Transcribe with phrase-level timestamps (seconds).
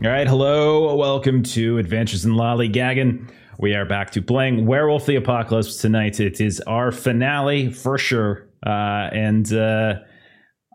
[0.00, 3.28] All right, hello, welcome to Adventures in Lollygagging.
[3.58, 6.20] We are back to playing Werewolf the Apocalypse tonight.
[6.20, 8.48] It is our finale for sure.
[8.64, 9.94] Uh, and uh,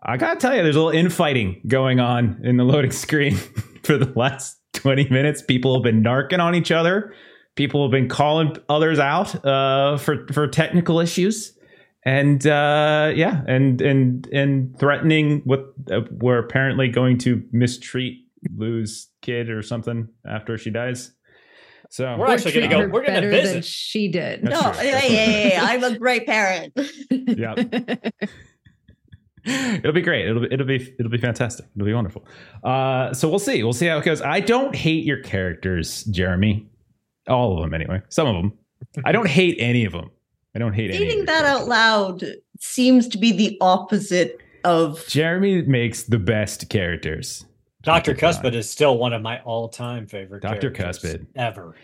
[0.02, 3.36] I gotta tell you, there's a little infighting going on in the loading screen
[3.82, 5.40] for the last 20 minutes.
[5.40, 7.14] People have been narking on each other.
[7.54, 11.56] People have been calling others out uh, for for technical issues,
[12.04, 18.23] and uh, yeah, and and and threatening what uh, we're apparently going to mistreat
[18.56, 21.12] Lou's kid or something after she dies.
[21.90, 22.80] So We're actually going to treat go.
[22.80, 23.64] her We're going to better than visit.
[23.64, 24.42] she did.
[24.42, 24.80] That's No, true.
[24.80, 26.72] hey, hey, hey, hey, I'm a great parent.
[27.10, 27.54] Yeah.
[29.46, 30.26] it'll be great.
[30.26, 31.66] It'll be it'll be it'll be fantastic.
[31.76, 32.26] It'll be wonderful.
[32.62, 33.62] Uh, so we'll see.
[33.62, 34.22] We'll see how it goes.
[34.22, 36.66] I don't hate your characters, Jeremy.
[37.28, 38.00] All of them, anyway.
[38.08, 38.52] Some of them.
[39.04, 40.10] I don't hate any of them.
[40.54, 40.96] I don't hate any.
[40.96, 42.24] of Reading that out loud
[42.60, 45.04] seems to be the opposite of.
[45.08, 47.44] Jeremy makes the best characters.
[47.84, 48.14] Dr.
[48.14, 50.70] Cuspid is still one of my all-time favorite Dr.
[50.70, 51.26] characters Cuspid.
[51.36, 51.74] ever.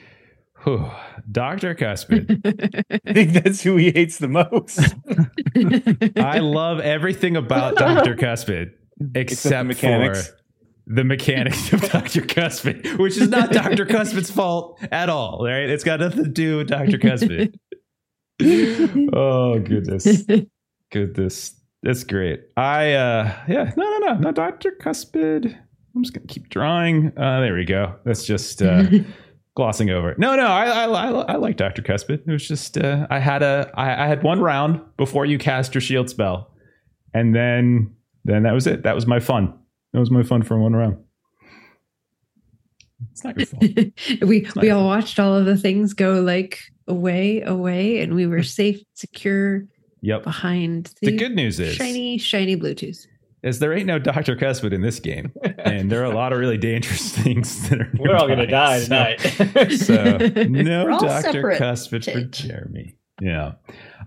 [0.64, 0.90] Whew.
[1.30, 1.74] Dr.
[1.74, 2.40] Cuspid.
[3.06, 4.78] I think that's who he hates the most.
[6.18, 8.14] I love everything about Dr.
[8.14, 8.72] Cuspid
[9.14, 10.28] except, the mechanics.
[10.28, 10.36] for
[10.86, 12.22] the mechanics of Dr.
[12.22, 13.86] Cuspid, which is not Dr.
[13.86, 15.70] Cuspid's fault at all, right?
[15.70, 16.98] It's got nothing to do with Dr.
[16.98, 17.54] Cuspid.
[19.14, 20.24] oh goodness.
[20.90, 21.54] Goodness.
[21.82, 22.40] That's great.
[22.56, 24.72] I uh yeah, no no no, not Dr.
[24.80, 25.56] Cuspid.
[25.94, 27.12] I'm just gonna keep drawing.
[27.16, 27.96] Uh there we go.
[28.04, 28.84] That's just uh
[29.56, 30.10] glossing over.
[30.12, 30.18] it.
[30.18, 32.26] No, no, I I, I, I like Doctor Cuspid.
[32.26, 35.74] It was just uh, I had a I, I had one round before you cast
[35.74, 36.52] your shield spell,
[37.12, 38.82] and then then that was it.
[38.84, 39.52] That was my fun.
[39.92, 40.98] That was my fun for one round.
[43.12, 43.62] It's not your fault.
[44.28, 48.42] we we all watched all of the things go like away, away, and we were
[48.42, 49.64] safe, secure
[50.02, 50.22] Yep.
[50.24, 53.06] behind The good news is, shiny, shiny Bluetooth.
[53.42, 56.38] Is there ain't no Doctor Cuspid in this game, and there are a lot of
[56.38, 57.90] really dangerous things that are.
[57.98, 59.70] We're all going to die So- tonight.
[59.80, 60.16] So
[60.48, 61.60] no Doctor separate.
[61.60, 62.96] Cuspid for Jeremy.
[63.20, 63.52] Yeah,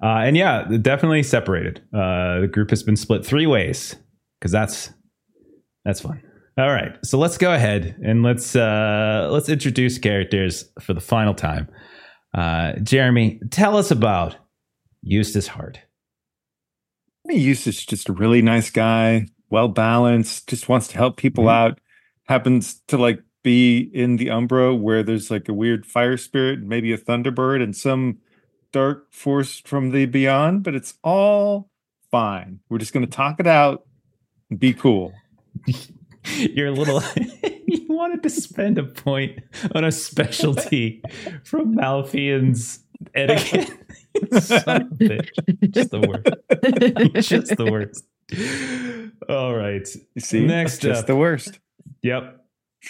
[0.02, 1.80] uh, and yeah, definitely separated.
[1.94, 3.96] Uh, the group has been split three ways
[4.40, 4.90] because that's
[5.86, 6.22] that's fun.
[6.58, 11.34] All right, so let's go ahead and let's uh, let's introduce characters for the final
[11.34, 11.68] time.
[12.36, 14.36] Uh, Jeremy, tell us about
[15.04, 15.80] Eustace Hart.
[17.30, 21.52] Is just a really nice guy, well balanced, just wants to help people Mhm.
[21.52, 21.80] out.
[22.26, 26.68] Happens to like be in the Umbra where there's like a weird fire spirit, and
[26.70, 28.18] maybe a thunderbird, and some
[28.72, 31.70] dark force from the beyond, but it's all
[32.12, 32.60] fine.
[32.70, 33.86] We're just gonna talk it out
[34.50, 35.14] and be cool.
[36.38, 37.02] You're a little.
[37.68, 39.40] you wanted to spend a point
[39.76, 41.02] on a specialty
[41.44, 42.80] from Malfean's
[43.16, 43.70] etiquette.
[44.40, 45.20] Son of a.
[45.68, 47.28] Just the worst.
[47.30, 48.06] Just the worst.
[49.30, 49.88] All right.
[50.16, 51.08] You see, Next just up.
[51.08, 51.60] the worst.
[52.02, 52.40] Yep.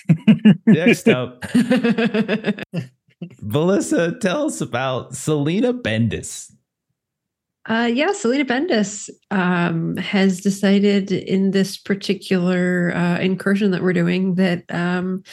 [0.66, 1.46] Next up,
[3.42, 6.52] Melissa, tell us about Salina Bendis.
[7.66, 14.36] Uh, yeah, Salina Bendis um, has decided in this particular uh, incursion that we're doing
[14.36, 15.24] that um,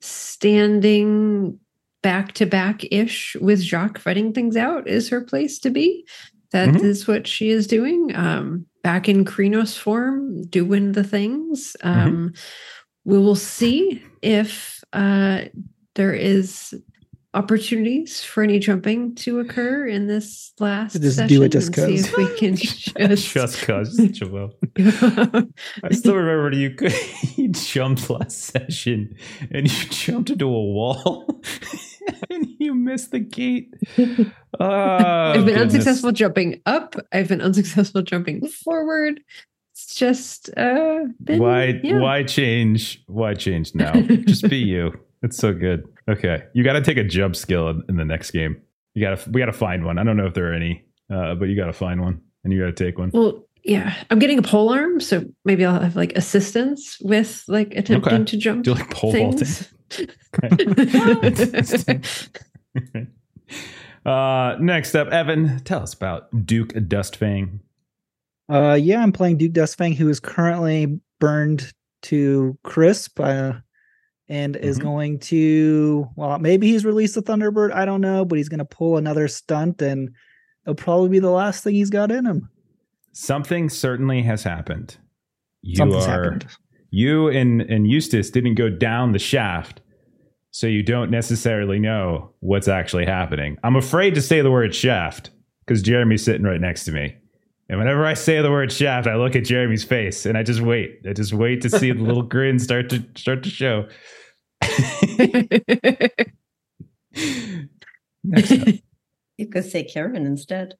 [0.00, 1.58] standing
[2.02, 6.06] back to back ish with Jacques fighting things out is her place to be.
[6.52, 7.08] That is Mhm.
[7.08, 8.14] what she is doing.
[8.14, 11.76] Um, back in Crinos form, doing the things.
[11.82, 12.32] Um,
[13.06, 15.42] We will see if uh,
[15.94, 16.74] there is
[17.32, 21.76] opportunities for any jumping to occur in this last Just session do it just and
[21.76, 22.06] see 'cause.
[22.12, 22.56] if we can
[23.08, 24.52] just, Just cause, Joel.
[24.78, 26.92] I still remember you could
[27.36, 29.14] you jumped last session
[29.50, 31.40] and you jumped into a wall
[32.30, 33.74] and you missed the gate.
[34.58, 35.62] Oh, I've been goodness.
[35.74, 36.94] unsuccessful jumping up.
[37.12, 39.20] I've been unsuccessful jumping forward.
[39.72, 41.98] It's just uh been, Why yeah.
[42.00, 43.02] why change?
[43.06, 43.92] Why change now?
[44.00, 44.92] Just be you.
[45.22, 45.84] It's so good.
[46.08, 46.42] Okay.
[46.54, 48.60] You got to take a jump skill in, in the next game.
[48.94, 49.98] You got to we got to find one.
[49.98, 50.84] I don't know if there are any.
[51.12, 53.10] Uh, but you got to find one and you got to take one.
[53.14, 57.74] Well, yeah, I'm getting a pole arm, so maybe I'll have like assistance with like
[57.76, 58.24] attempting Okay.
[58.24, 58.64] to jump.
[58.64, 59.48] Do like pole vaulting?
[64.06, 67.60] Uh, next up, Evan, tell us about Duke Dustfang.
[68.48, 71.72] Uh, yeah, I'm playing Duke Dustfang, who is currently burned
[72.02, 73.52] to crisp, uh,
[74.28, 74.82] and is Mhm.
[74.82, 76.08] going to.
[76.16, 77.72] Well, maybe he's released the Thunderbird.
[77.72, 80.10] I don't know, but he's going to pull another stunt, and
[80.64, 82.48] it'll probably be the last thing he's got in him.
[83.12, 84.96] Something certainly has happened.
[85.62, 86.46] You Something's are happened.
[86.90, 89.79] you and and Eustace didn't go down the shaft,
[90.50, 93.56] so you don't necessarily know what's actually happening.
[93.62, 95.30] I'm afraid to say the word shaft
[95.64, 97.16] because Jeremy's sitting right next to me.
[97.68, 100.60] And whenever I say the word shaft, I look at Jeremy's face and I just
[100.60, 101.00] wait.
[101.08, 103.88] I just wait to see the little grin start to start to show.
[109.40, 110.74] You could say Karen instead.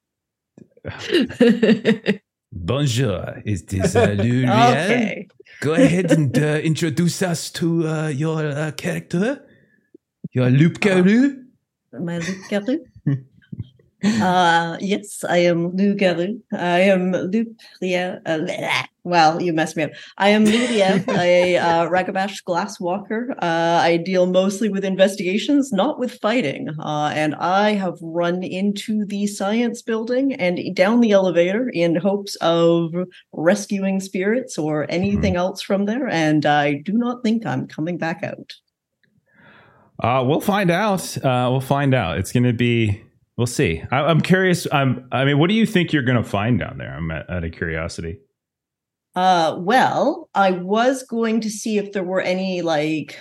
[2.53, 5.29] Bonjour, is this uh, Lou Okay.
[5.63, 9.47] Go ahead and uh, introduce us to uh, your uh, character,
[10.33, 11.45] your Loup Garou.
[11.93, 12.85] My Lou Garou.
[14.23, 16.41] uh, yes, I am Lou Garou.
[16.53, 17.49] I am Loup
[17.83, 18.21] Riel.
[18.25, 18.47] Uh,
[19.05, 19.91] well, you messed me up.
[20.19, 23.35] I am Lou Riel, a uh, Ragabash glass walker.
[23.43, 26.69] Uh, I deal mostly with investigations, not with fighting.
[26.79, 32.37] Uh, and I have run into the science building and down the elevator in hopes
[32.37, 32.95] of
[33.33, 36.07] rescuing spirits or anything else from there.
[36.07, 38.55] And I do not think I'm coming back out.
[40.03, 41.17] Uh, we'll find out.
[41.19, 42.19] Uh, we'll find out.
[42.19, 43.03] It's going to be.
[43.37, 43.83] We'll see.
[43.91, 44.67] I, I'm curious.
[44.73, 45.09] I'm.
[45.13, 46.95] I mean, what do you think you're going to find down there?
[46.95, 48.19] I'm at, out of curiosity.
[49.15, 53.19] Uh, well, I was going to see if there were any like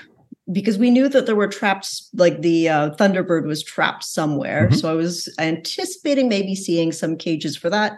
[0.51, 4.69] because we knew that there were traps, like the uh, Thunderbird was trapped somewhere.
[4.69, 4.75] Mhm.
[4.79, 7.97] So I was anticipating maybe seeing some cages for that.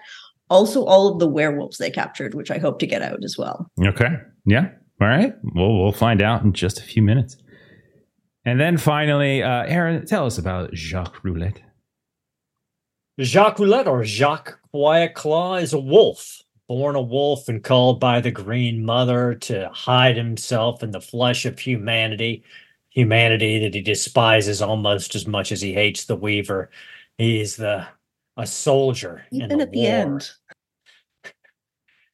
[0.50, 3.68] Also, all of the werewolves they captured, which I hope to get out as well.
[3.86, 4.10] Okay.
[4.46, 4.70] Yeah.
[5.00, 5.34] All right.
[5.56, 7.38] Well, we'll find out in just a few minutes.
[8.46, 11.62] And then finally, uh, Aaron, tell us about Jacques Roulette.
[13.20, 18.20] Jacques Roulette or Jacques Quiet Claw is a wolf, born a wolf and called by
[18.20, 22.44] the Green Mother to hide himself in the flesh of humanity,
[22.90, 26.72] humanity that he despises almost as much as he hates the Weaver.
[27.18, 27.86] He is the
[28.38, 29.88] a soldier in Even the at the war.
[29.88, 30.32] end.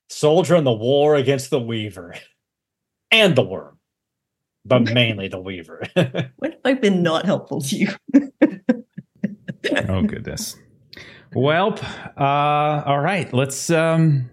[0.09, 2.15] soldier in the war against the Weaver
[3.11, 3.76] and the Worm,
[4.67, 5.83] but mainly the Weaver.
[6.37, 7.87] When have I been not helpful to you?
[9.89, 10.57] oh goodness.
[11.33, 11.79] Well,
[12.17, 13.31] uh, all right.
[13.33, 13.69] Let's.
[13.69, 14.29] Um,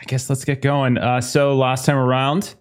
[0.00, 0.98] I guess let's get going.
[0.98, 2.54] Uh, so last time around,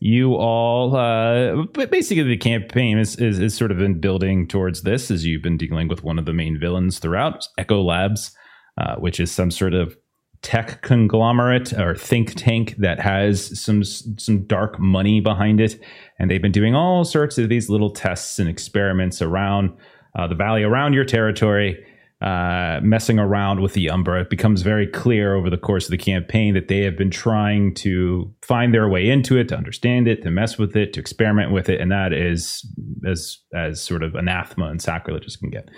[0.00, 5.10] you all, uh, basically the campaign is, is is sort of been building towards this
[5.10, 8.32] as you've been dealing with one of the main villains throughout, Echo Labs,
[8.80, 9.96] uh, which is some sort of
[10.42, 15.80] tech conglomerate or think tank that has some some dark money behind it,
[16.18, 19.76] and they've been doing all sorts of these little tests and experiments around
[20.16, 21.84] uh, the valley around your territory,
[22.20, 24.22] uh, messing around with the Umbra.
[24.22, 27.74] It becomes very clear over the course of the campaign that they have been trying
[27.74, 31.52] to find their way into it, to understand it, to mess with it, to experiment
[31.52, 32.66] with it, and that is
[33.06, 35.68] as as sort of anathema and sacrilege as can get.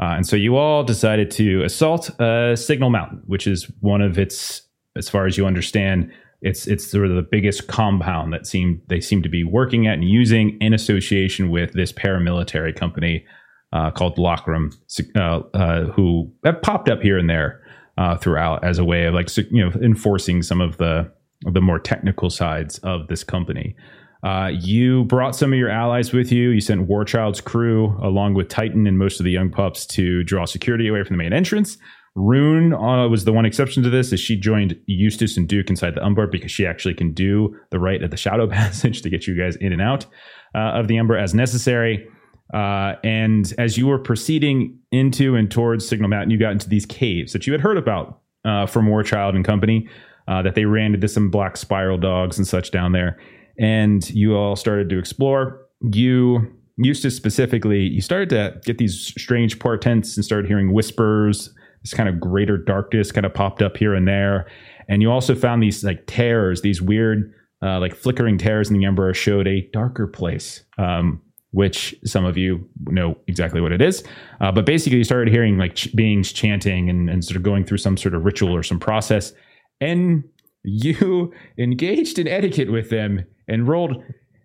[0.00, 4.18] Uh, and so you all decided to assault uh, Signal Mountain, which is one of
[4.18, 4.62] its,
[4.96, 6.10] as far as you understand,
[6.42, 9.94] it's it's sort of the biggest compound that seem they seem to be working at
[9.94, 13.26] and using in association with this paramilitary company
[13.74, 14.74] uh, called Lockram,
[15.16, 17.60] uh, uh, who have popped up here and there
[17.98, 21.12] uh, throughout as a way of like you know enforcing some of the
[21.42, 23.76] the more technical sides of this company.
[24.22, 26.50] Uh, you brought some of your allies with you.
[26.50, 30.44] You sent Warchild's crew along with Titan and most of the young pups to draw
[30.44, 31.78] security away from the main entrance.
[32.16, 35.94] Rune uh, was the one exception to this, as she joined Eustace and Duke inside
[35.94, 39.26] the Umbra because she actually can do the right at the Shadow Passage to get
[39.26, 40.06] you guys in and out
[40.54, 42.06] uh, of the Umbra as necessary.
[42.52, 46.84] Uh, and as you were proceeding into and towards Signal Mountain, you got into these
[46.84, 49.88] caves that you had heard about uh, from Warchild and company,
[50.26, 53.18] uh, that they ran into some black spiral dogs and such down there.
[53.58, 55.60] And you all started to explore.
[55.92, 61.52] You, Eustace specifically, you started to get these strange portents and started hearing whispers.
[61.82, 64.46] This kind of greater darkness kind of popped up here and there.
[64.88, 68.86] And you also found these like tears, these weird, uh, like flickering tears in the
[68.86, 70.64] Umbra showed a darker place.
[70.78, 74.04] Um, which some of you know exactly what it is.
[74.40, 77.64] Uh, but basically, you started hearing like ch- beings chanting and, and sort of going
[77.64, 79.32] through some sort of ritual or some process.
[79.80, 80.24] And
[80.62, 84.02] you engaged in etiquette with them and rolled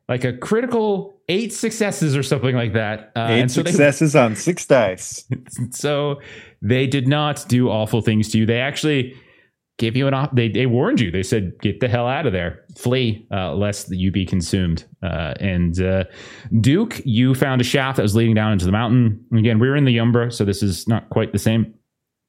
[0.10, 3.12] like a critical eight successes or something like that.
[3.16, 5.24] Uh, Eight and so they- successes on six dice.
[5.72, 6.20] so
[6.62, 8.46] they did not do awful things to you.
[8.46, 9.16] They actually
[9.80, 10.36] gave you an op.
[10.36, 11.10] They, they warned you.
[11.12, 15.34] They said, "Get the hell out of there, flee, uh, lest you be consumed." Uh,
[15.40, 16.04] and uh,
[16.62, 19.26] Duke, you found a shaft that was leading down into the mountain.
[19.34, 21.74] Again, we were in the Umbra, so this is not quite the same.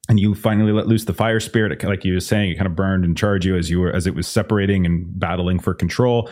[0.08, 2.52] And you finally let loose the fire spirit, It- like you were saying.
[2.52, 5.06] It kind of burned and charged you as you were as it was separating and
[5.18, 6.30] battling for control.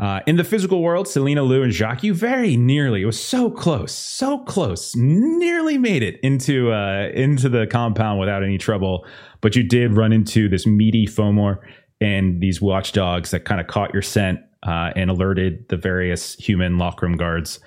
[0.00, 3.92] Uh, in the physical world, Salina, Lou, and Jacques, very nearly, it was so close,
[3.92, 9.04] so close, nearly made it into uh, into the compound without any trouble.
[9.40, 11.58] But you did run into this meaty Fomor
[12.00, 16.78] and these watchdogs that kind of caught your scent uh, and alerted the various human
[16.78, 17.58] Lockroom guards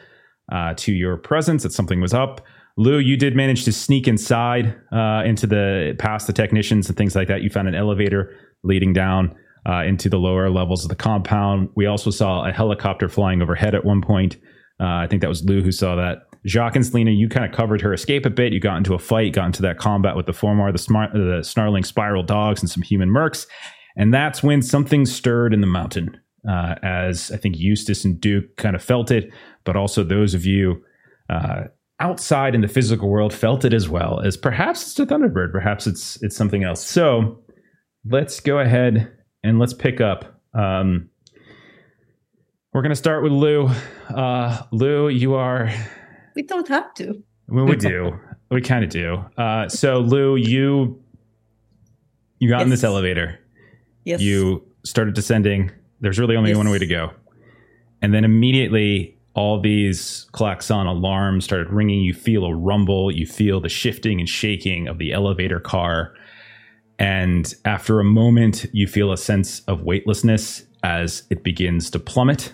[0.52, 2.42] uh, to your presence that something was up.
[2.78, 7.16] Lou, you did manage to sneak inside uh, into the past the technicians and things
[7.16, 7.42] like that.
[7.42, 8.34] You found an elevator
[8.64, 9.36] leading down.
[9.64, 11.70] Uh, into the lower levels of the compound.
[11.76, 14.38] We also saw a helicopter flying overhead at one point.
[14.80, 16.24] Uh, I think that was Lou who saw that.
[16.48, 18.54] Jacques and Salina, you kind of covered her escape a bit.
[18.54, 21.44] You got into a fight, got into that combat with the Fomor, the, smart, the
[21.44, 23.46] snarling spiral dogs, and some human mercs.
[23.96, 28.58] And that's when something stirred in the mountain, uh, as I think Eustace and Duke
[28.58, 29.32] kind of felt it,
[29.64, 30.84] but also those of you
[31.30, 31.66] uh,
[32.00, 34.20] outside in the physical world felt it as well.
[34.22, 36.84] As perhaps it's a Thunderbird, perhaps it's it's something else.
[36.84, 37.44] So
[38.10, 39.12] let's go ahead
[39.44, 40.40] and let's pick up.
[40.54, 41.10] Um,
[42.74, 43.70] we're going to start with Lou.
[44.10, 45.70] Uh, Lou, you are
[46.36, 47.22] We don't have to.
[47.48, 48.18] well, we do.
[48.50, 49.24] We kind of do.
[49.38, 51.02] Uh, so, Lou, you
[52.40, 53.40] you got in this elevator.
[54.04, 54.20] Yes.
[54.22, 55.72] You started descending.
[56.00, 56.58] There's really only Yes.
[56.58, 57.12] one way to go,
[58.02, 62.02] and then immediately all these klaxon alarms started ringing.
[62.02, 63.12] You feel a rumble.
[63.12, 66.14] You feel the shifting and shaking of the elevator car,
[67.02, 72.54] and after a moment, you feel a sense of weightlessness as it begins to plummet.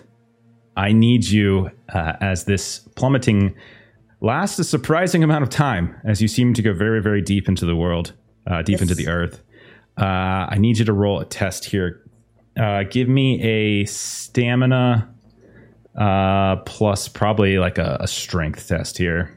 [0.77, 3.53] I need you uh, as this plummeting
[4.21, 7.65] lasts a surprising amount of time as you seem to go very, very deep into
[7.65, 8.13] the world,
[8.49, 9.43] uh, deep into the earth.
[9.99, 12.09] Uh, I need you to roll a test here.
[12.57, 15.13] Uh, give me a stamina
[15.97, 19.36] uh, plus probably like a, a strength test here.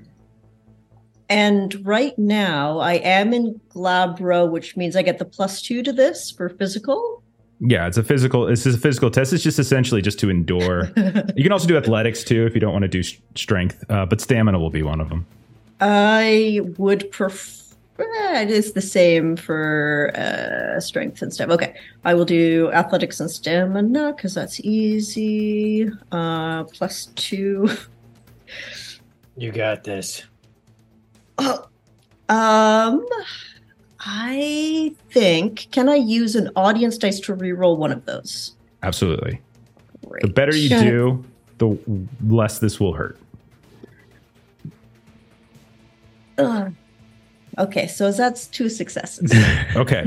[1.31, 5.93] And right now, I am in Glabro, which means I get the plus two to
[5.93, 7.23] this for physical.
[7.61, 8.47] Yeah, it's a physical.
[8.47, 9.33] This is a physical test.
[9.33, 10.91] It's just essentially just to endure.
[11.37, 14.07] you can also do athletics too if you don't want to do s- strength, uh,
[14.07, 15.25] but stamina will be one of them.
[15.81, 17.59] I would prefer.
[17.99, 21.51] It is the same for uh, strength and stuff.
[21.51, 25.91] Okay, I will do athletics and stamina because that's easy.
[26.11, 27.69] Uh, plus two.
[29.37, 30.25] You got this.
[31.41, 31.67] Oh,
[32.29, 33.07] um,
[34.01, 38.53] I think can I use an audience dice to reroll one of those?
[38.83, 39.41] Absolutely.
[40.07, 40.23] Great.
[40.23, 41.25] The better you do,
[41.59, 41.79] the
[42.27, 43.19] less this will hurt.
[46.39, 46.73] Ugh.
[47.59, 49.33] Okay, so that's two successes.
[49.77, 50.05] Okay.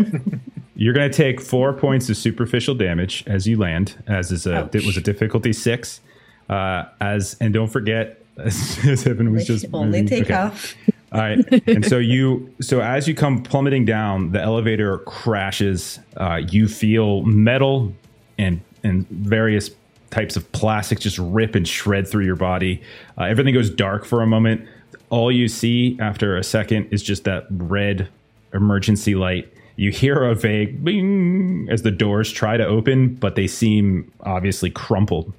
[0.75, 4.69] You're going to take four points of superficial damage as you land, as is a
[4.73, 6.01] it was a difficulty six.
[6.49, 10.33] Uh, as and don't forget, as, as Evan was just only moving- take okay.
[10.33, 10.75] half.
[11.13, 11.67] All right.
[11.67, 15.99] And so you, so as you come plummeting down, the elevator crashes.
[16.17, 17.93] Uh, you feel metal
[18.37, 19.69] and and various
[20.09, 22.81] types of plastic just rip and shred through your body.
[23.17, 24.67] Uh, everything goes dark for a moment.
[25.09, 28.09] All you see after a second is just that red
[28.53, 29.51] emergency light.
[29.75, 34.69] You hear a vague bing as the doors try to open, but they seem obviously
[34.69, 35.33] crumpled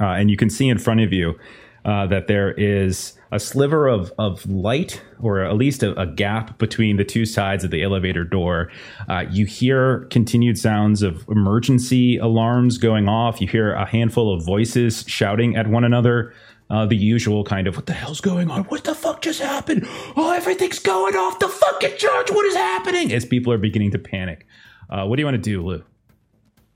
[0.00, 1.38] uh, and you can see in front of you
[1.84, 6.58] uh, that there is a sliver of, of light or at least a, a gap
[6.58, 8.70] between the two sides of the elevator door.
[9.08, 13.40] Uh, you hear continued sounds of emergency alarms going off.
[13.40, 16.34] You hear a handful of voices shouting at one another.
[16.70, 18.64] Uh, the usual kind of, what the hell's going on?
[18.64, 19.86] What the fuck just happened?
[20.16, 22.30] Oh, everything's going off the fucking charge.
[22.30, 23.12] What is happening?
[23.12, 24.46] As people are beginning to panic.
[24.88, 25.84] Uh, what do you want to do, Lou?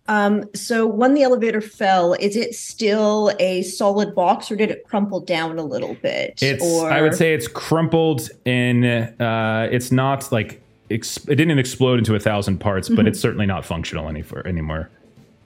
[0.08, 4.84] Um, so when the elevator fell, is it still a solid box or did it
[4.84, 6.40] crumple down a little bit?
[6.42, 8.84] It's or I would say it's crumpled and
[9.20, 10.60] uh, it's not like
[10.90, 14.46] ex- it didn't explode into a thousand parts, but it's certainly not functional any for,
[14.46, 14.90] anymore.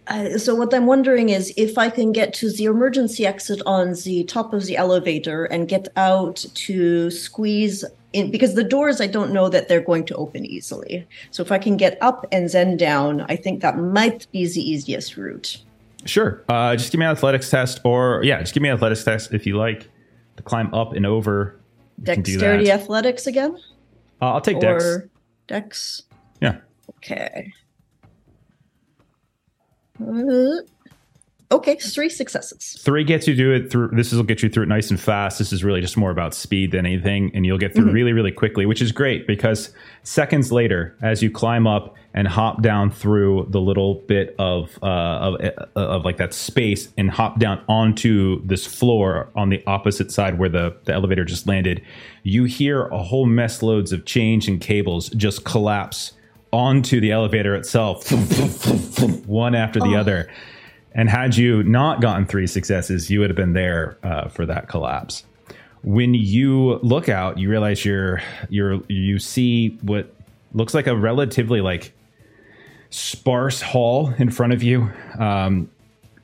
[0.08, 3.94] Uh, so what I'm wondering is if I can get to the emergency exit on
[4.04, 9.06] the top of the elevator and get out to squeeze in because the doors I
[9.06, 11.06] don't know that they're going to open easily.
[11.30, 14.60] So if I can get up and then down, I think that might be the
[14.60, 15.58] easiest route.
[16.06, 16.42] Sure.
[16.48, 19.34] Uh, just give me an athletics test, or yeah, just give me an athletics test
[19.34, 19.88] if you like
[20.36, 21.60] to climb up and over.
[22.02, 23.56] Dexterity athletics again?
[24.22, 24.98] Uh, I'll take Dex.
[25.46, 26.02] Dex?
[26.40, 26.58] Yeah.
[26.96, 27.52] Okay.
[30.00, 30.62] Uh,
[31.52, 32.78] okay, three successes.
[32.80, 33.90] Three gets you to it through.
[33.92, 35.38] This will get you through it nice and fast.
[35.38, 38.33] This is really just more about speed than anything, and you'll get through really, really
[38.33, 43.47] quickly, which is great because seconds later, as you climb up and hop down through
[43.50, 48.45] the little bit of uh, of uh, of like that space and hop down onto
[48.47, 51.83] this floor on the opposite side where the the elevator just landed,
[52.23, 56.12] you hear a whole mess loads of change and cables just collapse
[56.52, 58.11] onto the elevator itself,
[59.26, 60.28] one after the other.
[60.92, 64.68] And had you not gotten three successes, you would have been there uh, for that
[64.68, 65.25] collapse.
[65.82, 70.12] When you look out, you realize you're you're you see what
[70.52, 71.92] looks like a relatively like
[72.90, 74.90] sparse hall in front of you.
[75.18, 75.70] Um,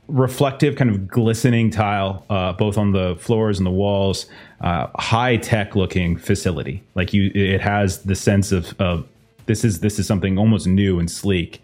[0.08, 4.26] reflective, kind of glistening tile, uh, both on the floors and the walls.
[4.61, 6.82] Uh, high tech looking facility.
[6.94, 9.06] Like you, it has the sense of, of
[9.46, 11.62] this is this is something almost new and sleek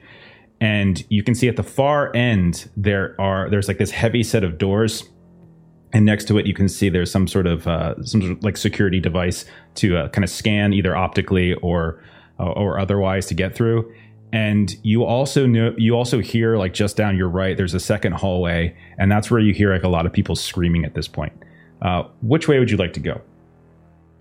[0.63, 4.45] and you can see at the far end there are there's like this heavy set
[4.45, 5.03] of doors.
[5.93, 8.45] And next to it you can see there's some sort of uh, some sort of
[8.45, 12.01] like security device to uh, kind of scan either optically or
[12.39, 13.93] uh, or otherwise to get through.
[14.33, 18.13] And you also know you also hear like just down your right there's a second
[18.13, 18.75] hallway.
[18.99, 21.33] And that's where you hear like a lot of people screaming at this point.
[21.83, 23.21] Uh, which way would you like to go?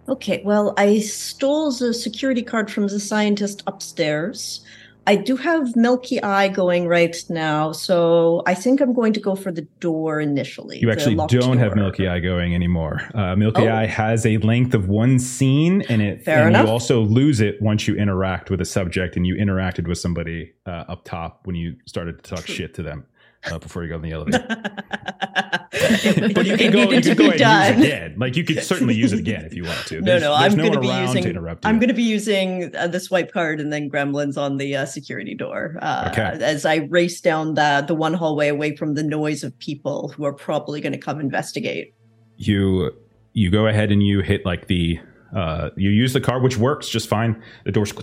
[0.09, 4.65] Okay, well, I stole the security card from the scientist upstairs.
[5.07, 9.35] I do have Milky Eye going right now, so I think I'm going to go
[9.35, 10.79] for the door initially.
[10.79, 11.75] You actually don't have.
[11.75, 13.01] Milky Eye going anymore.
[13.15, 13.75] Uh, Milky Oh.
[13.75, 16.65] Eye has a length of one scene, and it Fair and enough.
[16.65, 20.53] you also lose it once you interact with a subject, and you interacted with somebody
[20.67, 23.05] uh, up top when you started to talk shit to them
[23.49, 24.45] uh, before you got in the elevator.
[26.33, 28.15] but you can go, you can go and use it again.
[28.17, 30.01] Like you could certainly use it again if you want to.
[30.01, 31.33] No, There's- no, there's I'm no going to be using.
[31.33, 31.57] to.
[31.63, 34.85] I'm going to be using uh, the swipe card and then Gremlins on the uh,
[34.85, 35.77] security door.
[35.81, 36.43] Uh, Okay.
[36.43, 40.25] As I race down the the one hallway away from the noise of people who
[40.25, 41.93] are probably going to come investigate.
[42.37, 42.91] you
[43.33, 44.99] you go ahead and you hit like the
[45.35, 47.93] uh, you use the card which works just fine the doors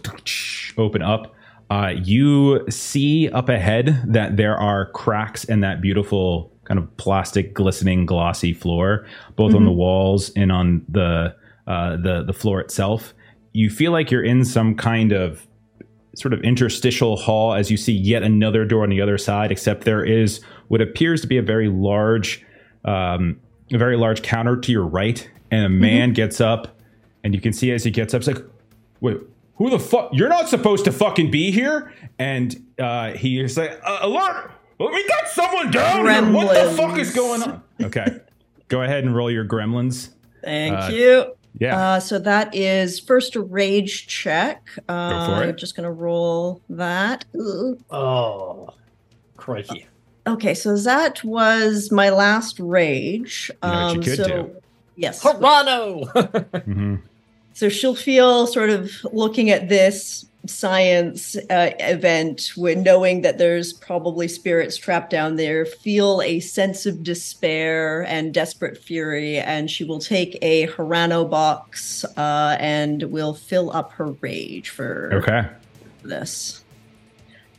[0.79, 1.35] open up
[1.71, 7.55] uh, you see up ahead that there are cracks in that beautiful kind of plastic
[7.55, 9.07] glistening glossy floor
[9.37, 11.35] both on the walls and on the
[11.67, 13.15] uh, the the floor itself.
[13.53, 15.47] You feel like you're in some kind of
[16.15, 19.85] sort of interstitial hall as you see yet another door on the other side except
[19.85, 22.45] there is what appears to be a very large
[22.85, 23.39] um,
[23.73, 26.79] a very large counter to your right, and a man gets up,
[27.23, 28.45] and you can see as he gets up, it's like,
[29.01, 29.19] wait,
[29.59, 30.11] who the fuck?
[30.13, 31.93] You're not supposed to fucking be here.
[32.19, 34.51] And uh, he's like, uh, alert!
[34.79, 36.33] We got someone down here.
[36.33, 37.63] What the fuck is going on?
[37.83, 38.07] Okay,
[38.69, 40.11] go ahead and roll your gremlins.
[40.43, 41.35] Thank Uh, you.
[41.61, 44.63] Yeah, Uh, so that is first a rage check.
[44.89, 45.49] Uh, for it.
[45.49, 47.25] I'm just going to roll that.
[47.35, 47.77] Ooh.
[47.91, 48.71] Oh,
[49.37, 49.87] crikey.
[50.29, 53.51] Okay, so that was my last rage.
[53.65, 54.57] You know what you Um, could so, do?
[54.95, 55.23] Yes.
[55.25, 56.07] Harano!
[56.65, 56.97] hmm
[57.59, 63.73] So she'll feel sort of looking at this science uh, event when knowing that there's
[63.73, 69.83] probably spirits trapped down there, feel a sense of despair and desperate fury, and she
[69.83, 75.49] will take a Harano box uh, and will fill up her rage for okay.
[76.05, 76.63] this.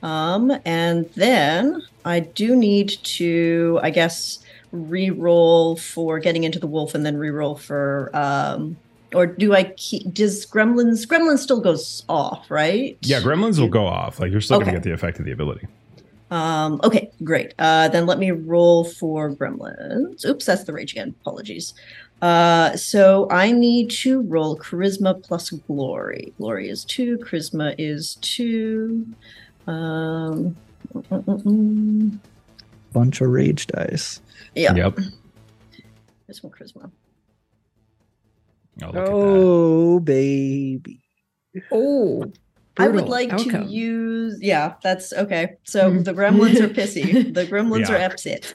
[0.01, 4.39] Um, and then I do need to, I guess,
[4.71, 8.77] re-roll for getting into the wolf, and then re-roll for, um,
[9.13, 10.13] or do I keep?
[10.13, 11.07] Does Gremlins?
[11.07, 12.97] Gremlins still goes off, right?
[13.01, 14.19] Yeah, gremlins will go off.
[14.19, 15.67] Like you're still gonna get the effect of the ability.
[16.31, 17.55] Um, okay, great.
[17.57, 20.25] Uh, then let me roll for Gremlins.
[20.25, 21.15] Oops, that's the rage again.
[21.21, 21.73] Apologies.
[22.21, 26.33] Uh, so I need to roll Charisma plus Glory.
[26.37, 27.17] Glory is two.
[27.17, 29.07] Charisma is two.
[29.65, 30.55] Um.
[32.93, 34.21] Bunch of rage dice.
[34.55, 34.73] yeah.
[34.75, 34.99] Yep.
[36.27, 36.91] Here's one charisma.
[38.83, 39.11] Oh, look at that.
[39.11, 41.01] Oh, baby.
[41.71, 42.31] Oh,
[42.77, 43.67] I would like outcome.
[43.67, 44.37] to use.
[44.41, 45.55] Yeah, that's okay.
[45.65, 46.05] So Mhm.
[46.05, 47.33] the gremlins are pissy.
[47.33, 48.05] The gremlins are Yeah.
[48.05, 48.53] upset.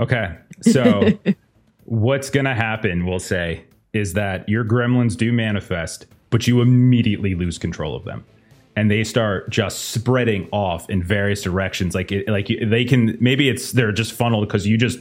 [0.00, 0.34] Okay.
[0.62, 1.18] So
[1.84, 7.34] what's going to happen, we'll say, is that your gremlins do manifest, but you immediately
[7.34, 8.24] lose control of them.
[8.74, 11.94] And they start just spreading off in various directions.
[11.94, 14.98] Like, it, like they can maybe it's they're just funneled because you just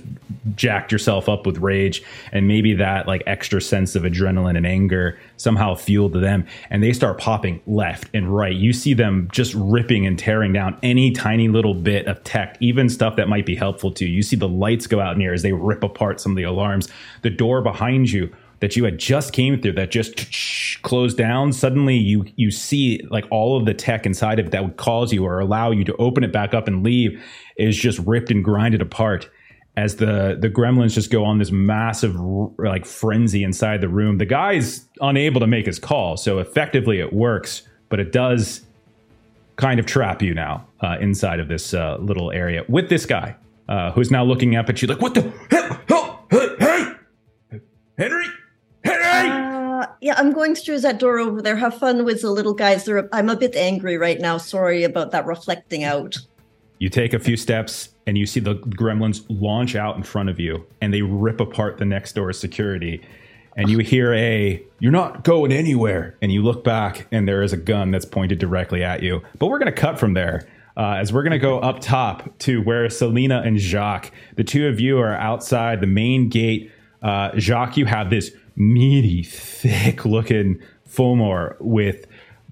[0.55, 2.03] jacked yourself up with rage,
[2.33, 6.91] and maybe that like extra sense of adrenaline and anger somehow fueled them, and they
[6.91, 8.55] start popping left and right.
[8.55, 12.89] You see them just ripping and tearing down any tiny little bit of tech, even
[12.89, 14.15] stuff that might be helpful to you.
[14.17, 16.89] You see the lights go out near as they rip apart some of the alarms.
[17.21, 20.31] The door behind you that you had just came through that just
[20.83, 24.63] closed down suddenly you you see like all of the tech inside of it that
[24.63, 27.21] would cause you or allow you to open it back up and leave
[27.57, 29.29] is just ripped and grinded apart
[29.77, 32.15] as the the gremlins just go on this massive
[32.57, 34.17] like frenzy inside the room.
[34.17, 38.61] The guy's unable to make his call so effectively it works but it does
[39.55, 43.35] kind of trap you now uh, inside of this uh, little area with this guy
[43.69, 46.55] uh, who's now looking up at you like what the hell, hell hey,
[47.49, 47.59] hey!
[47.97, 48.25] Henry
[50.11, 51.55] yeah, I'm going through that door over there.
[51.55, 52.85] Have fun with the little guys.
[52.85, 54.37] They're, I'm a bit angry right now.
[54.37, 56.17] Sorry about that reflecting out.
[56.79, 60.39] You take a few steps and you see the gremlins launch out in front of
[60.39, 63.01] you and they rip apart the next door security.
[63.55, 66.17] And you hear a, you're not going anywhere.
[66.21, 69.21] And you look back and there is a gun that's pointed directly at you.
[69.37, 72.37] But we're going to cut from there uh, as we're going to go up top
[72.39, 76.71] to where Salina and Jacques, the two of you are outside the main gate.
[77.01, 82.05] Uh, Jacques, you have this meaty, thick looking Fomor with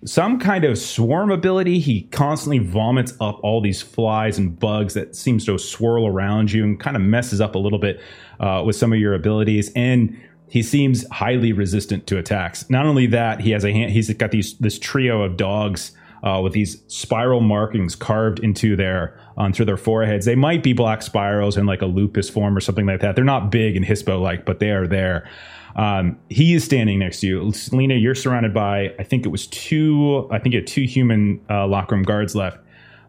[0.05, 1.79] some kind of swarm ability.
[1.79, 6.63] He constantly vomits up all these flies and bugs that seems to swirl around you
[6.63, 7.99] and kind of messes up a little bit
[8.39, 9.71] uh, with some of your abilities.
[9.75, 12.69] And he seems highly resistant to attacks.
[12.69, 15.91] Not only that, he has a hand, he's got these this trio of dogs
[16.23, 20.25] uh, with these spiral markings carved into their onto their foreheads.
[20.25, 23.15] They might be black spirals in like a lupus form or something like that.
[23.15, 25.29] They're not big and hispo like, but they are there.
[25.75, 27.95] Um, he is standing next to you, Salina.
[27.95, 30.27] You're surrounded by I think it was two.
[30.31, 32.57] I think you had two human uh, locker room guards left.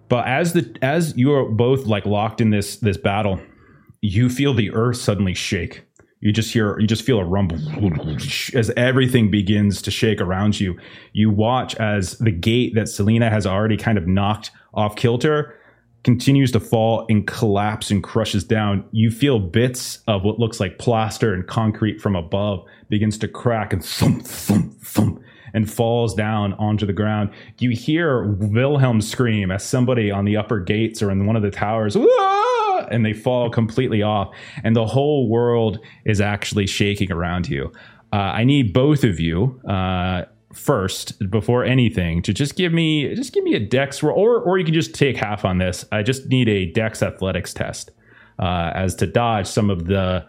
[0.09, 3.41] But as the as you are both like locked in this this battle,
[4.01, 5.85] you feel the earth suddenly shake
[6.21, 7.59] you just hear, you just feel a rumble
[8.55, 10.79] as everything begins to shake around you.
[11.15, 15.57] You watch as the gate that Salina has already kind of knocked off kilter
[16.03, 18.85] continues to fall and collapse and crushes down.
[18.93, 23.73] You feel bits of what looks like plaster and concrete from above begins to crack
[23.73, 27.31] and thump, thump, thump and falls down onto the ground.
[27.59, 31.51] You hear Wilhelm scream as somebody on the upper gates or in one of the
[31.51, 31.97] towers,
[32.91, 34.35] and they fall completely off,
[34.65, 37.73] and the whole world is actually shaking around you.
[38.13, 39.61] Uh, I need both of you.
[39.69, 44.41] Uh, first before anything to just give me just give me a dex roll or
[44.41, 47.93] or you can just take half on this i just need a dex athletics test
[48.41, 50.27] uh, as to dodge some of the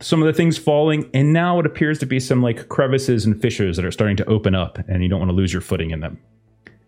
[0.00, 3.40] some of the things falling, and now it appears to be some like crevices and
[3.40, 5.92] fissures that are starting to open up, and you don't want to lose your footing
[5.92, 6.18] in them.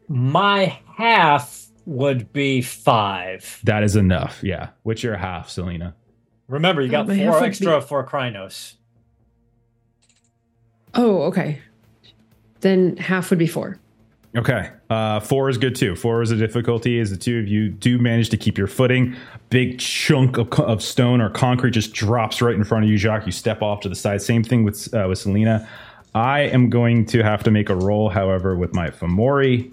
[0.09, 3.61] My half would be five.
[3.63, 4.41] That is enough.
[4.43, 4.71] Yeah.
[4.83, 5.95] What's your half, Salina?
[6.49, 8.75] Remember, you got Oh, my half four extra be- for Crinos.
[10.95, 11.61] Oh, okay.
[12.67, 13.79] Then half would be four.
[14.37, 14.71] Okay.
[14.91, 15.95] Uh, four is good too.
[15.95, 16.99] Four is a difficulty.
[16.99, 19.15] As the two of you do manage to keep your footing,
[19.51, 23.25] big chunk of, of stone or concrete just drops right in front of you, Jacques.
[23.25, 24.21] You step off to the side.
[24.21, 25.69] Same thing with uh, with Salina.
[26.13, 29.71] I am going to have to make a roll, however, with my Fomori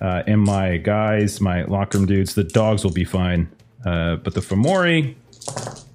[0.00, 2.34] uh, and my guys, my locker room dudes.
[2.34, 3.48] The dogs will be fine,
[3.86, 5.14] uh, but the Fomori,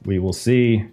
[0.06, 0.86] we will see.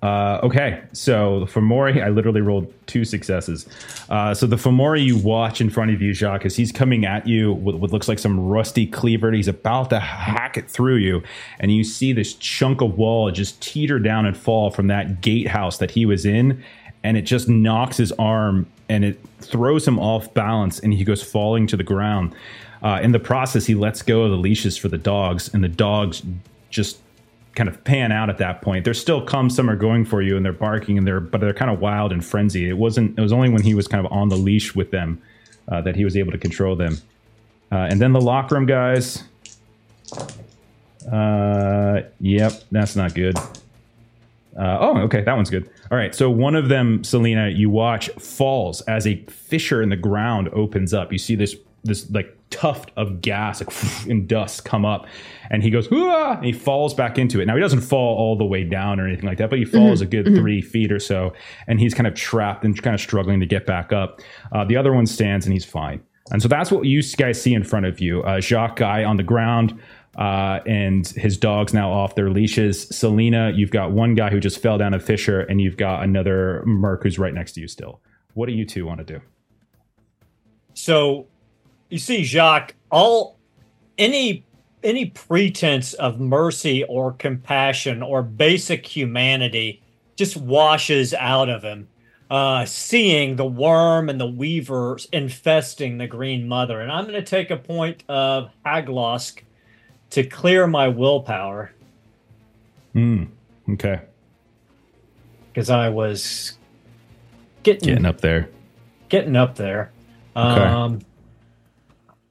[0.00, 3.66] Uh, okay, so the Fomori, I literally rolled two successes.
[4.08, 7.26] Uh, so the Fomori you watch in front of you, Jacques, as he's coming at
[7.26, 11.22] you with what looks like some rusty cleaver, he's about to hack it through you,
[11.58, 15.78] and you see this chunk of wall just teeter down and fall from that gatehouse
[15.78, 16.62] that he was in,
[17.02, 21.22] and it just knocks his arm and it throws him off balance, and he goes
[21.22, 22.34] falling to the ground.
[22.82, 25.68] Uh, in the process, he lets go of the leashes for the dogs, and the
[25.68, 26.22] dogs
[26.70, 26.98] just
[27.58, 28.84] kind of pan out at that point.
[28.84, 31.52] There's still come some are going for you and they're barking and they're but they're
[31.52, 32.68] kind of wild and frenzied.
[32.68, 33.18] It wasn't.
[33.18, 35.20] It was only when he was kind of on the leash with them
[35.66, 36.98] uh, that he was able to control them.
[37.72, 39.24] Uh, and then the locker room guys.
[41.10, 43.36] Uh, yep, that's not good.
[44.56, 45.68] Uh, oh, okay, that one's good.
[45.90, 49.96] All right, so one of them, Salina, you watch falls as a fissure in the
[49.96, 51.12] ground opens up.
[51.12, 55.06] You see this this like tuft of gas like, and dust come up,
[55.50, 57.46] and he goes, "Hoo-ah!" and he falls back into it.
[57.46, 60.00] Now he doesn't fall all the way down or anything like that, but he falls
[60.00, 61.32] a good three feet or so,
[61.66, 64.20] and he's kind of trapped and kind of struggling to get back up.
[64.52, 66.02] Uh, the other one stands and he's fine.
[66.30, 68.22] And so that's what you guys see in front of you.
[68.22, 69.80] Uh, Jacques guy on the ground
[70.18, 72.88] uh, and his dog's now off their leashes.
[72.88, 76.64] Salina, you've got one guy who just fell down a fissure, and you've got another
[76.66, 78.00] merc who's right next to you still.
[78.34, 79.20] What do you two want to do?
[80.74, 81.28] So
[81.90, 83.36] you see, Jacques, all
[83.96, 84.44] any
[84.84, 89.82] any pretense of mercy or compassion or basic humanity
[90.16, 91.88] just washes out of him.
[92.30, 97.22] Uh, seeing the worm and the weaver infesting the Green Mother, and I'm going to
[97.22, 99.40] take a point of Hauglosk
[100.10, 101.72] to clear my willpower
[102.92, 103.24] Hmm.
[103.70, 104.00] Okay.
[105.52, 106.58] because I was
[107.62, 108.50] getting Getting up there.
[109.08, 109.90] getting up there.
[110.36, 110.64] Okay.
[110.64, 111.00] Um,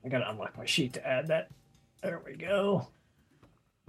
[0.07, 1.49] I gotta unlock my sheet to add that.
[2.01, 2.87] There we go.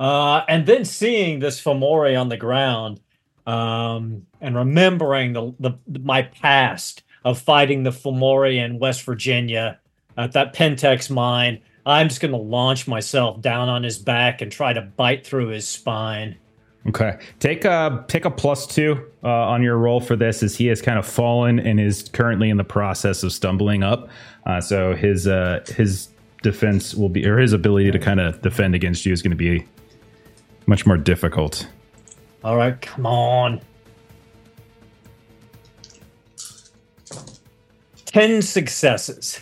[0.01, 3.01] Uh, and then seeing this Fomori on the ground,
[3.47, 9.79] um, and remembering the, the my past of fighting the Fomori in West Virginia
[10.17, 14.73] at that Pentex mine, I'm just gonna launch myself down on his back and try
[14.73, 16.37] to bite through his spine.
[16.89, 17.19] Okay.
[17.39, 20.81] Take a take a plus two uh, on your roll for this, as he has
[20.81, 24.09] kind of fallen and is currently in the process of stumbling up.
[24.47, 26.09] Uh, so his uh, his
[26.43, 29.37] defense will be, or his ability to kind of defend against you is going to
[29.37, 29.67] be
[30.67, 31.67] much more difficult.
[32.45, 33.61] All right, come on.
[38.07, 39.41] 10 successes.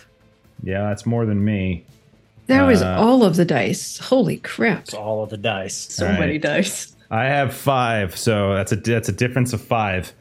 [0.63, 1.85] Yeah, that's more than me.
[2.47, 3.97] That was Uh, all of the dice.
[3.99, 4.79] Holy crap.
[4.81, 5.75] It's all of the dice.
[5.93, 6.19] So All right.
[6.19, 6.95] many dice.
[7.09, 10.13] I have five, so that's a that's a difference of five.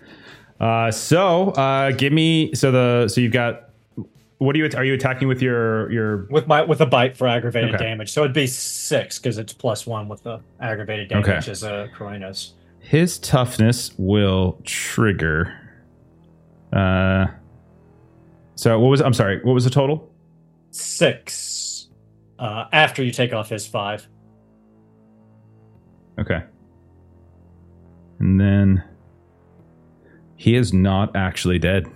[0.60, 3.70] Uh, so uh, give me so the so you've got
[4.38, 7.26] what are you are you attacking with your your with my with a bite for
[7.26, 7.84] aggravated Okay.
[7.84, 8.10] damage.
[8.12, 11.50] So it'd be six because it's plus one with the aggravated damage Okay.
[11.50, 12.52] as a Crinos.
[12.78, 15.52] his toughness will trigger
[16.72, 17.26] uh
[18.54, 20.12] so what was i'm sorry what was the total
[20.70, 21.88] Six.
[22.38, 24.06] Uh, after you take off his five.
[26.18, 26.42] okay
[28.18, 28.84] and then
[30.36, 31.86] he is not actually dead.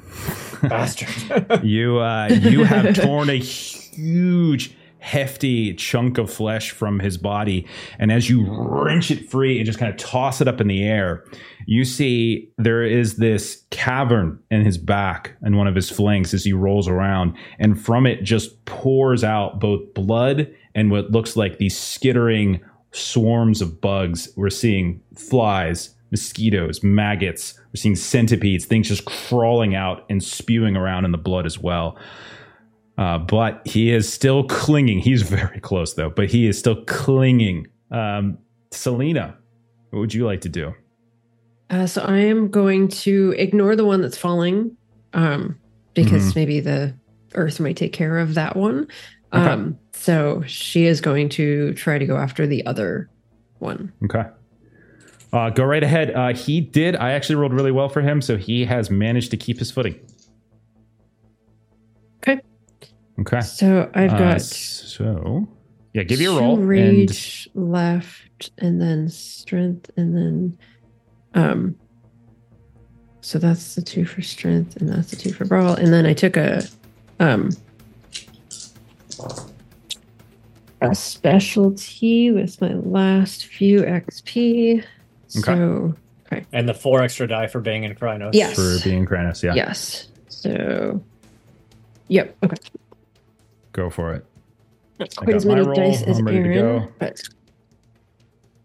[0.62, 1.60] Bastard.
[1.64, 7.66] you uh you have torn a huge hefty chunk of flesh from his body.
[7.98, 10.84] And as you wrench it free and just kind of toss it up in the
[10.84, 11.24] air
[11.70, 16.44] you see there is this cavern in his back and one of his flanks as
[16.44, 17.36] he rolls around.
[17.60, 23.62] And from it just pours out both blood and what looks like these skittering swarms
[23.62, 24.30] of bugs.
[24.36, 31.04] We're seeing flies mosquitoes maggots we're seeing centipedes things just crawling out and spewing around
[31.04, 31.98] in the blood as well
[33.00, 34.98] uh, but he is still clinging.
[34.98, 37.66] He's very close though, but he is still clinging.
[37.90, 38.38] Um,
[38.70, 39.36] Salina,
[39.88, 40.74] what would you like to do?
[41.70, 44.76] Uh, so I am going to ignore the one that's falling,
[45.14, 45.58] um,
[45.94, 46.94] because maybe the
[47.34, 48.86] Earth might take care of that one.
[49.32, 49.48] Okay.
[49.48, 53.08] Um, so she is going to try to go after the other
[53.60, 53.92] one.
[54.04, 54.24] Okay.
[55.32, 56.12] Uh, go right ahead.
[56.14, 56.96] Uh, he did.
[56.96, 59.98] I actually rolled really well for him, so he has managed to keep his footing.
[62.18, 62.40] Okay.
[63.20, 63.40] Okay.
[63.40, 65.48] So I've Uh, got so
[65.92, 66.56] yeah, give you a two roll.
[66.58, 70.58] And, rage left, and then strength, and then
[71.34, 71.76] um.
[73.22, 76.14] So that's the two for strength, and that's the two for brawl, and then I
[76.14, 76.62] took a
[77.20, 77.50] um
[80.80, 84.82] a specialty with my last few XP.
[85.30, 85.94] So
[86.52, 88.30] and the four extra die for being in Crinos.
[88.34, 88.54] Yes.
[88.54, 91.02] for being Crinos, yeah, yes, so
[92.08, 92.56] yep, okay.
[93.72, 94.24] go for it.
[94.98, 95.74] Not quite as my many roll.
[95.76, 96.88] dice as I'm ready to Aaron, go.
[96.98, 97.20] but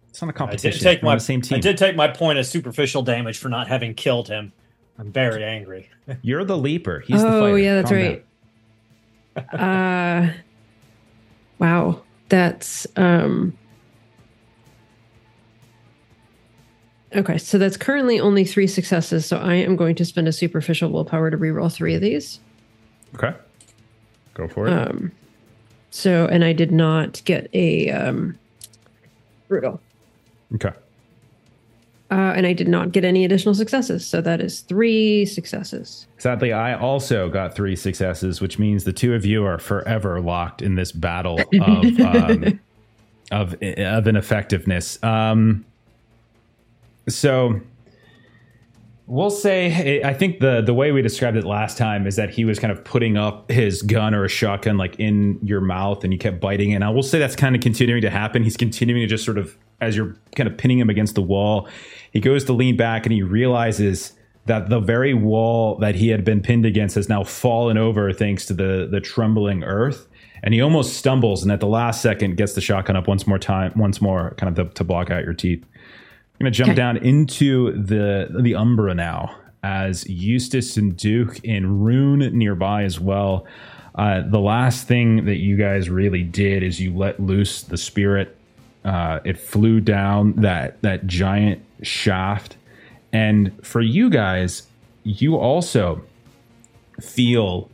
[0.10, 0.82] It's not a I did competition.
[0.84, 1.58] take We're on my the same team.
[1.58, 4.51] I did take my point of superficial damage for not having killed him.
[4.97, 5.89] I'm very angry.
[6.21, 6.99] You're the leaper.
[7.01, 7.58] He's the oh fighter.
[7.58, 7.99] yeah, that's Calm
[9.54, 10.30] right.
[10.30, 10.34] uh,
[11.60, 13.58] wow, that's um.
[17.15, 19.25] Okay, so that's currently only three successes.
[19.25, 22.39] So I am going to spend a superficial willpower to reroll three of these.
[23.15, 23.34] Okay.
[24.34, 24.73] Go for it.
[24.73, 25.12] Um,
[25.91, 28.38] so and I did not get a um,
[29.47, 29.80] brutal,
[30.56, 30.73] okay.
[32.12, 34.06] uh, and I did not get any additional successes.
[34.06, 36.06] So that is three successes.
[36.17, 40.62] Sadly, I also got three successes, which means the two of you are forever locked
[40.62, 42.60] in this battle of um,
[43.32, 45.01] of of ineffectiveness.
[45.01, 45.63] Um,
[47.07, 47.59] so
[49.07, 52.29] we'll say eh, I think the the way we described it last time is that
[52.29, 56.03] he was kind of putting up his gun or a shotgun like in your mouth,
[56.03, 56.75] and you kept biting it.
[56.75, 58.43] And I will say that's kind of continuing to happen.
[58.43, 61.67] He's continuing to just sort of as you're kind of pinning him against the wall,
[62.11, 64.13] he goes to lean back and he realizes
[64.45, 68.45] that the very wall that he had been pinned against has now fallen over thanks
[68.45, 70.07] to the the trembling earth.
[70.43, 73.39] And he almost stumbles, and at the last second gets the shotgun up once more
[73.39, 75.65] time, once more, kind of to, to block out your teeth.
[76.39, 76.76] I'm going to jump Okay.
[76.76, 83.45] down into the the Umbra now, as Eustace and Duke and Rune nearby as well.
[83.95, 88.36] Uh, the last thing that you guys really did is you let loose the spirit.
[88.84, 92.58] Uh, it flew down that that giant shaft,
[93.13, 94.67] and for you guys,
[95.04, 96.02] you also
[97.00, 97.69] feel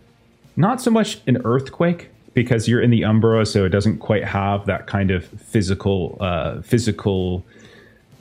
[0.56, 4.66] not so much an earthquake because you're in the Umbra, so it doesn't quite have
[4.68, 7.44] that kind of physical uh, physical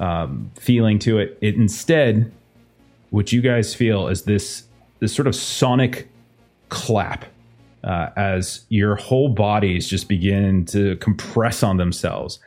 [0.00, 1.38] um, feeling to it.
[1.40, 2.32] It instead,
[3.10, 4.64] what you guys feel is this
[4.98, 6.08] this sort of sonic
[6.68, 7.24] clap
[7.84, 12.38] uh, as your whole bodies just begin to compress on themselves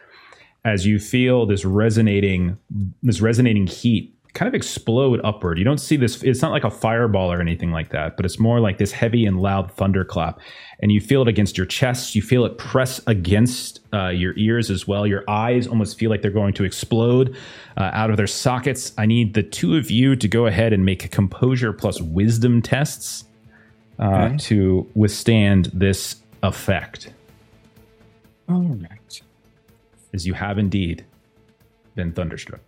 [0.66, 2.58] as you feel this resonating
[3.02, 5.60] this resonating heat kind of explode upward.
[5.60, 8.40] You don't see this it's not like a fireball or anything like that, but it's
[8.40, 10.40] more like this heavy and loud thunderclap.
[10.80, 14.72] And you feel it against your chest, you feel it press against uh, your ears
[14.72, 15.06] as well.
[15.06, 17.36] Your eyes almost feel like they're going to explode
[17.78, 18.92] uh, out of their sockets.
[18.98, 23.26] I need the two of you to go ahead and make composure plus wisdom tests
[24.00, 24.38] uh, Okay.
[24.38, 27.14] to withstand this effect,
[28.50, 29.22] All right.
[30.12, 31.06] as you have indeed
[31.96, 32.60] been thunderstruck.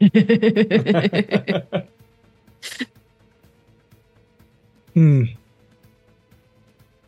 [4.94, 5.24] Hmm.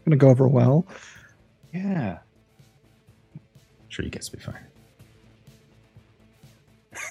[0.04, 0.86] Gonna go over well.
[1.72, 2.18] Yeah.
[3.88, 4.64] Sure, you guys will be fine.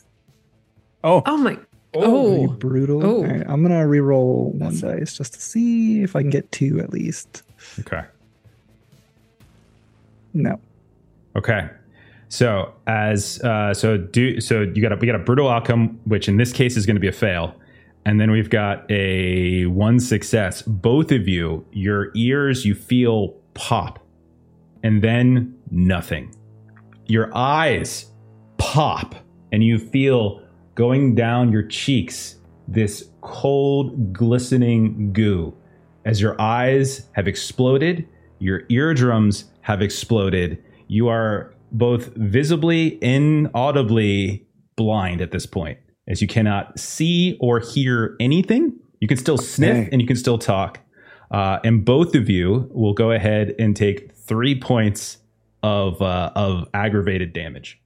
[1.01, 1.51] Oh, oh my!
[1.51, 1.62] Are you
[1.95, 3.05] Oh, brutal.
[3.05, 3.15] Oh.
[3.19, 6.51] All right, I'm gonna re-roll one That's- dice just to see if I can get
[6.51, 7.43] two at least.
[7.79, 8.03] Okay.
[10.34, 10.60] No.
[11.38, 11.69] Okay.
[12.30, 16.28] So as uh, so do so you got a, we got a brutal outcome, which
[16.28, 17.56] in this case is going to be a fail,
[18.06, 20.62] and then we've got a one success.
[20.62, 24.00] Both of you, your ears, you feel pop,
[24.84, 26.34] and then nothing.
[27.08, 28.12] Your eyes
[28.58, 29.15] pop,
[29.52, 30.44] and you feel
[30.76, 32.36] going down your cheeks
[32.68, 35.52] this cold, glistening goo.
[36.06, 40.63] As your eyes have exploded, your eardrums have exploded.
[40.88, 45.77] You are both visibly and audibly blind at this point,
[46.08, 48.73] as you cannot see or hear anything.
[48.99, 49.89] You can still sniff Okay.
[49.91, 50.79] and you can still talk.
[51.32, 55.17] Uh, and both of you will go ahead and take three points
[55.63, 57.79] of uh, of aggravated damage.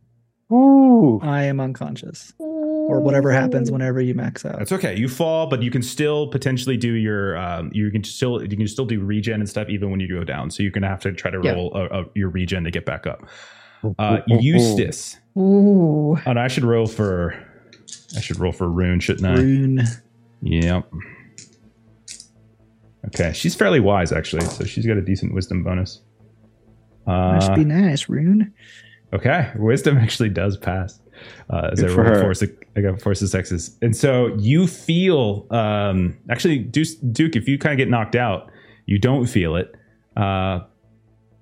[0.51, 1.19] Ooh.
[1.23, 2.33] I am unconscious.
[2.39, 4.59] Or whatever happens whenever you max out.
[4.59, 4.95] That's okay.
[4.97, 7.37] You fall, but you can still potentially do your.
[7.37, 10.23] Um, you can still you can still do regen and stuff even when you go
[10.25, 10.51] down.
[10.51, 11.53] So you're gonna have to try to Yeah.
[11.53, 13.21] roll a, a, your regen to get back up.
[13.99, 15.17] Uh, Eustace.
[15.37, 16.17] Ooh.
[16.25, 17.33] Oh, no, I should roll for.
[18.15, 19.33] I should roll for Rune, shouldn't I?
[19.41, 19.81] Rune.
[20.41, 20.89] Yep.
[23.07, 26.01] Okay, she's fairly wise actually, so she's got a decent wisdom bonus.
[27.05, 28.53] Must Uh, be nice, Rune.
[29.13, 30.99] okay, wisdom actually does pass.
[31.49, 32.21] Uh, as Good I for roll her.
[32.21, 32.43] force,
[32.75, 35.45] I got force of sexes, and so you feel.
[35.51, 38.49] Um, actually, Duke, Duke, if you kind of get knocked out,
[38.85, 39.73] you don't feel it.
[40.17, 40.61] Uh,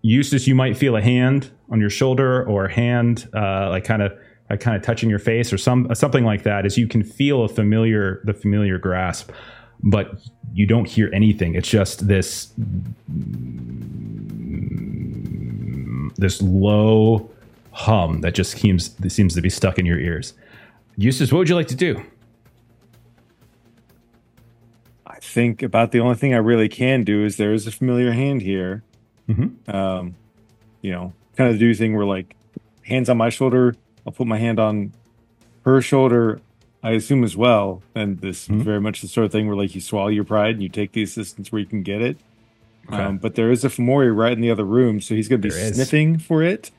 [0.02, 4.02] Eustace, you might feel a hand on your shoulder or a hand, uh, like kind
[4.02, 4.12] of,
[4.50, 6.66] like kind of touching your face or some something like that.
[6.66, 9.32] As you can feel a familiar, the familiar grasp,
[9.84, 10.20] but
[10.54, 11.56] you don't hear anything.
[11.56, 12.52] It's just this,
[16.18, 17.30] this low
[17.72, 20.34] hum that just seems seems to be stuck in your ears.
[20.98, 22.04] Eustace, what would you like to do?
[25.06, 28.12] I think about the only thing I really can do is there is a familiar
[28.12, 28.84] hand here.
[29.32, 29.74] Mhm.
[29.74, 30.16] Um,
[30.82, 32.36] you know, kind of do thing where like
[32.84, 34.92] hands on my shoulder, I'll put my hand on
[35.64, 36.42] her shoulder,
[36.84, 37.82] I assume as well.
[37.96, 38.62] And this Mhm.
[38.64, 40.92] very much the sort of thing where like you swallow your pride and you take
[40.94, 42.18] the assistance where you can get it.
[42.92, 43.02] Okay.
[43.02, 45.48] Um, but there is a Fomori right in the other room, so he's going to
[45.48, 45.76] be There is.
[45.76, 46.72] sniffing for it.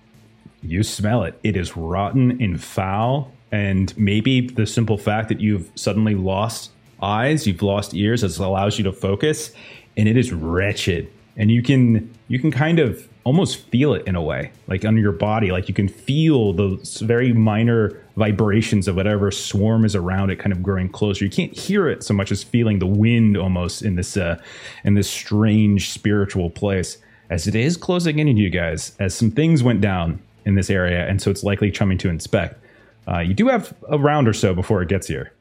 [0.62, 1.38] You smell it.
[1.42, 3.32] It is rotten and foul.
[3.52, 6.70] And maybe the simple fact that you've suddenly lost
[7.02, 9.52] eyes, you've lost ears, as allows you to focus,
[9.96, 11.08] and it is wretched.
[11.36, 15.00] And you can you can kind of almost feel it in a way, like under
[15.00, 15.50] your body.
[15.50, 20.52] Like you can feel those very minor vibrations of whatever swarm is around it, kind
[20.52, 21.24] of growing closer.
[21.24, 24.40] You can't hear it so much as feeling the wind almost in this uh,
[24.84, 26.98] in this strange spiritual place.
[27.30, 30.68] As it is closing in on you guys, as some things went down in this
[30.68, 32.62] area, and so it's likely coming to inspect.
[33.08, 35.32] Uh, you do have a round or so before it gets here.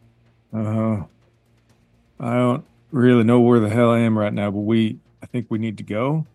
[0.53, 1.03] Uh,
[2.19, 4.99] I don't really know where the hell I am right now, but we,
[5.31, 6.25] think we need to go.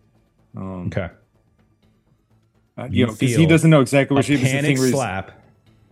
[0.57, 1.09] Um, Okay.
[2.79, 4.41] uh, You you know, because he doesn't know exactly where she is.
[4.43, 5.33] Panic he's- slap.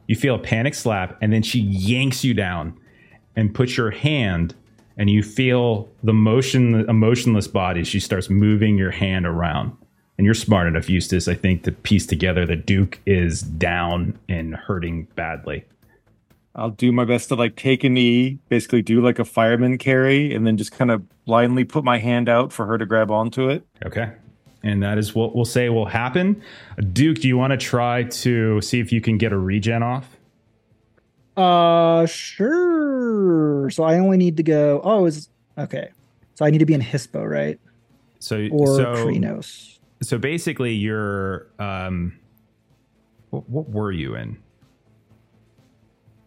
[0.07, 2.75] You feel a panic slap, and then she yanks you down
[3.37, 4.55] and puts your hand,
[4.99, 7.85] and you feel the motion, a motionless body.
[7.85, 9.73] She starts moving your hand around,
[10.19, 14.55] and you're smart enough, Eustace, I think, to piece together that Duke is down and
[14.55, 15.65] hurting badly.
[16.57, 20.33] I'll do my best to like take a knee, basically do like a fireman carry,
[20.35, 23.49] and then just kind of blindly put my hand out for her to grab onto
[23.49, 23.67] it.
[23.85, 24.13] Okay.
[24.63, 26.41] And that is what we'll say will happen.
[26.93, 30.17] Duke, do you want to try to see if you can get a regen off?
[31.37, 33.69] Uh, sure.
[33.71, 34.81] So I only need to go.
[34.85, 35.91] Oh, is okay.
[36.37, 37.59] So I need to be in Hispo, right?
[38.21, 39.79] So, Or so, Crinos.
[40.03, 42.19] so basically, you're um,
[43.31, 44.39] what, what were you in?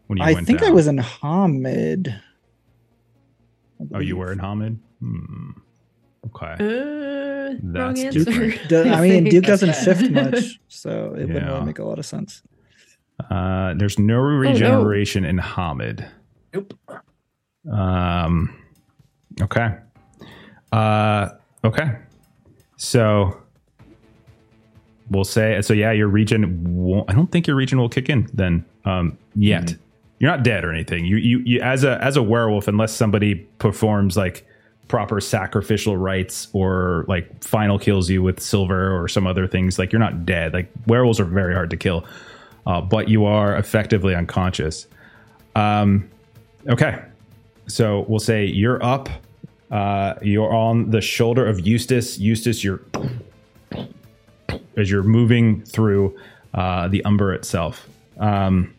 [0.07, 2.09] When you I went think I was in Homid.
[2.09, 2.19] I
[3.79, 4.17] Oh, you believe.
[4.17, 4.77] were in Homid.
[4.99, 5.51] Hmm.
[6.27, 6.55] Okay.
[6.59, 8.23] Uh, wrong That's answer.
[8.25, 8.59] different.
[8.69, 9.23] Du- I mean.
[9.25, 12.41] Duke doesn't shift much, so it wouldn't really make a lot of sense.
[13.29, 16.07] Uh, there's no regeneration in Homid.
[16.53, 16.73] Nope.
[17.71, 18.55] Um.
[19.41, 19.75] Okay.
[20.71, 21.29] Uh.
[21.63, 21.97] Okay.
[22.77, 23.41] So
[25.09, 25.73] we'll say so.
[25.73, 26.63] Yeah, your regen.
[26.75, 28.65] Won't, I don't think your regen will kick in then.
[28.85, 29.17] Um.
[29.35, 29.75] Yet
[30.19, 31.05] you're not dead or anything.
[31.05, 34.45] You, you you as a as a werewolf, unless somebody performs like
[34.87, 39.91] proper sacrificial rites or like final kills you with silver or some other things, like
[39.91, 40.53] you're not dead.
[40.53, 42.05] Like werewolves are very hard to kill,
[42.65, 44.87] uh, but you are effectively unconscious.
[45.55, 46.09] Um.
[46.67, 47.01] Okay.
[47.67, 49.09] So we'll say you're up.
[49.69, 52.17] Uh, you're on the shoulder of Eustace.
[52.17, 52.81] Eustace, you're
[54.77, 56.17] as you're moving through
[56.53, 57.87] uh, the Umbra itself.
[58.19, 58.73] Um,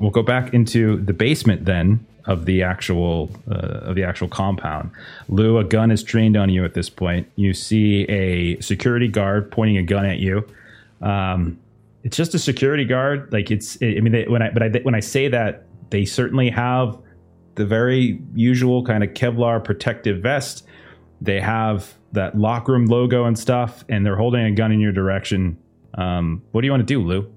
[0.00, 2.06] we'll go back into the basement then.
[2.28, 4.90] of the actual uh, of the actual compound.
[5.28, 7.26] Lou, a gun is trained on you at this point.
[7.36, 10.46] You see a security guard pointing a gun at you.
[11.00, 11.58] Um,
[12.04, 13.32] it's just a security guard.
[13.32, 16.50] Like it's, I mean, they, when I but I, when I say that, they certainly
[16.50, 16.98] have
[17.54, 20.66] the very usual kind of Kevlar protective vest.
[21.22, 24.92] They have that locker room logo and stuff, and they're holding a gun in your
[24.92, 25.56] direction.
[25.94, 27.32] Um, what do you want to do, Lou?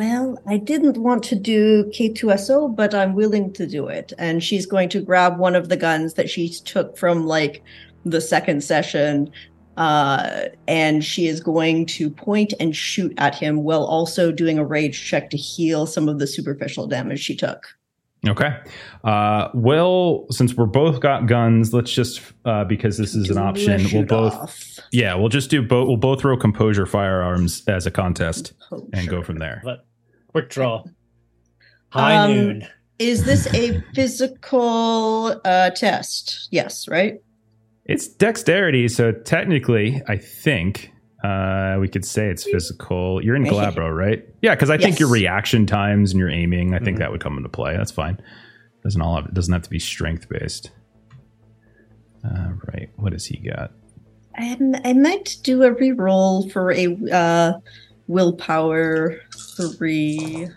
[0.00, 4.14] Well, I didn't want to do K2SO, but I'm willing to do it.
[4.16, 7.62] And she's going to grab one of the guns that she took from like
[8.06, 9.30] the second session.
[9.76, 14.64] Uh, and she is going to point and shoot at him while also doing a
[14.64, 17.66] rage check to heal some of the superficial damage she took.
[18.26, 18.56] Okay.
[19.04, 23.86] Uh, well, since we're both got guns, let's just uh, because this is an option,
[23.92, 24.34] we'll both.
[24.34, 24.78] off.
[24.92, 25.88] Yeah, we'll just do both.
[25.88, 29.60] We'll both throw composure firearms as a contest Oh, and go from there.
[29.64, 29.86] But
[30.30, 30.84] quick draw.
[31.90, 32.66] High Um, noon.
[32.98, 36.48] Is this a physical uh, test?
[36.50, 37.14] Yes, right?
[37.86, 40.92] It's dexterity, so technically, I think
[41.24, 43.24] uh, we could say it's physical.
[43.24, 44.24] You're in Glabro, right?
[44.42, 47.00] Yeah, because I think your reaction times and your aiming, I think Mhm.
[47.00, 47.76] that would come into play.
[47.76, 48.20] That's fine.
[48.84, 50.70] Doesn't all have, it doesn't have to be strength based.
[52.24, 52.90] Uh, right.
[52.96, 53.72] What has he got?
[54.36, 57.52] I, I might do a re-roll for a uh,
[58.10, 59.20] willpower
[59.78, 60.48] three.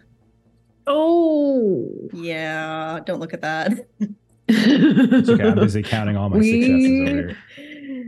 [0.88, 1.90] Oh.
[2.12, 3.88] Yeah, don't look at that.
[4.48, 5.44] It's okay.
[5.48, 7.38] I'm busy counting all my successes over we here.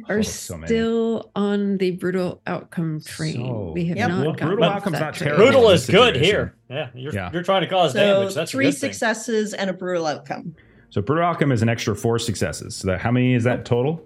[0.09, 0.67] are Oh, so many.
[0.67, 3.45] still on the brutal outcome train.
[3.47, 4.09] So- we have Yep.
[4.09, 5.37] not Well, gotten brutal outcome's that not terrible.
[5.45, 6.55] Brutal is good here.
[6.69, 7.29] Yeah, you're Yeah.
[7.31, 8.33] you're trying to cause So damage.
[8.33, 8.91] That's a three good thing.
[8.91, 10.55] successes and a brutal outcome.
[10.89, 12.75] So brutal outcome is an extra four successes.
[12.75, 14.05] So that, how many is that total?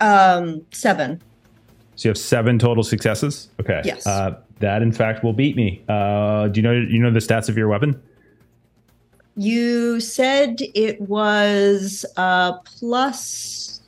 [0.00, 1.22] Um, seven.
[1.96, 3.48] So you have seven total successes.
[3.60, 3.82] Okay.
[3.84, 4.06] Yes.
[4.06, 5.82] Uh, that in fact will beat me.
[5.88, 8.00] Uh, do you know you know the stats of your weapon?
[9.36, 13.80] You said it was uh plus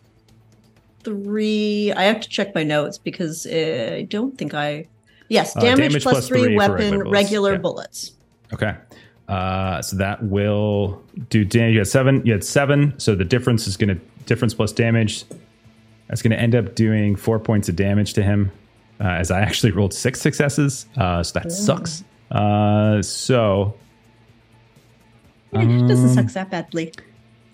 [1.05, 1.93] three.
[1.97, 4.89] I have to check my notes because uh, I don't think I.
[5.29, 8.13] Yes, Uh, damage, damage plus, plus three, three weapon, regular regular, bullets.
[8.51, 8.57] Yeah.
[8.57, 8.63] bullets.
[8.63, 8.77] Okay.
[9.29, 11.73] Uh, so that will do damage.
[11.73, 12.25] You had seven.
[12.25, 12.95] You had seven.
[12.99, 15.25] So the difference is going to difference plus damage.
[16.09, 18.53] That's going to end up doing four points of damage to him.
[18.99, 22.03] Uh, as I actually rolled six successes, uh, so that sucks.
[22.31, 23.75] Uh, so
[25.55, 26.93] Eh, it doesn't Um, suck that badly.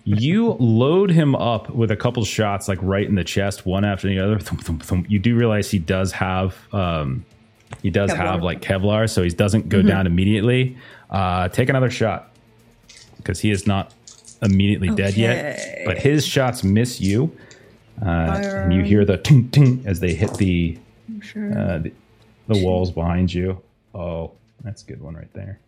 [0.05, 4.07] you load him up with a couple shots, like right in the chest, one after
[4.07, 4.39] the other.
[4.39, 5.09] Thump, thump, thump.
[5.09, 7.25] You do realize he does have, um,
[7.81, 8.17] he does Kevlar.
[8.17, 10.77] have like Kevlar, so he doesn't go down immediately.
[11.09, 12.31] Uh, take another shot
[13.17, 13.93] because he is not
[14.41, 15.83] immediately dead yet.
[15.85, 17.35] But his shots miss you,
[18.01, 20.77] and you hear the ting ting as they hit the
[21.21, 21.57] Sure.
[21.57, 21.91] uh, the,
[22.47, 23.61] the walls behind you.
[23.95, 24.31] Oh,
[24.63, 25.59] that's a good one right there.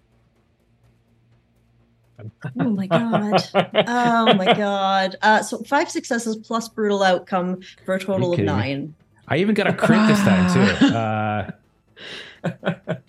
[2.60, 3.50] oh my god.
[3.88, 5.16] Oh my god.
[5.22, 8.58] Uh, so five successes plus brutal outcome for a total of kidding me?
[8.62, 8.96] nine.
[9.28, 10.86] I even got a crit this time too.
[10.88, 11.52] Uh,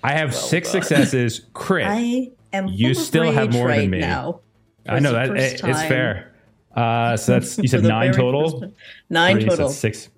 [0.03, 0.83] I have six done.
[0.83, 1.87] successes, crit.
[1.87, 2.69] I, I am.
[2.69, 3.99] You still have rage more than me.
[4.01, 4.41] now.
[4.89, 6.33] I know It's that it- it's fair.
[6.77, 8.72] Uh, so that's you said nine total.
[9.11, 9.68] Nine Three, total.
[9.70, 10.09] six.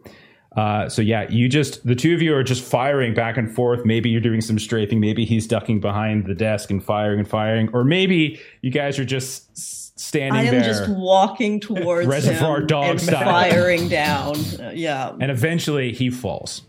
[0.57, 3.85] Uh, so yeah, you just the two of you are just firing back and forth.
[3.85, 4.99] Maybe you're doing some strafing.
[4.99, 9.05] Maybe he's ducking behind the desk and firing and firing, or maybe you guys are
[9.05, 9.57] just
[10.01, 10.65] standing I am there.
[10.65, 13.25] just walking towards Reservoir him Dog and style.
[13.25, 14.37] firing down.
[14.61, 15.13] Uh, yeah.
[15.21, 16.63] and eventually he falls.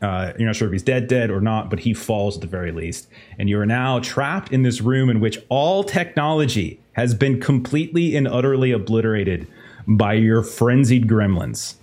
[0.00, 2.46] Uh, you're not sure if he's dead, dead or not, but he falls at the
[2.46, 3.08] very least.
[3.38, 8.16] And you are now trapped in this room in which all technology has been completely
[8.16, 9.46] and utterly obliterated
[9.86, 11.74] by your frenzied gremlins.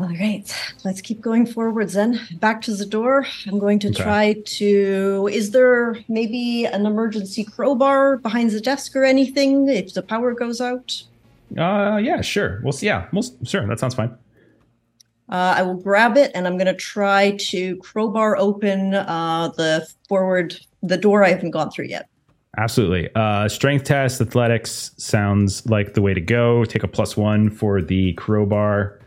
[0.00, 0.52] All right,
[0.84, 2.20] let's keep going forwards then.
[2.40, 3.24] Back to the door.
[3.46, 4.02] I'm going to Okay.
[4.02, 5.28] try to.
[5.32, 10.60] Is there maybe an emergency crowbar behind the desk or anything if the power goes
[10.60, 11.02] out?
[11.56, 12.60] Uh, yeah, sure.
[12.64, 12.86] We'll see.
[12.86, 13.64] Yeah, we'll, sure.
[13.68, 14.10] That sounds fine.
[15.28, 19.86] Uh, I will grab it and I'm going to try to crowbar open uh, the
[20.08, 22.08] forward the door I haven't gone through yet.
[22.58, 23.08] Absolutely.
[23.14, 26.64] Uh, strength test, athletics sounds like the way to go.
[26.64, 28.98] Take a plus one for the crowbar.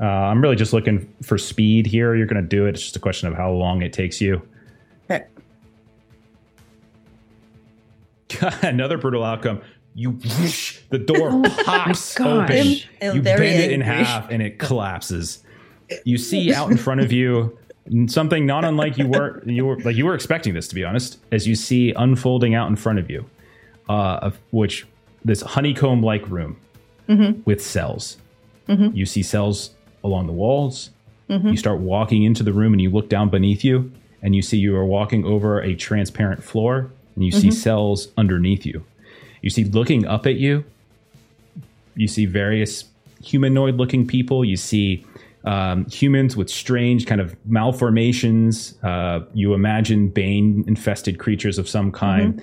[0.00, 2.14] Uh, I'm really just looking for speed here.
[2.14, 2.70] You're going to do it.
[2.70, 4.42] It's just a question of how long it takes you.
[5.10, 5.24] Okay.
[8.62, 9.60] Another brutal outcome.
[9.94, 12.26] You whoosh, the door Oh pops gosh.
[12.50, 12.56] open.
[12.56, 15.42] I'm- I'm you very bend it in half and it collapses.
[16.04, 17.56] You see out in front of you
[18.06, 21.18] something not unlike you were you were like you were expecting this to be honest.
[21.32, 23.24] As you see unfolding out in front of you,
[23.88, 24.86] uh, of which
[25.24, 26.56] this honeycomb like room
[27.08, 27.42] Mm-hmm.
[27.44, 28.16] with cells.
[28.66, 29.72] You see cells
[30.02, 30.88] along the walls.
[31.28, 31.48] Mm-hmm.
[31.48, 34.56] You start walking into the room and you look down beneath you and you see
[34.56, 37.52] you are walking over a transparent floor and you see Mhm.
[37.52, 38.84] cells underneath you.
[39.42, 40.64] You see looking up at you.
[41.94, 42.84] You see various
[43.22, 44.42] humanoid looking people.
[44.42, 45.04] You see
[45.44, 48.78] um, humans with strange kind of malformations.
[48.82, 52.42] Uh, you imagine bane infested creatures of some kind.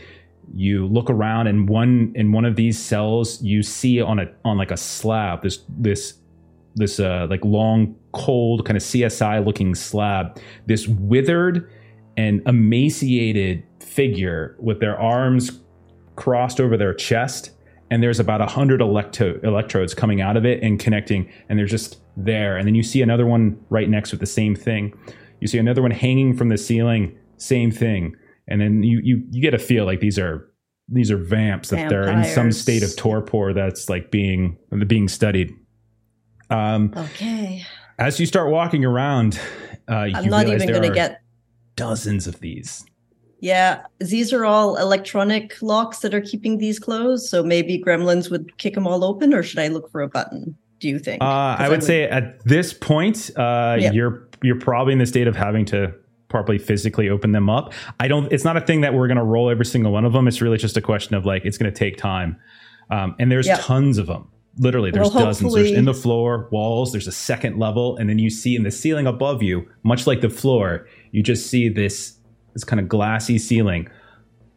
[0.54, 4.58] You look around, and one in one of these cells, you see on a on
[4.58, 6.16] like a slab this this
[6.76, 10.40] this uh, like long, cold kind of CSI looking slab.
[10.66, 11.70] This withered
[12.18, 15.60] and emaciated figure with their arms
[16.16, 17.52] crossed over their chest
[17.92, 21.66] and there's about a hundred electro- electrodes coming out of it and connecting and they're
[21.68, 22.58] just there.
[22.58, 24.94] And then you see another one right next with the same thing.
[25.42, 28.16] You see another one hanging from the ceiling same thing.
[28.48, 30.48] And then you you, you get a feel like these are
[30.90, 35.54] these are vamps that they're in some state of torpor that's like being being studied.
[36.50, 37.64] Um Okay.
[38.00, 39.40] as you start walking around
[39.90, 41.22] uh you I'm not even there going to are get.
[41.76, 42.86] dozens of these
[43.42, 47.26] Yeah, these are all electronic locks that are keeping these closed.
[47.28, 50.56] So maybe gremlins would kick them all open, or should I look for a button?
[50.80, 51.22] Do you think?
[51.22, 51.26] Uh,
[51.58, 53.92] 'Cause I would say at this point, uh, Yeah.
[53.92, 55.94] you're you're probably in the state of having to
[56.30, 57.74] probably physically open them up.
[58.00, 58.32] I don't.
[58.32, 60.28] It's not a thing that we're going to roll every single one of them.
[60.28, 62.38] It's really just a question of like it's going to take time.
[62.90, 63.58] Um, and there's Yeah.
[63.58, 64.28] tons of them.
[64.58, 65.54] Literally, there's Well, dozens.
[65.54, 66.92] There's in the floor, walls.
[66.92, 70.22] There's a second level, and then you see in the ceiling above you, much like
[70.22, 72.18] the floor, you just see this
[72.54, 73.90] this kind of glassy ceiling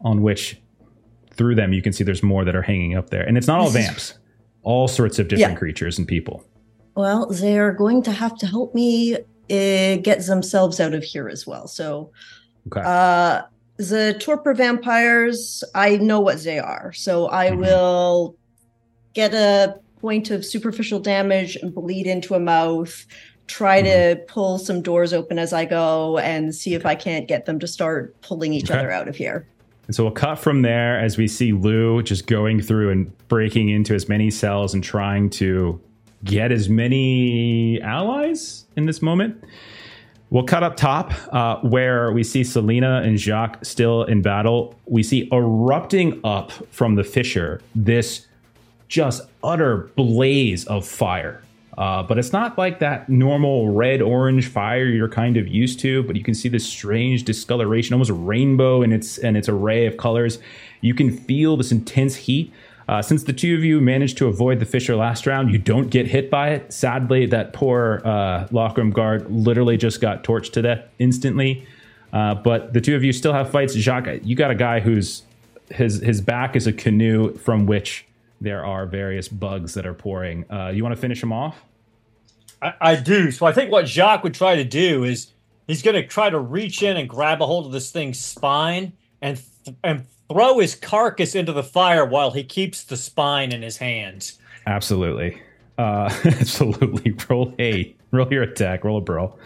[0.01, 0.61] on which
[1.33, 3.61] through them you can see there's more that are hanging up there, and it's not
[3.61, 4.15] all vamps.
[4.63, 5.59] All sorts of different Yeah.
[5.59, 6.43] creatures and people.
[6.97, 9.17] Well, they are going to have to help me
[9.51, 11.67] uh, get themselves out of here as well.
[11.69, 12.11] So,
[12.69, 12.81] Okay.
[12.83, 13.43] uh,
[13.77, 16.95] the torpor vampires, I know what they are.
[16.95, 17.59] So I Mhm.
[17.59, 18.37] will
[19.13, 23.05] get a point of superficial damage and bleed into a mouth.
[23.47, 24.19] Try Mm-hmm.
[24.21, 27.59] to pull some doors open as I go and see if I can't get them
[27.61, 28.79] to start pulling each Okay.
[28.79, 29.47] other out of here.
[29.87, 33.69] And so we'll cut from there as we see Lou just going through and breaking
[33.69, 35.79] into as many cells and trying to
[36.25, 39.45] get as many allies in this moment.
[40.31, 44.75] We'll cut up top uh, where we see Salina and Jacques still in battle.
[44.87, 48.27] We see erupting up from the fissure this
[48.89, 51.43] just utter blaze of fire.
[51.77, 56.03] Uh, but it's not like that normal red orange fire you're kind of used to.
[56.05, 59.97] But you can see this strange discoloration, almost rainbow in its and its array of
[59.97, 60.39] colors.
[60.81, 62.53] You can feel this intense heat.
[62.87, 65.89] Uh, since the two of you managed to avoid the fissure last round, you don't
[65.89, 66.71] get hit by it.
[66.73, 71.67] Sadly, that poor uh, lockroom guard literally just got torched to death instantly.
[72.13, 73.75] Uh, but the two of you still have fights.
[73.75, 75.23] Jacques, you got a guy who's
[75.71, 78.05] his his back is a canoe from which
[78.41, 80.45] there are various bugs that are pouring.
[80.51, 81.63] Uh, you want to finish him off?
[82.63, 83.31] I, I do.
[83.31, 85.33] So I think what Jacques would try to do is
[85.67, 88.93] he's going to try to reach in and grab a hold of this thing's spine
[89.23, 93.63] and th- and throw his carcass into the fire while he keeps the spine in
[93.63, 94.39] his hands.
[94.67, 95.41] Absolutely.
[95.79, 97.15] Uh, absolutely.
[97.29, 98.85] Roll a roll your attack.
[98.85, 99.39] Roll a brawl.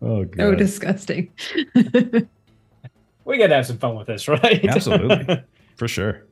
[0.00, 0.42] Oh god.
[0.42, 1.30] Oh, disgusting.
[3.26, 4.64] We got to have some fun with this, right?
[4.64, 5.42] Absolutely.
[5.76, 6.22] For sure.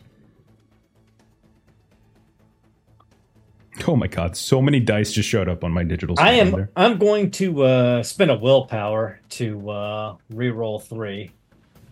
[3.89, 6.29] Oh my god, so many dice just showed up on my digital screen.
[6.29, 6.51] I am.
[6.53, 6.71] there.
[6.77, 11.33] I'm going to uh, spend a willpower to uh, re-roll three.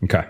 [0.04, 0.24] Okay.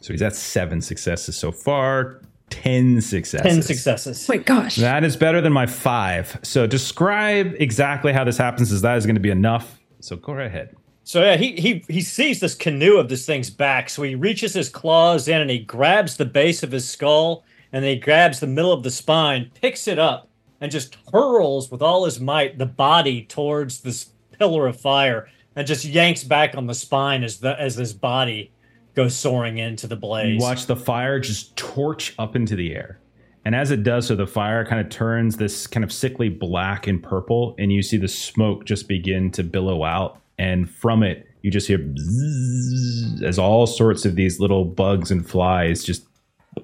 [0.00, 2.20] So he's at seven successes so far.
[2.48, 3.52] Ten successes.
[3.52, 4.30] Ten successes.
[4.30, 4.76] Oh my gosh.
[4.76, 6.38] That is better than my five.
[6.44, 8.70] So describe exactly how this happens.
[8.70, 9.80] Is that is going to be enough?
[9.98, 10.75] So go right ahead.
[11.06, 13.88] So yeah, he he he sees this canoe of this thing's back.
[13.90, 17.84] So he reaches his claws in and he grabs the base of his skull and
[17.84, 20.28] then he grabs the middle of the spine, picks it up,
[20.60, 25.64] and just hurls with all his might the body towards this pillar of fire and
[25.64, 28.50] just yanks back on the spine as the as this body
[28.96, 30.34] goes soaring into the blaze.
[30.34, 32.98] You watch the fire just torch up into the air.
[33.44, 36.88] And as it does so, the fire kind of turns this kind of sickly black
[36.88, 40.20] and purple, and you see the smoke just begin to billow out.
[40.38, 45.28] And from it, you just hear bzzz, as all sorts of these little bugs and
[45.28, 46.04] flies just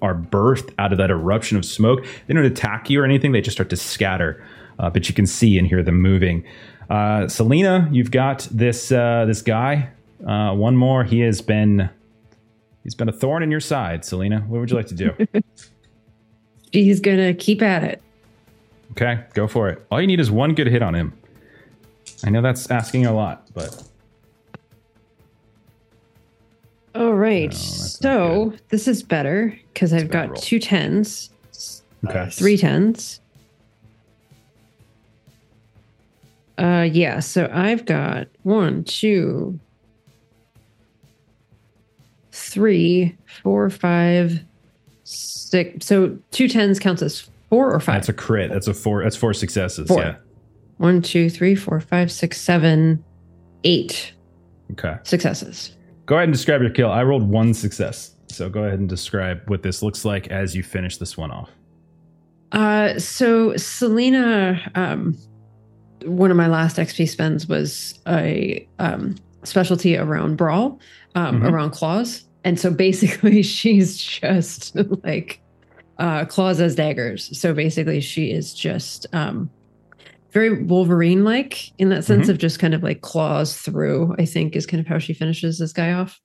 [0.00, 2.04] are birthed out of that eruption of smoke.
[2.26, 4.44] They don't attack you or anything, they just start to scatter.
[4.78, 6.44] Uh, but you can see and hear them moving.
[6.90, 9.90] Uh, Salina, you've got this uh, this guy.
[10.26, 11.04] Uh, one more.
[11.04, 11.90] He has been
[12.82, 14.40] He's been a thorn in your side, Salina.
[14.48, 15.14] What would you like to do?
[16.72, 18.02] She's gonna keep at it.
[18.92, 19.86] okay, go for it.
[19.90, 21.12] All you need is one good hit on him.
[22.24, 23.82] I know that's asking a lot, but
[26.94, 27.50] All right.
[27.50, 30.40] No, so this is better because I've got roll.
[30.40, 31.30] two tens,
[32.06, 32.28] okay.
[32.30, 33.20] three tens.
[36.58, 37.20] Uh, yeah.
[37.20, 39.58] So I've got one, two,
[42.30, 44.40] three, four, five,
[45.04, 45.86] six.
[45.86, 47.96] So two tens counts as four or five.
[47.96, 48.50] That's a crit.
[48.50, 49.02] That's a four.
[49.02, 49.88] That's four successes.
[49.88, 50.02] Four.
[50.02, 50.16] Yeah.
[50.82, 53.04] One, two, three, four, five, six, seven,
[53.62, 54.12] eight
[54.72, 54.96] Okay.
[55.04, 55.76] successes.
[56.06, 56.90] Go ahead and describe your kill.
[56.90, 58.16] I rolled one success.
[58.26, 61.50] So go ahead and describe what this looks like as you finish this one off.
[62.50, 65.16] Uh, so Salina, um,
[66.04, 69.14] one of my last XP spends was a um,
[69.44, 70.80] specialty around brawl,
[71.14, 71.48] um, Mhm.
[71.52, 74.74] around claws, and so basically she's just
[75.04, 75.40] like
[75.98, 77.38] uh, claws as daggers.
[77.38, 79.48] So basically, she is just um,
[80.32, 82.30] very Wolverine-like in that sense Mhm.
[82.30, 84.14] of just kind of like claws through.
[84.18, 86.20] I think is kind of how she finishes this guy off.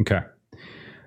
[0.00, 0.20] Okay.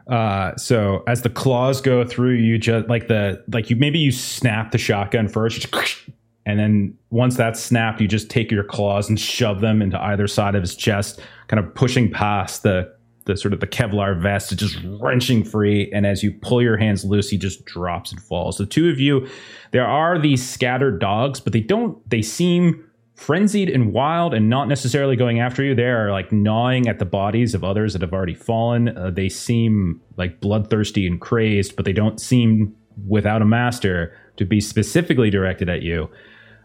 [0.08, 4.12] Uh, so as the claws go through, you just like the like you maybe you
[4.12, 5.68] snap the shotgun first,
[6.46, 10.28] and then once that's snapped, you just take your claws and shove them into either
[10.28, 12.92] side of his chest, kind of pushing past the
[13.26, 15.92] the sort of the Kevlar vest, is just wrenching free.
[15.94, 18.58] And as you pull your hands loose, he just drops and falls.
[18.58, 19.28] The two of you,
[19.72, 21.98] there are these scattered dogs, but they don't.
[22.10, 25.76] They seem frenzied and wild and not necessarily going after you.
[25.76, 28.98] They are like gnawing at the bodies of others that have already fallen.
[28.98, 32.76] Uh, they seem like bloodthirsty and crazed, but they don't seem
[33.08, 36.10] without a master to be specifically directed at you.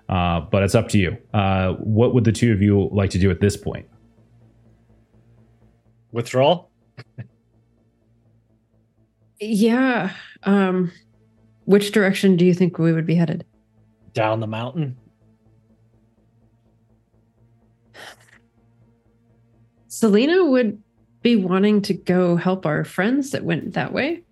[0.08, 1.16] Uh, but it's up to you.
[1.34, 3.86] Uh, what would the two of you like to do at this point?
[6.12, 6.70] Withdrawal?
[9.40, 10.12] Yeah.
[10.44, 10.92] Um,
[11.64, 13.44] which direction do you think we would be headed?
[14.12, 14.96] Down the mountain?
[19.88, 20.82] Salina would
[21.22, 24.22] be wanting to go help our friends that went that way.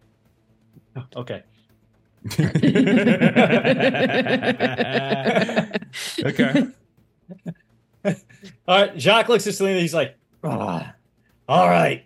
[1.16, 1.42] Okay.
[6.24, 6.66] okay.
[8.04, 8.14] All
[8.68, 8.98] right.
[8.98, 9.80] Jacques looks at Salina.
[9.80, 10.94] He's like, "Ah,
[11.48, 12.04] all right.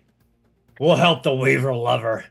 [0.79, 2.25] We'll help the Weaver lover.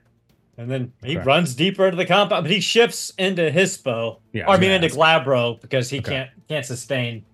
[0.56, 1.24] And then he Okay.
[1.24, 4.18] runs deeper into the compound, but he shifts into Hispo.
[4.32, 4.76] Yeah, or I mean yeah.
[4.76, 6.10] into Glabro because he Okay.
[6.10, 7.24] can't can't sustain.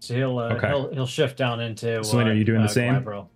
[0.00, 0.68] So he'll uh, Okay.
[0.68, 2.94] he'll he'll shift down into Salina, uh, are you doing the uh, same?
[2.94, 3.26] Glabro.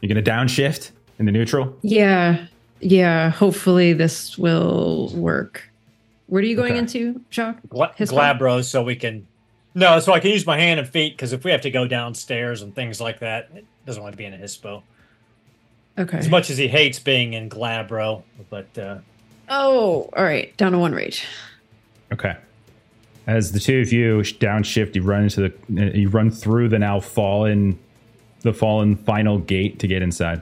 [0.00, 1.76] You're gonna downshift into neutral.
[1.82, 2.46] Yeah.
[2.80, 3.28] Yeah.
[3.30, 5.70] Hopefully this will work.
[6.28, 6.78] Where are you going Okay.
[6.78, 7.58] into, Jacques?
[7.68, 8.16] Gla- Hispo?
[8.38, 9.26] Glabro so we can
[9.74, 11.86] No, so I can use my hand and feet because if we have to go
[11.86, 14.82] downstairs and things like that, it doesn't want to be in a Hispo.
[15.98, 16.18] Okay.
[16.18, 18.98] As much as he hates being in Glabro, but uh
[19.50, 20.56] Oh, all right.
[20.56, 21.26] Down to one rage.
[22.12, 22.36] Okay.
[23.26, 26.78] As the two of you downshift, you run into the, uh, you run through the
[26.78, 27.78] now fallen,
[28.42, 30.40] the fallen final gate to get inside.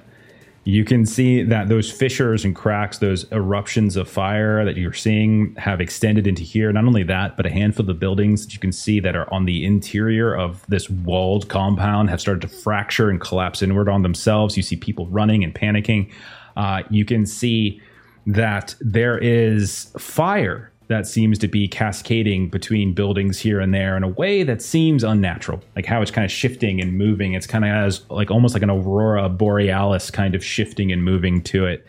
[0.69, 5.55] You can see that those fissures and cracks, those eruptions of fire that you're seeing,
[5.55, 6.71] have extended into here.
[6.71, 9.33] Not only that, but a handful of the buildings that you can see that are
[9.33, 14.03] on the interior of this walled compound have started to fracture and collapse inward on
[14.03, 14.59] themselves.
[14.59, 16.13] You see people running and panicking.
[16.55, 17.81] Uh, you can see
[18.27, 24.03] that there is fire that seems to be cascading between buildings here and there in
[24.03, 25.63] a way that seems unnatural.
[25.77, 27.35] Like how it's kind of shifting and moving.
[27.35, 31.43] It's kind of as like almost like an aurora borealis kind of shifting and moving
[31.43, 31.87] to it.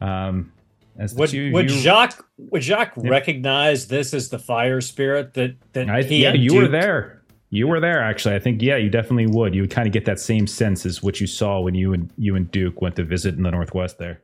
[0.00, 0.52] Um,
[0.98, 3.10] as would two would you- Jacques would Jacques Yeah.
[3.10, 7.20] recognize this as the fire spirit that that I, he yeah, and you were there.
[7.50, 8.34] You were there actually.
[8.36, 9.54] I think yeah, you definitely would.
[9.54, 12.10] You would kind of get that same sense as what you saw when you and
[12.16, 14.20] you and Duke went to visit in the Northwest there.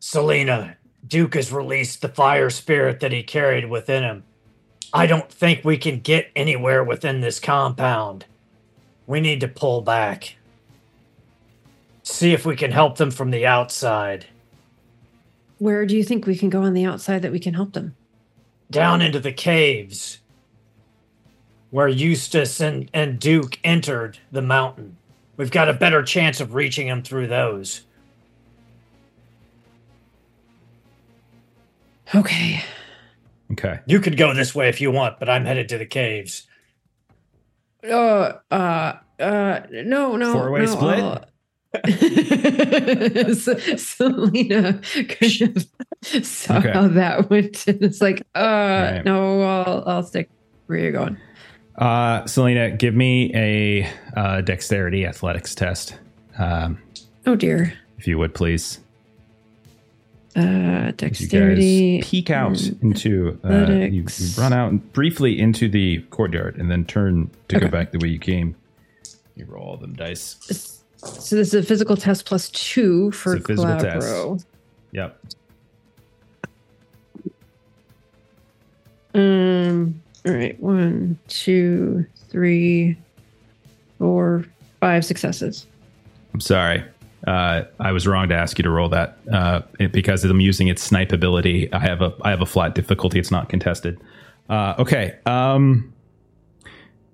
[0.00, 0.76] Salina,
[1.06, 4.24] Duke has released the fire spirit that he carried within him.
[4.92, 8.24] I don't think we can get anywhere within this compound.
[9.06, 10.36] We need to pull back.
[12.02, 14.26] See if we can help them from the outside.
[15.58, 17.96] Where do you think we can go on the outside that we can help them?
[18.70, 20.18] Down into the caves
[21.70, 24.96] where Eustace and, and Duke entered the mountain.
[25.36, 27.82] We've got a better chance of reaching them through those.
[32.14, 32.62] Okay.
[33.52, 33.80] Okay.
[33.86, 36.46] You could go this way if you want, but I'm headed to the caves.
[37.84, 40.32] Uh, uh, uh, no, no.
[40.32, 40.98] Four-way no, split?
[40.98, 41.24] I'll-
[41.86, 45.56] S- Salina kind
[46.14, 46.72] of saw Okay.
[46.72, 48.40] how that went, and it's like, uh,
[48.94, 49.02] right.
[49.04, 50.30] no, I'll, I'll stick
[50.66, 51.18] where you're going.
[51.76, 55.98] Uh, Salina, give me a uh, dexterity athletics test,
[56.38, 56.78] um,
[57.26, 57.74] Oh dear.
[57.98, 58.80] if you would, please.
[60.36, 61.96] Uh, dexterity.
[61.98, 66.84] guys peek out into, uh, you, you run out briefly into the courtyard and then
[66.84, 68.54] turn to go back the way you came.
[69.34, 70.36] You roll all them dice.
[70.98, 74.46] So this is a physical test plus two for It's a physical test.
[74.92, 75.20] Yep.
[79.14, 80.02] Um.
[80.26, 80.60] All right.
[80.60, 82.98] One, two, three,
[83.98, 84.44] four,
[84.80, 85.66] five successes.
[86.34, 86.84] I'm sorry.
[87.26, 89.62] Uh, I was wrong to ask you to roll that uh,
[89.92, 91.72] because I'm using its snipe ability.
[91.72, 93.18] I have a I have a flat difficulty.
[93.18, 94.00] It's not contested.
[94.48, 95.18] Uh, okay.
[95.26, 95.92] Um,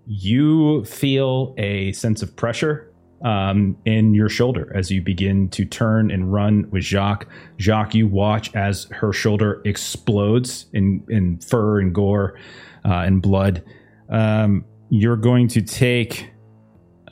[0.07, 2.93] you feel a sense of pressure
[3.25, 7.27] um, in your shoulder as you begin to turn and run with Jacques.
[7.59, 12.39] Jacques, you watch as her shoulder explodes in in fur and gore
[12.85, 13.63] uh, and blood.
[14.11, 16.31] Um, you're going to take.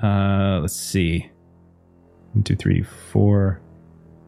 [0.02, 1.30] Uh, let's see.
[2.32, 3.60] One, two, three, four,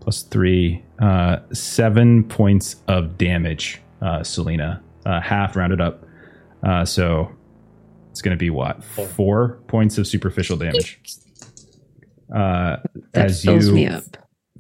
[0.00, 4.82] plus three, uh, seven points of damage, uh, Salina.
[5.07, 6.05] Uh, half rounded up.
[6.62, 7.30] Uh, so
[8.11, 8.82] it's going to be what?
[8.84, 9.07] Four.
[9.09, 11.00] Four points of superficial damage.
[12.34, 12.76] Uh,
[13.12, 14.05] That as fills you me up.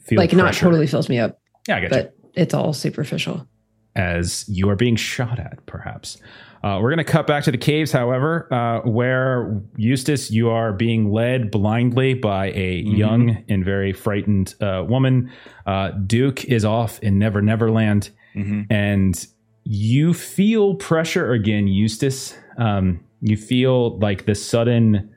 [0.04, 1.38] feel Like not totally fills me up,
[1.68, 1.96] Yeah, I get you.
[1.96, 3.46] but it's all superficial.
[3.94, 6.18] as you are being shot at, perhaps.
[6.62, 10.72] Uh, we're going to cut back to the caves, however, uh, where Eustace, you are
[10.72, 12.96] being led blindly by a Mhm.
[12.96, 15.28] young and very frightened uh, woman.
[15.66, 18.66] Uh, Duke is off in Never Neverland, Mhm.
[18.70, 19.26] and
[19.64, 22.38] you feel pressure again, Eustace.
[22.56, 25.10] Um, you feel like the sudden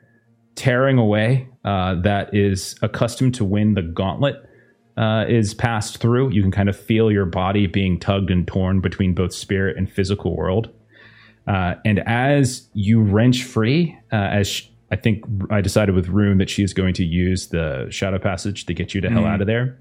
[0.56, 4.36] tearing away uh, that is accustomed to when the gauntlet
[4.96, 6.30] uh, is passed through.
[6.32, 9.90] You can kind of feel your body being tugged and torn between both spirit and
[9.90, 10.70] physical world.
[11.46, 16.38] Uh, and as you wrench free, uh, as sh- I think I decided with Rune
[16.38, 19.28] that she is going to use the shadow passage to get you to hell Mhm.
[19.34, 19.78] out of there.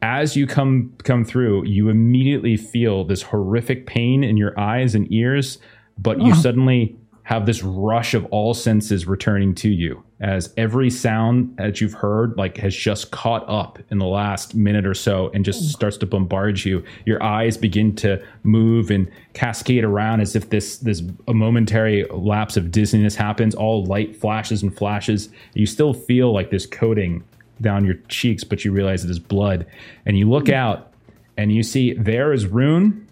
[0.00, 5.06] As you come come through, you immediately feel this horrific pain in your eyes and
[5.12, 5.58] ears,
[5.96, 6.34] but you Oh.
[6.34, 11.92] suddenly have this rush of all senses returning to you as every sound that you've
[11.92, 15.66] heard like has just caught up in the last minute or so and just mm.
[15.66, 16.82] starts to bombard you.
[17.04, 22.56] Your eyes begin to move and cascade around as if this this a momentary lapse
[22.56, 23.56] of dizziness happens.
[23.56, 25.28] All light flashes and flashes.
[25.54, 27.24] You still feel like this coating
[27.60, 29.66] down your cheeks but you realize it is blood.
[30.06, 30.54] And you look mm.
[30.54, 30.92] out
[31.36, 33.08] and you see there is rune.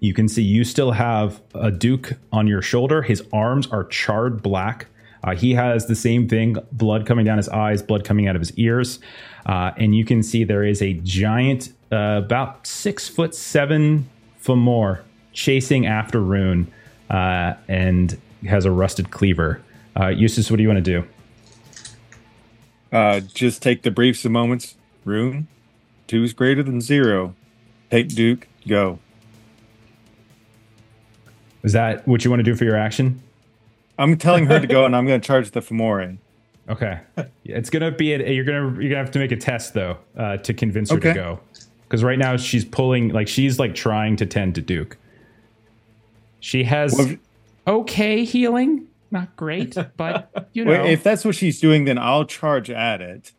[0.00, 3.02] You can see you still have a Duke on your shoulder.
[3.02, 4.86] His arms are charred black.
[5.24, 8.40] Uh, he has the same thing blood coming down his eyes, blood coming out of
[8.40, 9.00] his ears.
[9.46, 14.08] Uh, and you can see there is a giant, uh, about six foot seven
[14.42, 15.00] Fomor
[15.32, 16.70] chasing after Rune
[17.08, 19.62] uh, and has a rusted cleaver.
[19.98, 21.06] Uh, Eustace, what do you want to do?
[22.92, 24.76] Uh, just take the briefs of moments.
[25.04, 25.48] Rune,
[26.06, 27.34] two is greater than zero.
[27.90, 28.98] Take Duke, go.
[31.62, 33.22] Is that what you want to do for your action?
[33.98, 36.18] I'm telling her to go, and I'm going to charge the Fomori.
[36.66, 36.98] Okay,
[37.44, 40.38] it's gonna be a, you're gonna you're gonna have to make a test though uh,
[40.38, 41.40] to convince her to go
[41.82, 44.96] because right now she's pulling like she's like trying to tend to Duke.
[46.40, 47.16] She has Well,
[47.66, 50.70] okay healing, not great, but you know.
[50.70, 53.32] Well, if that's what she's doing, then I'll charge at it.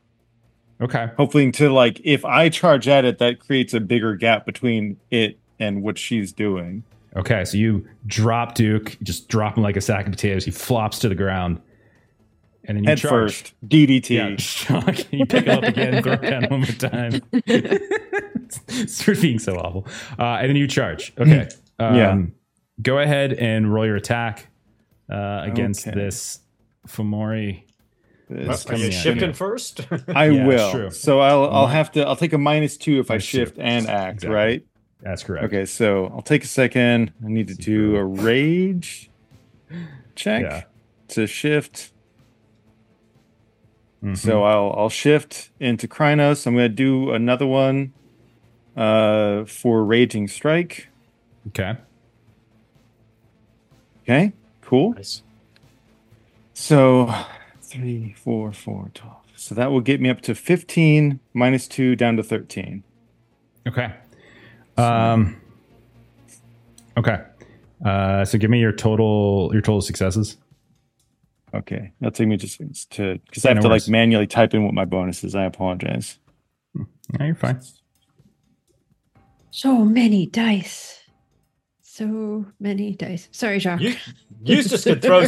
[0.80, 4.98] okay, Hopefully, to like, if I charge at it, that creates a bigger gap between
[5.10, 6.84] it and what she's doing.
[7.16, 10.46] Okay, so you drop Duke, you just drop him like a sack of potatoes.
[10.46, 11.62] He flops to the ground,
[12.66, 13.12] and then you Head charge.
[13.12, 14.10] first, DDT.
[14.70, 17.22] Yeah, you pick him up again, throw it down one more time.
[18.68, 19.88] it's for being so awful.
[20.20, 21.14] Uh, and then you charge.
[21.18, 21.48] Okay.
[21.80, 22.22] Um, Yeah.
[22.82, 24.50] Go ahead and roll your attack
[25.10, 25.96] uh, against Okay.
[25.98, 26.40] this
[26.88, 27.64] Fomori.
[28.30, 29.34] This Are you coming at shifting you.
[29.34, 29.88] first?
[30.10, 30.72] I Yeah, will.
[30.72, 30.90] true.
[30.92, 33.38] So I'll I'll have to I'll take a minus two if I Minus two.
[33.38, 34.36] shift and act, Exactly.
[34.36, 34.66] right?
[35.06, 35.46] That's correct.
[35.46, 37.14] Okay, so I'll take a second.
[37.24, 39.10] I need to do a rage
[40.16, 40.64] check Yeah.
[41.10, 41.92] to shift.
[44.04, 44.18] Mhm.
[44.18, 46.46] So I'll I'll shift into Crinos.
[46.48, 47.94] I'm gonna do another one
[48.76, 50.90] uh for Raging Strike.
[51.50, 51.76] okay.
[54.04, 54.94] Okay, cool.
[54.94, 55.22] Nice.
[56.54, 57.14] So
[57.62, 59.16] three, four, four, 12.
[59.36, 62.84] So that will get me up to 15 minus two down to 13.
[63.68, 63.92] Okay.
[64.78, 65.42] Um.
[66.98, 67.22] Okay.
[67.84, 70.38] Uh, so give me your total your total successes.
[71.54, 72.58] Okay, that'll take me just
[72.92, 73.88] to because I have no to worries.
[73.88, 75.36] like manually type in what my bonus is.
[75.36, 76.20] I apologize.
[76.74, 77.62] No, you're fine.
[79.52, 81.00] So many dice.
[81.82, 83.30] So many dice.
[83.32, 83.80] Sorry, Jacques.
[83.80, 83.96] You,
[84.44, 85.22] Eustace can throw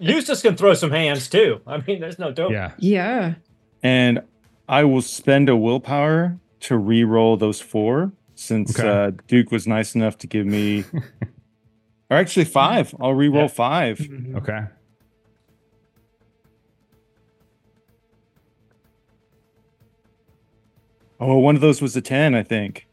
[0.00, 1.62] Eustace can throw some hands too.
[1.66, 2.52] I mean, there's no dope.
[2.52, 2.72] Yeah.
[2.78, 3.34] yeah.
[3.82, 4.20] And
[4.68, 8.88] I will spend a willpower to re-roll those four since Okay.
[8.88, 10.84] uh, Duke was nice enough to give me,
[12.10, 12.94] or actually five.
[13.00, 13.48] I'll re-roll Yeah.
[13.48, 13.98] five.
[13.98, 14.36] Mhm.
[14.36, 14.60] Okay.
[21.18, 22.86] Oh, one of those was a ten, I think.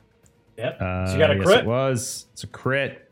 [0.57, 0.81] Yep.
[0.81, 1.59] Uh, so you got a yes, crit.
[1.59, 2.25] It was.
[2.33, 3.03] It's a crit.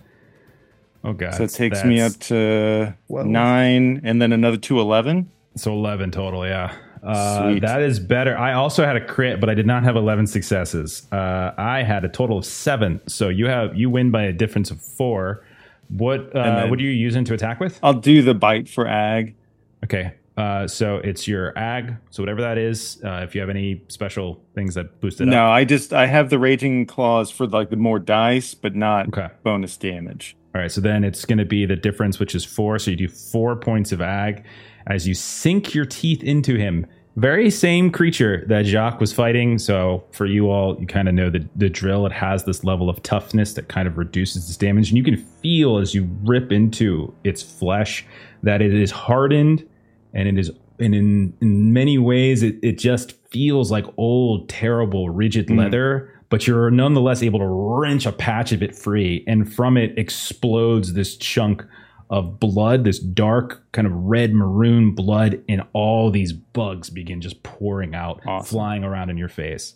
[1.03, 1.35] Oh god.
[1.35, 3.21] so it takes me up to Whoa.
[3.23, 5.29] nine, and then another two eleven.
[5.55, 6.75] So 11 total, yeah.
[7.05, 8.37] Uh, that is better.
[8.37, 11.07] I also had a crit, but I did not have 11 successes.
[11.11, 12.99] Uh, I had a total of seven.
[13.07, 15.43] So you have you win by a difference of four.
[15.89, 17.79] What uh, what are you using to attack with?
[17.83, 19.35] I'll do the bite for ag.
[19.83, 20.13] Okay.
[20.35, 21.95] Uh, so it's your ag.
[22.09, 25.45] So whatever that is, uh, if you have any special things that boost it No,
[25.45, 25.51] up.
[25.53, 29.29] I just I have the raging claws for like the more dice, but not Okay.
[29.43, 30.35] bonus damage.
[30.53, 30.71] All right.
[30.71, 32.79] So then it's going to be the difference, which is four.
[32.79, 34.43] So you do four points of ag
[34.87, 36.85] as you sink your teeth into him.
[37.17, 39.57] Very same creature that Jacques was fighting.
[39.57, 42.05] So for you all, you kind of know the, the drill.
[42.05, 44.89] It has this level of toughness that kind of reduces its damage.
[44.89, 48.05] And you can feel as you rip into its flesh
[48.43, 49.65] that it is hardened
[50.13, 55.09] and it is and in in many ways it, it just feels like old terrible
[55.09, 55.57] rigid Mm.
[55.59, 59.97] leather but you're nonetheless able to wrench a patch of it free and from it
[59.97, 61.63] explodes this chunk
[62.09, 67.41] of blood this dark kind of red maroon blood and all these bugs begin just
[67.43, 68.45] pouring out Awesome.
[68.47, 69.75] flying around in your face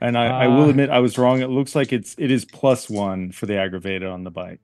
[0.00, 1.40] And I, I will Uh, admit I was wrong.
[1.42, 4.60] It looks like it's it is plus one for the aggravated on the bite.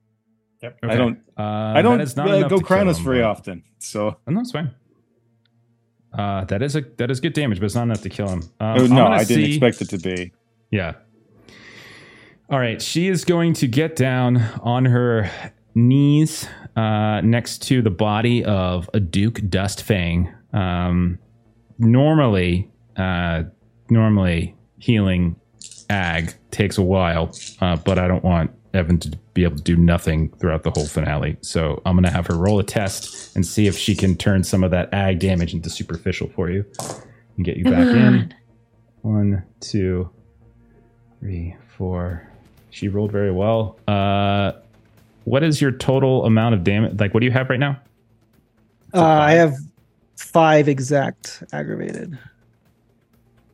[0.61, 0.77] Yep.
[0.83, 1.41] I don't uh,
[1.75, 3.63] I don't that is not uh, go to kill Crinos very but- often.
[3.79, 4.73] So no, it's fine.
[6.13, 8.43] Uh, that is a that is good damage, but it's not enough to kill him.
[8.59, 10.31] Um, Oh, no, gonna I didn't see- expect it to be.
[10.71, 10.93] Yeah.
[12.49, 15.29] All right, she is going to get down on her
[15.75, 20.33] knees uh, next to the body of a Duke Dustfang.
[20.53, 21.19] Um,
[21.79, 23.43] normally, uh,
[23.89, 25.35] normally healing
[25.89, 29.75] ag takes a while, uh, but I don't want Evan to be able to do
[29.75, 31.37] nothing throughout the whole finale.
[31.41, 34.43] So I'm going to have her roll a test and see if she can turn
[34.43, 36.65] some of that ag damage into superficial for you
[37.37, 38.33] and get you back in.
[39.01, 40.09] One, two,
[41.19, 42.27] three, four.
[42.69, 43.79] She rolled very well.
[43.87, 44.53] Uh,
[45.25, 46.99] what is your total amount of damage?
[46.99, 47.79] Like, what do you have right now?
[48.93, 49.55] Uh, I have
[50.17, 52.17] five exact aggravated.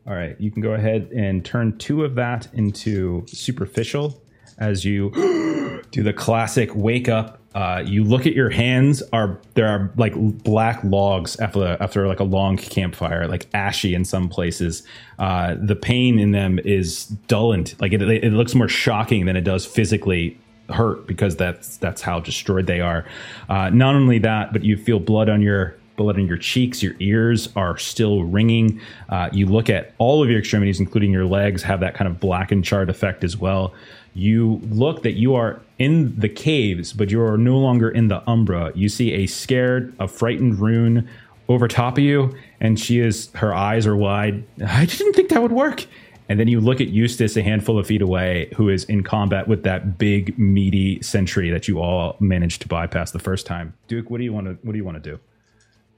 [0.07, 4.21] All right, you can go ahead and turn two of that into superficial
[4.57, 5.11] as you
[5.91, 7.37] do the classic wake up.
[7.55, 12.19] Uh, you look at your hands are there are like black logs after after like
[12.19, 14.83] a long campfire, like ashy in some places.
[15.17, 17.79] Uh, the pain in them is dulled.
[17.81, 20.37] Like it, it looks more shocking than it does physically
[20.69, 23.05] hurt because that's that's how destroyed they are.
[23.49, 26.95] Uh, not only that, but you feel blood on your blood on your cheeks, your
[26.99, 28.79] ears are still ringing.
[29.09, 32.21] Uh, you look at all of your extremities, including your legs, have that kind of
[32.21, 33.73] black and charred effect as well.
[34.13, 38.27] You look that you are in the caves, but you are no longer in the
[38.29, 38.71] Umbra.
[38.75, 41.07] You see a scared, a frightened Rune
[41.49, 44.45] over top of you, and she is her eyes are wide.
[44.65, 45.85] I didn't think that would work.
[46.29, 49.47] And then you look at Eustace a handful of feet away, who is in combat
[49.47, 53.73] with that big, meaty sentry that you all managed to bypass the first time.
[53.87, 55.19] Duke, what do you want to what do you want to do?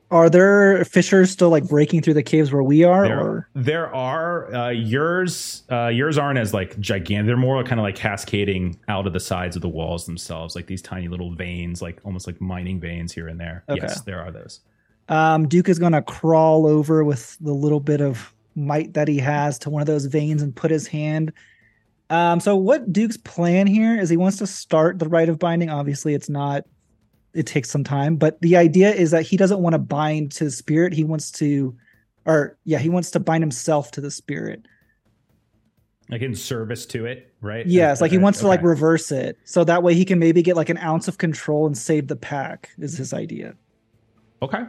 [0.10, 3.08] Are there fissures still like breaking through the caves where we are?
[3.08, 5.64] There, or there are uh, yours.
[5.72, 7.28] Uh, yours aren't as like gigantic.
[7.28, 10.68] They're more kind of like cascading out of the sides of the walls themselves, like
[10.68, 13.64] these tiny little veins, like almost like mining veins here and there.
[13.70, 13.80] Okay.
[13.82, 14.60] Yes, there are those.
[15.08, 19.18] um, Duke is going to crawl over with the little bit of might that he
[19.18, 21.32] has to one of those veins and put his hand.
[22.10, 25.70] Um, so what Duke's plan here is he wants to start the rite of binding.
[25.70, 26.66] Obviously, it's not.
[27.34, 30.44] It takes some time, but the idea is that he doesn't want to bind to
[30.44, 30.92] the spirit.
[30.92, 31.74] He wants to,
[32.26, 34.66] or yeah, he wants to bind himself to the spirit.
[36.10, 37.66] Like in service to it, right?
[37.66, 40.58] Yes, like he wants to like reverse it, so that way he can maybe get
[40.58, 42.72] like an ounce of control and save the pack.
[42.78, 43.56] Is his idea?
[44.42, 44.64] Okay.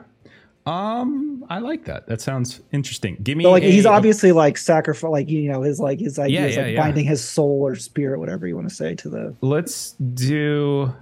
[0.64, 2.06] Um, I like that.
[2.06, 3.16] That sounds interesting.
[3.22, 6.18] Give me But like he's a- obviously like sacrifice, like you know, his like his
[6.18, 6.80] idea Yeah, is yeah, like yeah.
[6.82, 9.34] binding his soul or spirit, whatever you want to say, to the.
[9.40, 10.92] let's do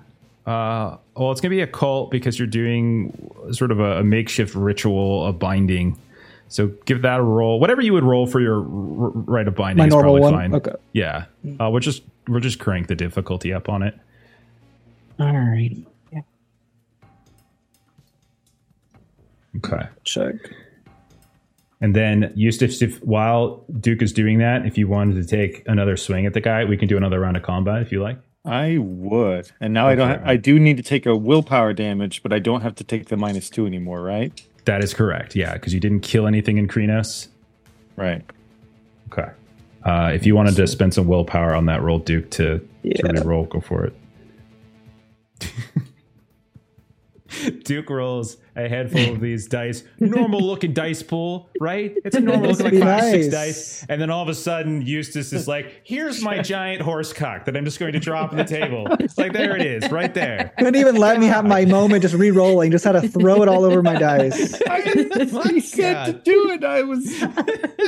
[0.46, 3.12] uh well it's gonna be a cult because you're doing
[3.52, 5.94] sort of a, a makeshift ritual of binding
[6.48, 9.54] so give that a roll whatever you would roll for your r- r- rite of
[9.54, 10.32] binding My is probably one.
[10.32, 10.72] fine Okay.
[10.94, 11.26] yeah
[11.60, 13.94] uh, we'll just we'll just crank the difficulty up on it
[15.18, 15.76] All right.
[19.56, 20.34] Okay Check.
[21.80, 25.96] and then Eustace, if while Duke is doing that, if you wanted to take another
[25.96, 28.18] swing at the guy, we can do another round of combat if you like.
[28.44, 29.50] I would.
[29.60, 32.38] And now I don't ha- I do need to take a willpower damage, but I
[32.38, 34.32] don't have to take the minus 2 anymore, right?
[34.64, 37.28] That is correct, yeah, because you didn't kill anything in Crinos.
[37.96, 38.22] Right.
[39.12, 39.28] Okay.
[39.84, 42.94] Uh, if you wanted to spend some willpower on that roll, Duke, to, Yeah.
[43.02, 43.94] to re-roll, go for it.
[47.64, 51.94] Duke rolls a handful of these dice, normal looking dice pool, right?
[52.04, 53.86] It's a normal looking like Be five, six dice.
[53.88, 57.56] And then all of a sudden, Eustace is like, here's my giant horse cock that
[57.56, 58.86] I'm just going to drop on the table.
[59.00, 60.52] It's like, there it is, right there.
[60.58, 62.70] Couldn't even let me have my moment just re-rolling.
[62.70, 64.60] Just had to throw it all over my dice.
[64.68, 64.80] I
[65.60, 66.64] said to do it.
[66.64, 67.22] I was.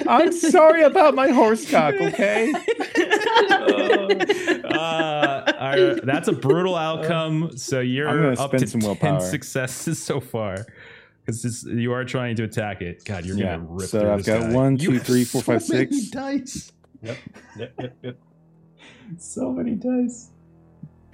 [0.07, 1.95] I'm sorry about my horse cock.
[1.95, 2.53] Okay.
[4.65, 7.57] Uh, our- that's a brutal outcome.
[7.57, 8.09] So you're
[8.39, 9.21] up to some 10 willpower.
[9.21, 10.65] successes so far.
[11.25, 13.05] Because you are trying to attack it.
[13.05, 14.53] God, you're Yeah, gonna rip so through I've this got guy.
[14.53, 16.11] one, You two, have three, four, so five, many six.
[16.11, 16.73] dice.
[17.03, 17.19] Yep.
[17.59, 17.73] Yep.
[17.81, 17.97] Yep.
[18.03, 18.19] Yep.
[19.19, 20.31] So many dice.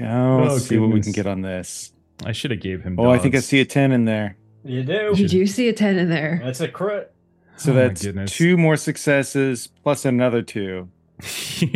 [0.00, 1.92] Oh, let's Oh, see what we can get on this.
[2.24, 2.96] I should have gave him.
[2.98, 4.36] Oh, I think I see a ten in there.
[4.64, 5.10] You do.
[5.14, 6.40] Did you do see a 10 in there.
[6.42, 7.12] That's a crit.
[7.56, 10.88] So Oh that's two more successes plus another two.
[11.22, 11.66] so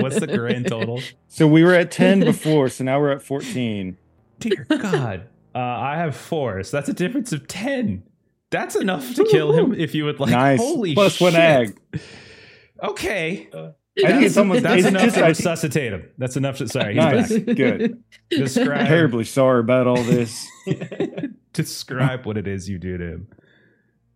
[0.00, 1.00] what's the grand total?
[1.28, 3.96] So we were at ten before, so now we're at fourteen.
[4.38, 8.02] Dear God, uh, I have four, so that's a difference of ten.
[8.50, 10.30] That's enough to kill him if you would like.
[10.30, 10.60] nice.
[10.60, 11.40] Holy Plus one shit.
[11.40, 11.80] egg.
[12.82, 13.72] Okay, I
[14.10, 16.08] think it's almost that's enough just- to resuscitate him.
[16.18, 16.68] That's enough to.
[16.68, 17.32] Sorry, he's Nice.
[17.38, 17.56] back.
[17.56, 18.02] Good.
[18.30, 20.46] Describe, Terribly sorry about all this.
[21.52, 23.28] describe what it is you do to him.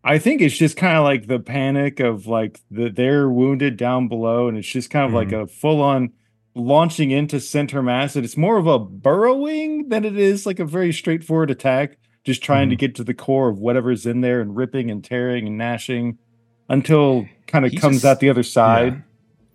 [0.07, 4.09] I think it's just kind of like the panic of like the they're wounded down
[4.09, 5.43] below, and it's just kind of like Mm-hmm.
[5.43, 6.13] a full on
[6.55, 8.17] launching into center mass.
[8.17, 12.43] And it's more of a burrowing than it is like a very straightforward attack, just
[12.43, 12.71] trying Mm-hmm.
[12.71, 16.19] to get to the core of whatever's in there and ripping and tearing and gnashing
[16.69, 18.93] until kind of He comes just- out the other side.
[18.95, 19.01] Yeah.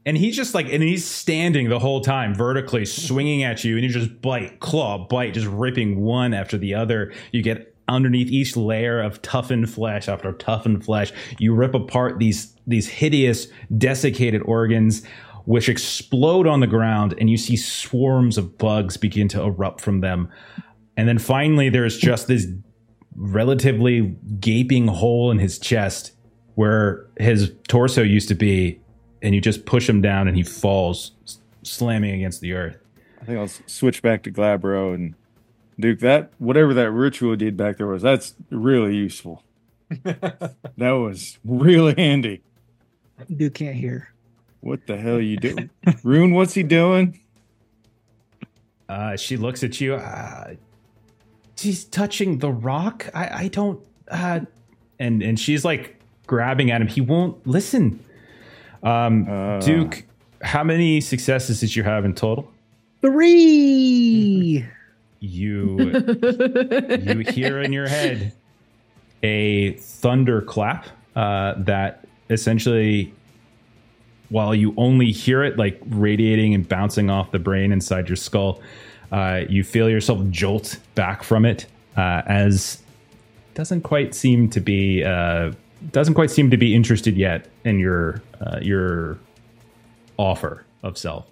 [0.03, 3.83] And he's just like, and he's standing the whole time, vertically swinging at you, and
[3.83, 7.13] you just bite, claw, bite, just ripping one after the other.
[7.31, 11.11] You get underneath each layer of toughened flesh after toughened flesh.
[11.39, 15.05] You rip apart these these hideous, desiccated organs,
[15.45, 20.01] which explode on the ground, and you see swarms of bugs begin to erupt from
[20.01, 20.29] them.
[20.95, 22.47] And then finally, there's just this
[23.15, 26.13] relatively gaping hole in his chest
[26.55, 28.79] where his torso used to be,
[29.21, 31.11] and you just push him down and he falls,
[31.63, 32.77] slamming against the earth.
[33.21, 35.15] I think I'll switch back to Glabro and
[35.81, 35.99] Duke.
[35.99, 39.43] That whatever that ritual did back there was that's really useful.
[39.89, 42.41] that was really handy.
[43.35, 44.13] Duke can't hear.
[44.61, 45.69] What the hell are you doing,
[46.03, 46.33] Rune?
[46.33, 47.19] What's he doing?
[48.87, 49.95] Uh, she looks at you.
[49.95, 50.53] Uh,
[51.57, 53.09] she's touching the rock.
[53.13, 53.79] I, I don't.
[54.09, 54.41] Uh,
[54.99, 56.87] and and she's like grabbing at him.
[56.87, 57.99] He won't listen.
[58.83, 59.59] Um, Uh.
[59.59, 60.03] Duke,
[60.41, 62.51] how many successes did you have in total?
[63.01, 64.65] Three.
[65.21, 65.77] You
[66.99, 68.33] you hear in your head
[69.23, 73.13] a thunderclap uh, that essentially,
[74.29, 78.61] while you only hear it like radiating and bouncing off the brain inside your skull,
[79.11, 82.81] uh, you feel yourself jolt back from it uh, as
[83.53, 85.51] doesn't quite seem to be uh,
[85.91, 89.17] doesn't quite seem to be interested yet in your uh, your
[90.17, 91.30] offer of self.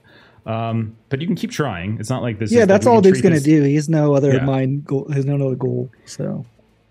[0.49, 1.97] Um, but you can keep trying.
[1.99, 2.51] It's not like this.
[2.51, 3.61] Yeah, that's all Duke's gonna do.
[3.63, 4.45] He has no other Yeah.
[4.45, 5.07] mind goal.
[5.11, 5.91] Has no other goal.
[6.05, 6.45] So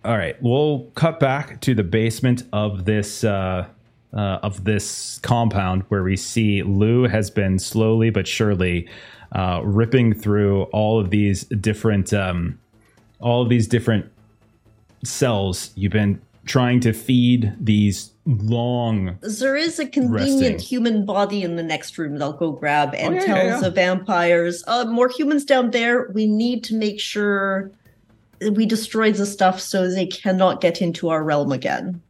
[0.05, 3.67] All right, we'll cut back to the basement of this uh,
[4.15, 8.89] uh, of this compound where we see Lou has been slowly but surely
[9.33, 12.59] uh, ripping through all of these different um,
[13.21, 14.07] all of these different
[15.05, 15.73] cells.
[15.75, 19.19] You've been trying to feed these long.
[19.21, 20.59] There is a convenient Resting.
[20.59, 23.61] human body in the next room that I'll go grab and yeah, yeah, tells yeah.
[23.61, 26.09] the vampires, uh, more humans down there.
[26.13, 27.71] We need to make sure
[28.53, 32.01] we destroy the stuff so they cannot get into our realm again.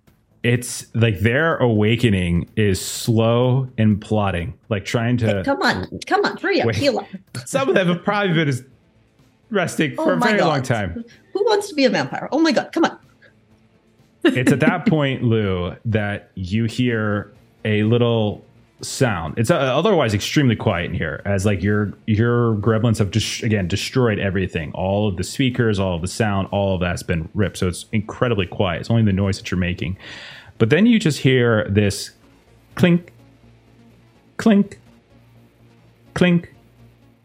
[0.45, 5.43] It's like their awakening is slow and plotting, like trying to.
[5.45, 6.77] Come on, come on, hurry up, Wait.
[6.77, 7.07] heal up.
[7.47, 8.71] Some of them have probably been
[9.51, 11.05] resting for Oh a my very long time.
[11.33, 12.29] Who wants to be a vampire?
[12.31, 12.99] Oh my god, come on.
[14.25, 17.33] It's at that point, Lou, that you hear
[17.65, 18.45] a little
[18.81, 19.35] sound.
[19.39, 23.67] It's uh, otherwise extremely quiet in here, as like your your gremlins have just again
[23.69, 24.73] destroyed everything.
[24.73, 27.59] All of the speakers, all of the sound, all of that's been ripped.
[27.59, 28.81] So it's incredibly quiet.
[28.81, 29.97] It's only the noise that you're making.
[30.59, 32.11] But then you just hear this
[32.75, 33.13] clink,
[34.37, 34.79] clink,
[36.15, 36.55] clink,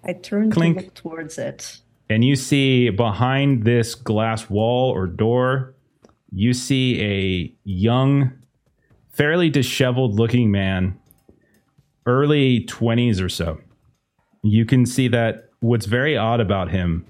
[0.04, 0.78] I turn Clink.
[0.78, 1.78] to look towards it.
[2.10, 5.73] and you see behind this glass wall or door,
[6.34, 8.32] you see a young,
[9.12, 11.00] fairly disheveled looking man,
[12.06, 13.60] early 20s or so.
[14.42, 17.06] You can see that what's very odd about him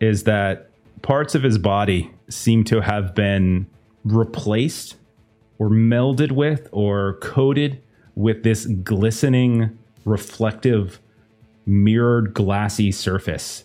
[0.00, 0.70] is that
[1.02, 3.66] parts of his body seem to have been
[4.04, 4.96] replaced
[5.58, 7.82] or melded with or coated
[8.14, 11.00] with this glistening, reflective,
[11.66, 13.64] mirrored, glassy surface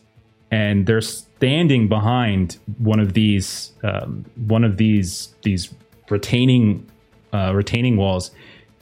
[0.53, 1.01] and they're
[1.43, 5.73] standing behind one of these um, one of these these
[6.09, 6.89] retaining
[7.33, 8.31] uh, retaining walls,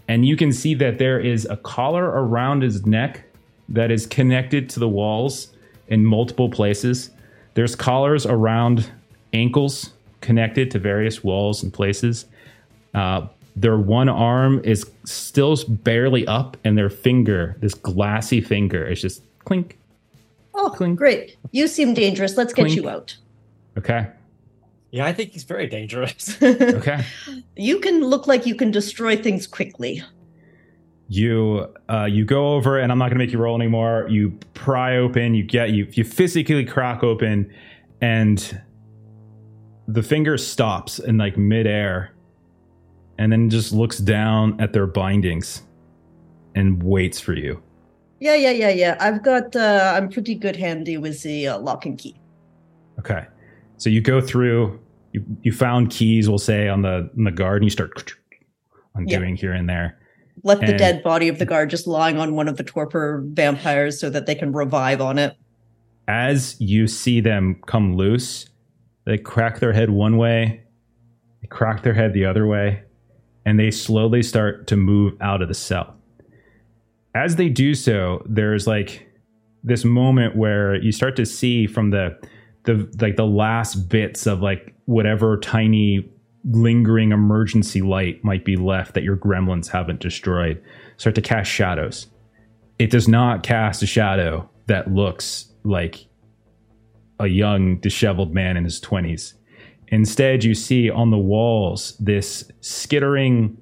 [0.07, 3.24] and you can see that there is a collar around his neck
[3.68, 5.51] that is connected to the walls
[5.88, 7.09] in multiple places.
[7.55, 8.91] There's collars around
[9.34, 12.26] ankles connected to various walls and places.
[12.93, 19.01] Uh, their one arm is still barely up, and their finger, this glassy finger, is
[19.01, 19.81] just clink.
[20.54, 20.97] Oh, Clink.
[20.97, 21.38] great.
[21.52, 22.38] You seem dangerous.
[22.38, 22.76] Let's get Clink.
[22.76, 23.16] you out.
[23.78, 24.08] Okay.
[24.91, 26.38] Yeah, I think he's very dangerous.
[26.43, 27.04] Okay.
[27.56, 30.04] you can look like you can destroy things quickly.
[31.08, 34.32] you uh, you go over and i'm not going to make you roll anymore you
[34.54, 37.52] pry open you get you you physically crack open
[38.02, 38.62] and
[39.89, 42.14] the finger stops in like midair
[43.18, 45.64] and then just looks down at their bindings
[46.56, 47.62] and waits for you
[48.22, 48.95] Yeah, yeah, yeah, yeah.
[49.01, 49.55] I've got.
[49.55, 52.15] uh I'm pretty good handy with the uh, lock and key.
[52.99, 53.26] okay
[53.78, 54.80] so you go through
[55.11, 58.13] you you found keys we'll say on the on the guard and you start
[58.95, 59.97] undoing here and there
[60.43, 63.99] Left the dead body of the guard just lying on one of the torpor vampires
[63.99, 65.36] so that they can revive on it.
[66.07, 68.47] as you see them come loose,
[69.05, 70.63] they crack their head one way,
[71.41, 72.82] they crack their head the other way,
[73.45, 75.95] and they slowly start to move out of the cell.
[77.14, 79.07] As they do so, there's like
[79.64, 82.18] this moment where you start to see from the
[82.64, 86.09] the like the last bits of like whatever tiny
[86.45, 90.62] lingering emergency light might be left that your gremlins haven't destroyed
[90.97, 92.07] start to cast shadows.
[92.80, 96.07] It does not cast a shadow that looks like
[97.20, 99.34] a young, disheveled man in his 20s.
[99.89, 103.57] Instead, you see on the walls this skittering,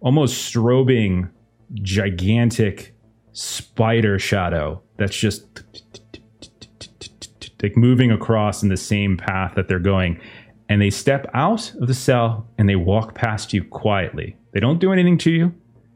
[0.00, 1.30] almost strobing,
[1.74, 2.94] gigantic
[3.32, 5.62] spider shadow that's just
[7.62, 10.20] like moving across in the same path that they're going.
[10.68, 14.36] And they step out of the cell and they walk past you quietly.
[14.52, 15.54] They don't do anything to you,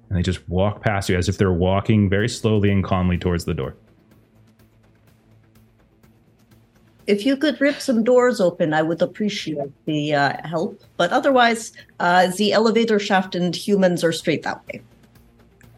[0.09, 3.45] and they just walk past you as if they're walking very slowly and calmly towards
[3.45, 3.77] the door.
[7.07, 10.81] If you could rip some doors open, I would appreciate the uh, help.
[10.97, 14.83] But otherwise, uh, the elevator shaft and humans are straight that way.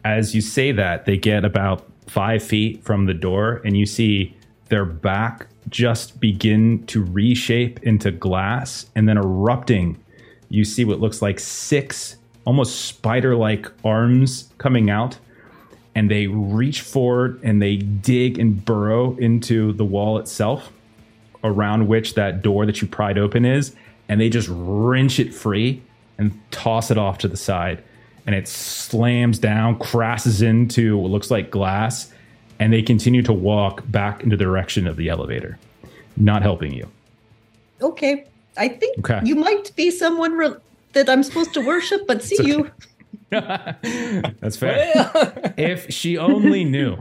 [0.05, 4.37] As you say that, they get about five feet from the door, and you see
[4.69, 9.97] their back just begin to reshape into glass, and then erupting.
[10.47, 15.17] You see what looks like six almost spider like arms coming out,
[15.95, 20.71] and they reach forward and they dig and burrow into the wall itself,
[21.43, 23.75] around which that door that you pried open is,
[24.07, 25.81] and they just wrench it free
[26.19, 27.83] and toss it off to the side
[28.25, 32.11] and it slams down, crashes into what looks like glass,
[32.59, 35.57] and they continue to walk back in the direction of the elevator,
[36.17, 36.87] not helping you.
[37.81, 38.25] Okay.
[38.57, 39.19] I think Okay.
[39.23, 40.55] you might be someone re-
[40.93, 42.71] that I'm supposed to worship, but see you.
[43.29, 45.53] That's fair.
[45.57, 46.95] if she only knew.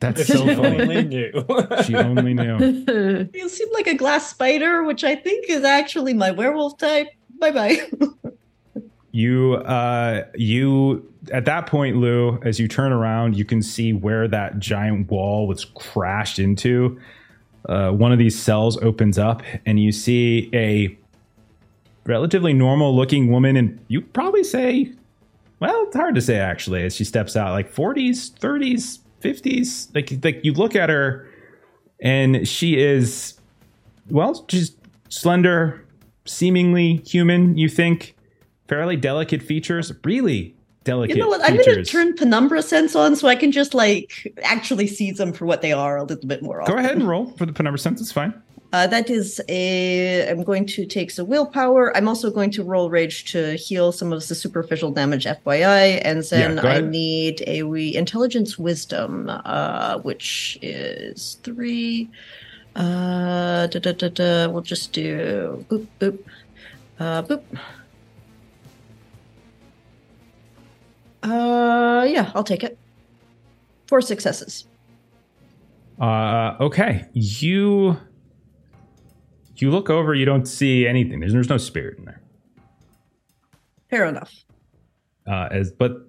[0.00, 0.80] That's If so she funny.
[0.80, 1.32] only knew.
[1.84, 3.28] She only knew.
[3.34, 7.08] You seem like a glass spider, which I think is actually my werewolf type.
[7.38, 7.90] Bye bye.
[9.12, 14.28] You, uh, you, at that point, Lou, as you turn around, you can see where
[14.28, 17.00] that giant wall was crashed into.
[17.68, 20.96] Uh, one of these cells opens up, and you see a
[22.06, 24.92] relatively normal looking woman, and you probably say,
[25.58, 29.94] well, it's hard to say actually, as she steps out, like 40s, 30s, 50s.
[29.94, 31.28] Like, like you look at her,
[32.00, 33.34] and she is,
[34.08, 34.74] well, she's
[35.10, 35.84] slender,
[36.24, 38.14] seemingly human, you think
[38.70, 41.42] fairly delicate features, really delicate you know what?
[41.42, 45.32] I'm going to turn penumbra sense on so I can just like actually see them
[45.32, 46.62] for what they are a little bit more.
[46.66, 48.00] Go ahead and roll for the penumbra sense.
[48.00, 48.32] It's fine.
[48.72, 50.30] Uh, that is a.
[50.30, 51.94] I'm going to take some willpower.
[51.96, 56.22] I'm also going to roll rage to heal some of the superficial damage, FYI, and
[56.22, 62.08] then go I need a we intelligence wisdom, uh, which is three.
[62.76, 64.48] Uh, da, da, da, da.
[64.48, 66.20] We'll just do boop boop,
[67.00, 67.42] uh, boop.
[71.22, 72.78] Uh, yeah, I'll take it.
[73.86, 74.66] Four successes.
[76.00, 77.98] Uh, okay, you
[79.56, 80.14] you look over.
[80.14, 81.20] You don't see anything.
[81.20, 82.20] There's, there's no spirit in there.
[83.90, 84.32] Fair enough.
[85.26, 86.08] Uh, as but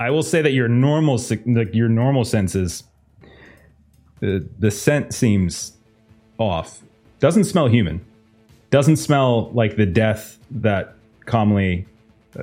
[0.00, 2.84] I will say that your normal like your normal senses,
[4.20, 5.72] the the scent seems
[6.38, 6.82] off.
[7.18, 8.04] Doesn't smell human.
[8.70, 10.94] Doesn't smell like the death that
[11.24, 11.95] commonly uh,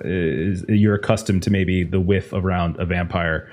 [0.03, 1.51] is you're accustomed to.
[1.51, 3.51] Maybe the whiff around a vampire,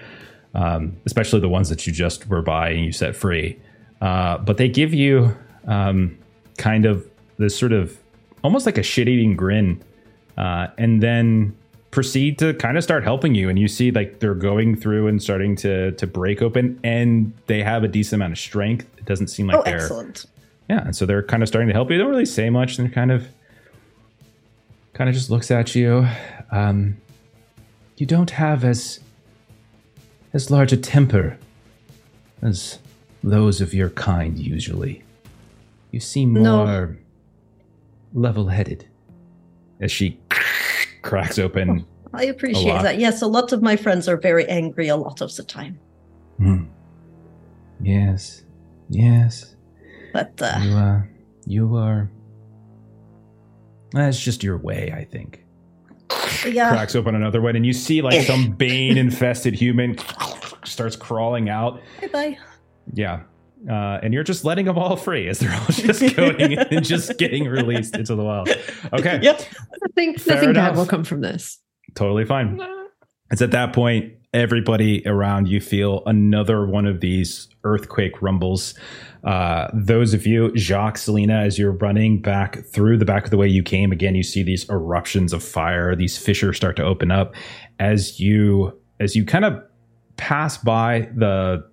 [0.55, 3.59] um, especially the ones that you just were by and you set free.
[4.01, 5.37] Uh, but they give you
[5.67, 6.19] um,
[6.59, 7.07] kind of
[7.39, 7.99] this sort of
[8.43, 9.83] almost like a shit eating grin,
[10.39, 11.57] uh, and then
[11.91, 13.49] proceed to kind of start helping you.
[13.49, 17.63] And you see like they're going through and starting to to break open, and they
[17.63, 18.89] have a decent amount of strength.
[18.99, 20.27] It doesn't seem like oh, they're excellent.
[20.69, 21.97] yeah, and so they're kind of starting to help you.
[21.97, 23.29] They don't really say much, and they're kind of
[25.01, 26.07] kind of just looks at you.
[26.51, 26.99] Um,
[27.97, 29.01] you don't have as
[30.35, 31.39] as large a temper
[32.43, 32.81] as
[33.25, 35.03] those of your kind usually.
[35.91, 36.67] You seem No.
[36.67, 36.99] more
[38.13, 38.89] level-headed.
[39.81, 40.19] As she
[41.01, 41.87] cracks open.
[42.13, 42.99] I appreciate that.
[42.99, 45.79] Yes, a lot of my friends are very angry a lot of the time.
[46.37, 46.65] Hmm.
[47.81, 48.43] Yes,
[48.91, 49.57] yes.
[50.13, 51.03] But uh, You uh,
[51.47, 52.11] you are.
[53.93, 55.45] That's just your way, I think.
[56.47, 59.97] yeah, cracks open another one, and you see like some bane infested human
[60.65, 61.81] starts crawling out.
[62.01, 62.39] bye bye.
[62.93, 63.23] Yeah.
[63.69, 67.19] Uh, and you're just letting them all free as they're all just going and just
[67.19, 68.49] getting released into the wild.
[68.93, 69.21] Okay.
[69.23, 69.43] Yep.
[69.83, 71.59] Nothing, Fair nothing bad will come from this.
[71.95, 72.59] Totally fine.
[73.31, 78.75] It's at that point, everybody around you feel another one of these earthquake rumbles.
[79.25, 83.37] Uh, those of you, Jacques, Salina, as you're running back through the back of the
[83.37, 85.97] way you came, again, you see these eruptions of fire.
[85.97, 87.35] These fissures start to open up
[87.79, 89.63] as you as you kind of
[90.17, 91.69] pass by the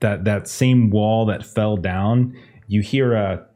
[0.00, 2.36] that that same wall that fell down.
[2.68, 3.46] You hear a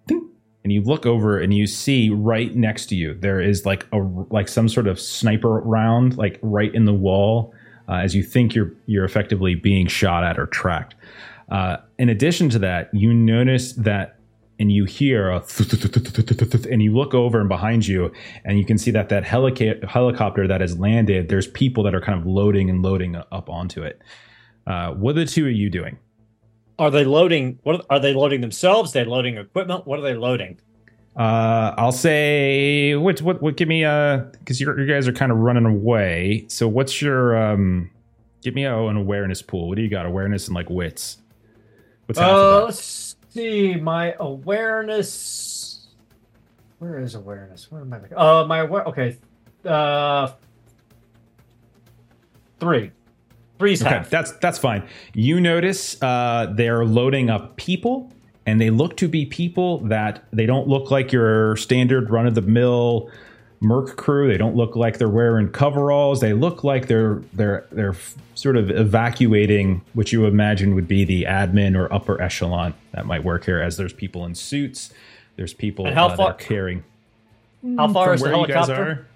[0.63, 3.99] and you look over and you see right next to you there is like a
[4.31, 7.55] like some sort of sniper round like right in the wall
[7.91, 10.95] uh, as you think you're you're effectively being shot at or tracked.
[11.51, 14.17] Uh, in addition to that, you notice that
[14.61, 15.43] and you hear a
[16.71, 18.13] and you look over and behind you
[18.45, 22.01] and you can see that that helica- helicopter that has landed there's people that are
[22.01, 24.03] kind of loading and loading up onto it
[24.67, 25.99] uh, what are the two are you doing
[26.79, 27.59] Are they loading?
[27.63, 28.93] What are they loading themselves?
[28.93, 29.87] they're loading equipment?
[29.87, 30.61] What are they loading?
[31.21, 35.31] Uh, I'll say what what what give me uh because you you guys are kind
[35.31, 36.47] of running away.
[36.49, 37.91] So what's your um?
[38.43, 39.69] Give me a, an awareness pool.
[39.69, 40.07] What do you got?
[40.07, 41.19] Awareness and like wits.
[42.07, 43.75] What's Uh, let's see.
[43.75, 45.89] My awareness.
[46.79, 47.71] Where is awareness?
[47.71, 47.99] Where am I?
[48.17, 48.85] Uh, my aware.
[48.85, 49.19] Okay.
[49.63, 50.33] Uh,
[52.59, 52.93] three.
[53.59, 54.09] Three's Okay, half.
[54.09, 54.89] that's that's fine.
[55.13, 58.11] You notice uh, they're loading up people,
[58.51, 62.35] and they look to be people that they don't look like your standard run of
[62.35, 63.09] the mill
[63.61, 64.27] merc crew.
[64.27, 66.21] They don't look like they're wearing coveralls.
[66.21, 67.95] They look like they're they're they're
[68.35, 73.23] sort of evacuating what you imagine would be the admin or upper echelon that might
[73.23, 73.61] work here.
[73.61, 74.93] As there's people in suits,
[75.37, 76.83] there's people And how uh, that far- are carrying
[77.77, 79.07] How far is the helicopter?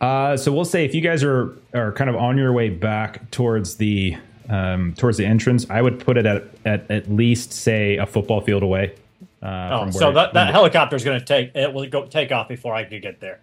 [0.00, 3.30] Uh, so we'll say if you guys are are kind of on your way back
[3.30, 4.16] towards the
[4.50, 8.40] um, towards the entrance, I would put it at at, at least say a football
[8.40, 8.94] field away.
[9.42, 12.48] Uh, Oh, so that, that helicopter is going to take it will go take off
[12.48, 13.40] before I could get there.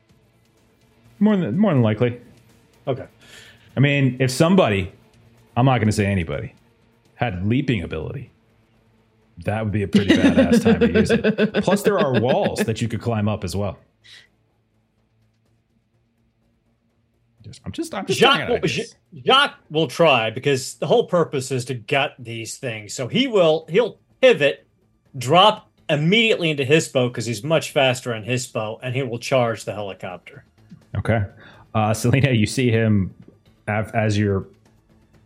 [1.19, 2.19] more than more than likely.
[2.87, 3.05] Okay.
[3.75, 4.91] I mean, if somebody,
[5.55, 6.53] I'm not going to say anybody,
[7.15, 8.31] had leaping ability,
[9.45, 11.53] that would be a pretty badass time to use it.
[11.63, 13.77] Plus, there are walls that you could climb up as well.
[17.47, 18.49] Just- I'm just, I'm just throwing Jacques
[19.13, 22.93] will, Jacques will try because the whole purpose is to gut these things.
[22.93, 24.65] So he will he'll pivot,
[25.17, 29.19] drop immediately into his boat because he's much faster on his boat, and he will
[29.19, 30.43] charge the helicopter.
[30.97, 31.23] Okay.
[31.73, 33.13] Uh, Salina, you see him
[33.67, 34.47] av- as you're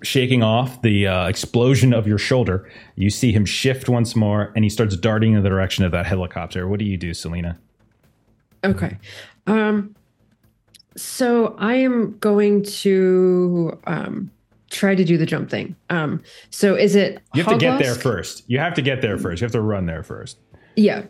[0.03, 2.69] shaking off the uh, explosion of your shoulder.
[2.95, 6.07] You see him shift once more and he starts darting in the direction of that
[6.07, 6.67] helicopter.
[6.67, 7.57] What do you do, Salina?
[8.63, 8.97] Okay.
[9.47, 9.95] Um
[10.95, 14.31] so I am going to um
[14.69, 15.75] try to do the jump thing.
[15.89, 18.43] Um so is it You have to get there first.
[18.47, 19.41] You have to get there first.
[19.41, 20.37] You have to run there first.
[20.75, 21.03] Yeah.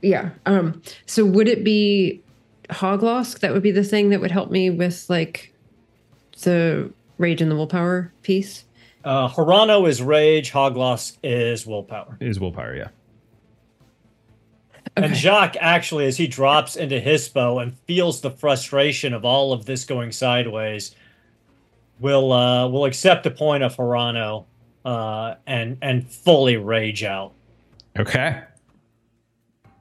[0.00, 0.30] Yeah.
[0.46, 2.22] Um so would it be
[2.70, 5.54] Hauglosk that would be the thing that would help me with like
[6.42, 8.64] the rage and the willpower piece?
[9.04, 12.16] Uh, Harano is rage, Hauglosk is willpower.
[12.20, 12.88] Is willpower, yeah.
[14.96, 19.64] And Jacques actually, as he drops into Hispo and feels the frustration of all of
[19.64, 20.94] this going sideways,
[21.98, 24.44] will uh, will accept the point of Harano
[24.84, 27.32] uh, and and fully rage out.
[27.98, 28.42] Okay.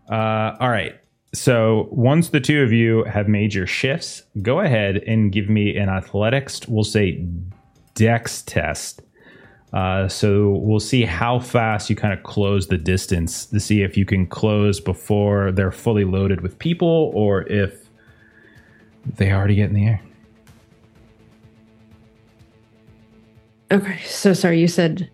[0.10, 0.98] Uh, all right.
[1.34, 5.78] So once the two of you have made your shifts, go ahead and give me
[5.78, 7.26] an athletics, we'll say
[7.96, 9.02] dex test.
[9.74, 13.96] Uh, so we'll see how fast you kind of close the distance to see if
[13.96, 17.90] you can close before they're fully loaded with people or if
[19.06, 20.02] they already get in the air.
[23.72, 24.00] Okay.
[24.06, 25.10] So sorry, you said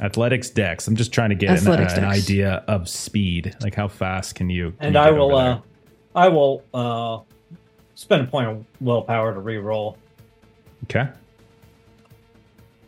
[0.00, 0.86] Athletics dex.
[0.86, 3.56] I'm just trying to get an, Athletics an idea of speed.
[3.60, 4.70] Like how fast can you?
[4.72, 5.60] can And you I get will over uh
[6.14, 7.20] I will uh
[7.96, 9.98] spend a point of willpower to re-roll
[10.84, 11.08] okay.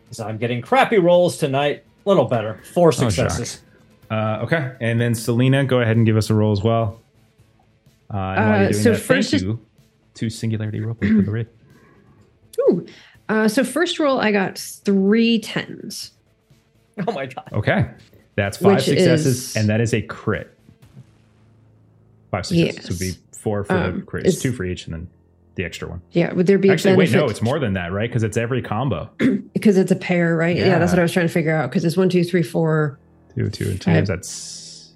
[0.09, 1.85] Because I'm getting crappy rolls tonight.
[2.05, 2.60] A little better.
[2.72, 3.10] Four Jacques.
[3.12, 3.62] successes.
[4.10, 7.01] Uh, okay, and then Salina, go ahead and give us a roll as well.
[8.12, 9.60] Uh, and while Uh, you're doing so that, first thank you
[10.14, 11.47] to Singularity Roleplay for the raid.
[12.70, 12.86] Ooh.
[13.28, 16.12] Uh, so first roll, I got three tens.
[17.06, 17.51] Oh my god.
[17.52, 17.90] Okay,
[18.35, 20.51] that's five Which successes, is- and that is a crit.
[22.30, 25.09] Five successes would be four for the Um, crits, two for each, and then
[25.59, 26.01] the extra one.
[26.12, 27.26] Yeah, would there be Actually, a wait, benefit?
[27.26, 28.09] no, it's more than that, right?
[28.09, 29.10] Because it's every combo.
[29.52, 30.56] because it's a pair, right?
[30.56, 30.78] Yeah.
[30.78, 31.68] that's what I was trying to figure out.
[31.68, 32.98] Because it's one, two, three, four.
[33.35, 33.90] Two, two, and two.
[33.90, 34.06] Five.
[34.06, 34.94] That's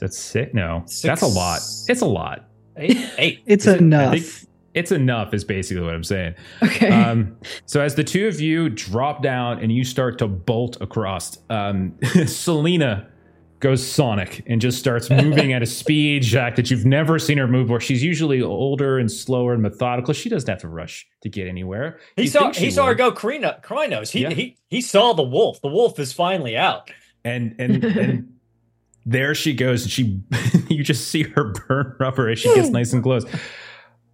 [0.00, 0.52] that's sick.
[0.54, 1.02] No, Six.
[1.02, 1.60] that's a lot.
[1.88, 2.48] It's a lot.
[2.76, 2.96] Eight.
[3.18, 3.42] Eight.
[3.46, 4.12] It's Is it- I enough.
[4.18, 5.34] think it's enough.
[5.34, 6.34] Is basically what I'm saying.
[6.62, 6.88] Okay.
[6.90, 7.36] um,
[7.66, 11.94] so as the two of you drop down and you start to bolt across, um,
[12.26, 13.08] Salina
[13.62, 17.48] goes sonic and just starts moving at a speed, Jacques, that you've never seen her
[17.48, 17.70] move.
[17.70, 20.12] Where she's usually older and slower and methodical.
[20.12, 21.98] She doesn't have to rush to get anywhere.
[22.16, 24.10] He You saw he saw her go Crino, Crinos.
[24.10, 24.30] He Yeah.
[24.30, 25.62] he he saw the wolf.
[25.62, 26.90] The wolf is finally out.
[27.24, 28.28] and and and
[29.06, 30.20] there she goes and she
[30.68, 33.24] you just see her burn rubber as she gets nice and close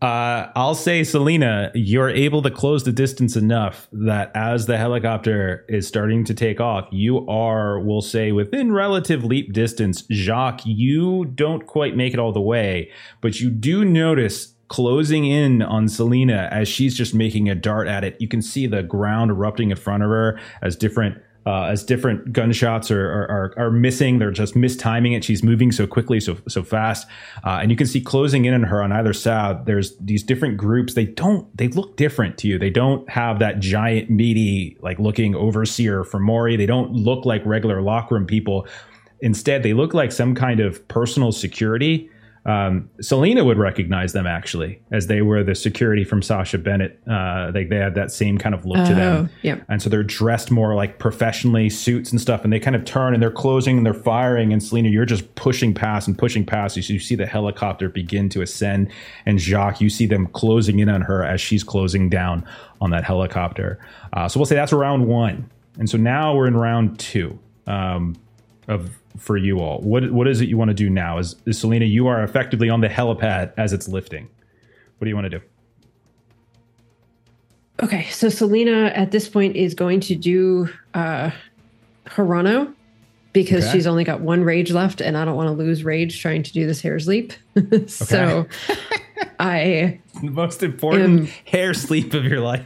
[0.01, 5.65] uh i'll say salina you're able to close the distance enough that as the helicopter
[5.69, 11.25] is starting to take off you are we'll say within relative leap distance jacques you
[11.25, 16.49] don't quite make it all the way but you do notice closing in on Salina
[16.53, 18.16] as she's just making a dart at it.
[18.20, 22.32] You can see the ground erupting in front of her as different uh, as different
[22.32, 24.19] gunshots are, are are missing.
[24.19, 25.24] They're just mistiming it.
[25.24, 27.06] She's moving so quickly, so so fast,
[27.44, 29.65] uh, and you can see closing in on her on either side.
[29.65, 30.94] There's these different groups.
[30.94, 31.55] They don't.
[31.56, 32.59] They look different to you.
[32.59, 36.59] They don't have that giant, meaty, like looking overseer Fomori.
[36.59, 38.66] They don't look like regular lockroom people.
[39.20, 42.10] Instead, they look like some kind of personal security.
[42.49, 46.99] Um, Salina would recognize them actually, as they were the security from Sascha Bennett.
[47.07, 49.29] Uh, they, they had that same kind of look to them.
[49.31, 49.61] Oh, yeah.
[49.69, 52.45] And so they're dressed more like professionally, suits and stuff.
[52.45, 54.55] And they kind of turn and they're closing and they're firing.
[54.55, 56.75] And Salina, you're just pushing past and pushing past.
[56.75, 58.91] You, you see the helicopter begin to ascend.
[59.27, 62.47] And Jacques, you see them closing in on her as she's closing down
[62.81, 63.79] on that helicopter.
[64.15, 65.51] Uh, so we'll say that's round one.
[65.79, 68.16] And so now we're in round two um,
[68.69, 69.81] of for you all.
[69.81, 71.19] What what is it you want to do now?
[71.19, 74.28] Is, is Salina, you are effectively on the helipad as it's lifting.
[74.99, 75.45] What do you want to do?
[77.81, 81.31] Okay, so Salina at this point is going to do uh
[82.07, 82.74] Harano
[83.32, 83.73] because Okay.
[83.74, 86.53] she's only got one rage left, and I don't want to lose rage trying to
[86.53, 87.32] do this hare's leap.
[87.86, 88.47] so
[89.39, 92.65] I The most important Um, hare's leap of your life.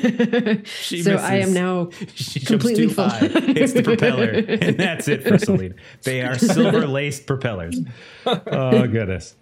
[0.64, 3.08] She so I am now She jumps completely too full.
[3.08, 5.74] high, hits the propeller, and that's it for Salina.
[6.04, 7.78] They are silver laced propellers.
[8.26, 9.36] Oh goodness.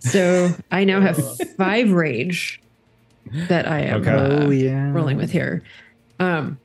[0.00, 1.18] so I now have
[1.56, 2.60] five rage
[3.48, 4.10] that I am Okay.
[4.10, 4.90] uh, oh yeah.
[4.92, 5.62] rolling with here.
[6.20, 6.58] Um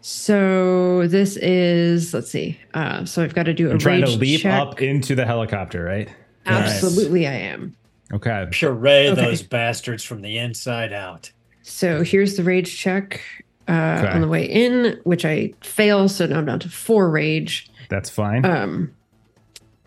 [0.00, 2.58] so this is let's see.
[2.74, 4.52] Uh so I've got to do a I'm trying to leap check.
[4.60, 6.08] up into the helicopter, right?
[6.46, 7.74] Absolutely I am.
[8.12, 8.46] Okay.
[8.50, 9.14] Puree Okay.
[9.24, 11.32] those bastards from the inside out.
[11.66, 13.20] So here's the rage check
[13.68, 14.12] uh, Okay.
[14.12, 16.08] on the way in, which I fail.
[16.10, 17.70] So now I'm down to four rage.
[17.88, 18.44] That's fine.
[18.44, 18.94] Um,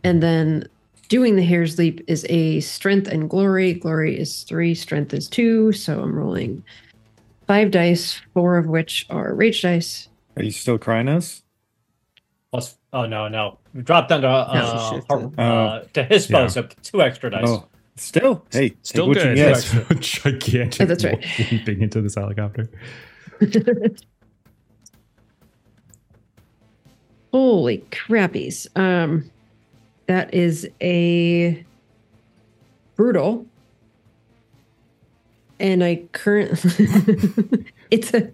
[0.04, 0.68] and then
[1.08, 3.74] doing the hare's leap is a strength and glory.
[3.74, 5.72] Glory is three, strength is two.
[5.72, 6.64] So I'm rolling
[7.46, 10.10] five dice, four of which are rage dice.
[10.36, 11.44] Are you still Crinos?
[12.52, 15.08] Plus, oh no, no, we dropped down to uh, shifted.
[15.10, 16.48] Har- uh, to Hispo, Yeah.
[16.48, 17.44] so two extra dice.
[17.48, 17.68] Oh,
[17.98, 18.46] still.
[18.52, 19.36] Hey, Still take what you good.
[19.36, 19.56] get.
[19.90, 20.82] That's gigantic.
[20.82, 21.14] Oh, that's right.
[21.14, 22.70] wolf Leaping into this helicopter.
[27.32, 28.68] Holy crappies.
[28.78, 29.30] Um,
[30.08, 31.64] that is a
[32.96, 33.46] brutal.
[35.60, 38.32] And I currently it's a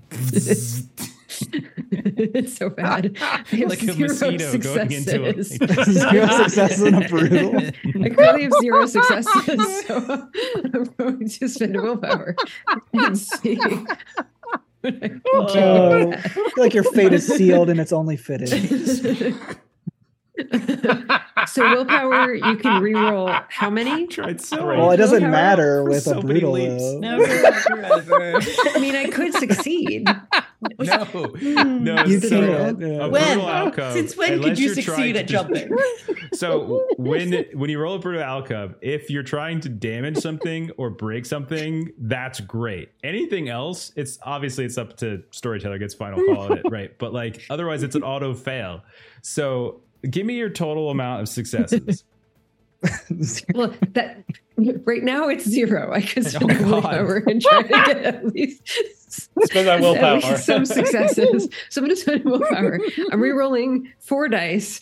[2.05, 3.17] it's so bad.
[3.21, 6.01] I have Like a zero mosquito going into a- successes.
[6.09, 7.57] Zero successes and a brutal.
[7.57, 10.27] I currently have zero successes, so
[10.73, 12.35] I'm going to spend a willpower
[12.93, 13.55] and see.
[13.55, 13.97] what
[14.83, 18.49] I can do Oh, I feel like your fate is sealed and it's only fitted.
[21.55, 21.61] That.
[21.61, 24.07] so willpower, you can reroll how many?
[24.13, 26.51] Tried so Well, Well, it doesn't Willpower matter with so a many brutal.
[26.53, 26.83] leaps.
[26.99, 28.41] Never, ever, ever.
[28.75, 30.07] I mean, I could succeed.
[30.79, 31.83] No, Hmm.
[31.83, 32.05] no.
[32.05, 33.39] You so can't, a brutal When?
[33.41, 35.69] alcove, Since when could you succeed at jumping?
[36.33, 40.89] So when when you roll a brutal alcove, if you're trying to damage something or
[40.89, 42.89] break something, that's great.
[43.03, 46.97] Anything else, it's obviously it's up to storyteller gets final call on it, right?
[46.97, 48.81] But like otherwise, it's an auto fail.
[49.21, 52.03] So give me your total amount of successes.
[53.55, 54.25] Well, that
[54.57, 55.93] right now it's zero.
[55.93, 56.65] I could spend Oh, God.
[56.69, 58.61] willpower and try to get at least
[59.45, 60.19] Spend that at willpower.
[60.19, 61.47] least some successes.
[61.69, 62.79] So I'm going to spend willpower.
[63.09, 64.81] I'm re-rolling four dice.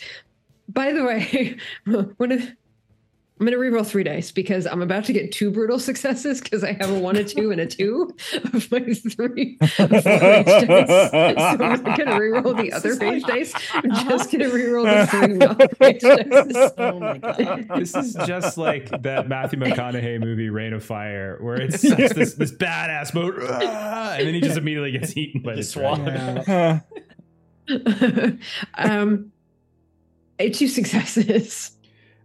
[0.68, 1.58] By the way,
[2.18, 2.54] when I-
[3.42, 6.64] I'm going to re-roll three dice because I'm about to get two brutal successes because
[6.64, 9.58] I have a one, a two, and a two of my three.
[9.80, 10.46] rage dice.
[10.46, 13.52] So I'm not going to re-roll the other rage dice.
[13.74, 16.72] I'm just going to reroll the three non-rage dice.
[16.78, 17.68] Oh my god.
[17.80, 22.36] this is just like that Matthew McConaughey movie Reign of Fire, where it's such this
[22.36, 26.06] this badass mode, "Ah," and then he just immediately gets eaten by the swan.
[26.06, 26.80] Yeah.
[28.78, 29.32] um,
[30.38, 31.72] two successes.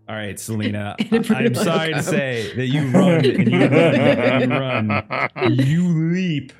[0.08, 0.94] All right, Salina.
[0.98, 4.58] In a brutal I'm sorry to say that you run and you run and you
[4.58, 5.50] run.
[5.50, 6.52] You leap.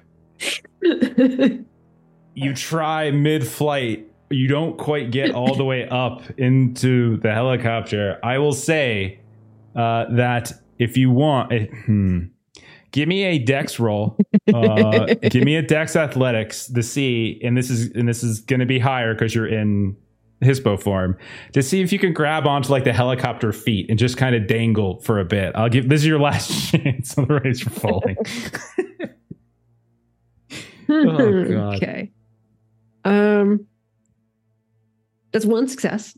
[2.34, 4.10] You try mid-flight.
[4.30, 8.18] You don't quite get all the way up into the helicopter.
[8.22, 9.20] I will say
[9.76, 12.24] uh, that if you want, eh, hmm,
[12.90, 14.18] give me a dex roll.
[14.52, 18.60] Uh, give me a dex athletics to see, and this is and this is going
[18.60, 19.96] to be higher because you're in
[20.42, 21.16] hispo form
[21.52, 24.46] to see if you can grab onto like the helicopter feet and just kind of
[24.46, 25.52] dangle for a bit.
[25.54, 27.16] I'll give this is your last chance.
[27.16, 28.16] Otherwise, you're falling.
[30.88, 31.74] Oh, God.
[31.76, 32.12] Okay.
[33.04, 33.66] Um,
[35.32, 36.16] that's one success.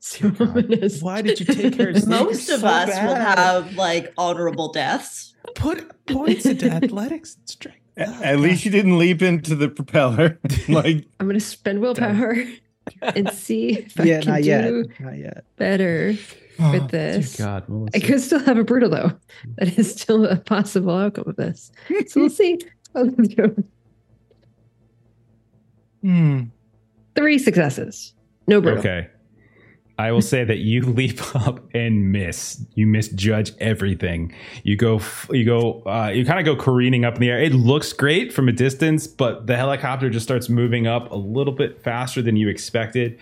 [0.00, 5.34] So Why did you take care of Most of us will have like honorable deaths.
[5.54, 7.78] put points into athletics and strength.
[7.96, 10.38] At at least you didn't leap into the propeller.
[10.68, 12.36] like I'm gonna spend willpower
[13.02, 14.62] and see if yeah, I can not yet.
[14.68, 15.44] do Not yet.
[15.56, 16.14] better
[16.60, 17.36] Oh, with this.
[17.36, 19.12] God, I could still have a brutal though.
[19.58, 21.70] That is still a possible outcome of this.
[22.08, 22.58] So we'll see.
[22.94, 23.56] how this goes.
[26.02, 26.42] hmm.
[27.14, 28.14] Three successes.
[28.48, 28.80] No brutal.
[28.80, 29.08] Okay.
[29.98, 32.64] I will say that you leap up and miss.
[32.74, 34.32] You misjudge everything.
[34.62, 35.00] You go,
[35.30, 37.40] you go, uh, you kind of go careening up in the air.
[37.40, 41.52] It looks great from a distance, but the helicopter just starts moving up a little
[41.52, 43.18] bit faster than you expected.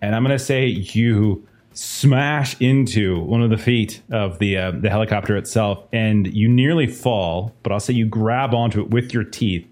[0.00, 4.90] And I'm to say you smash into one of the feet of the uh, the
[4.90, 7.54] helicopter itself, and you nearly fall.
[7.62, 9.66] But I'll say you grab onto it with your teeth.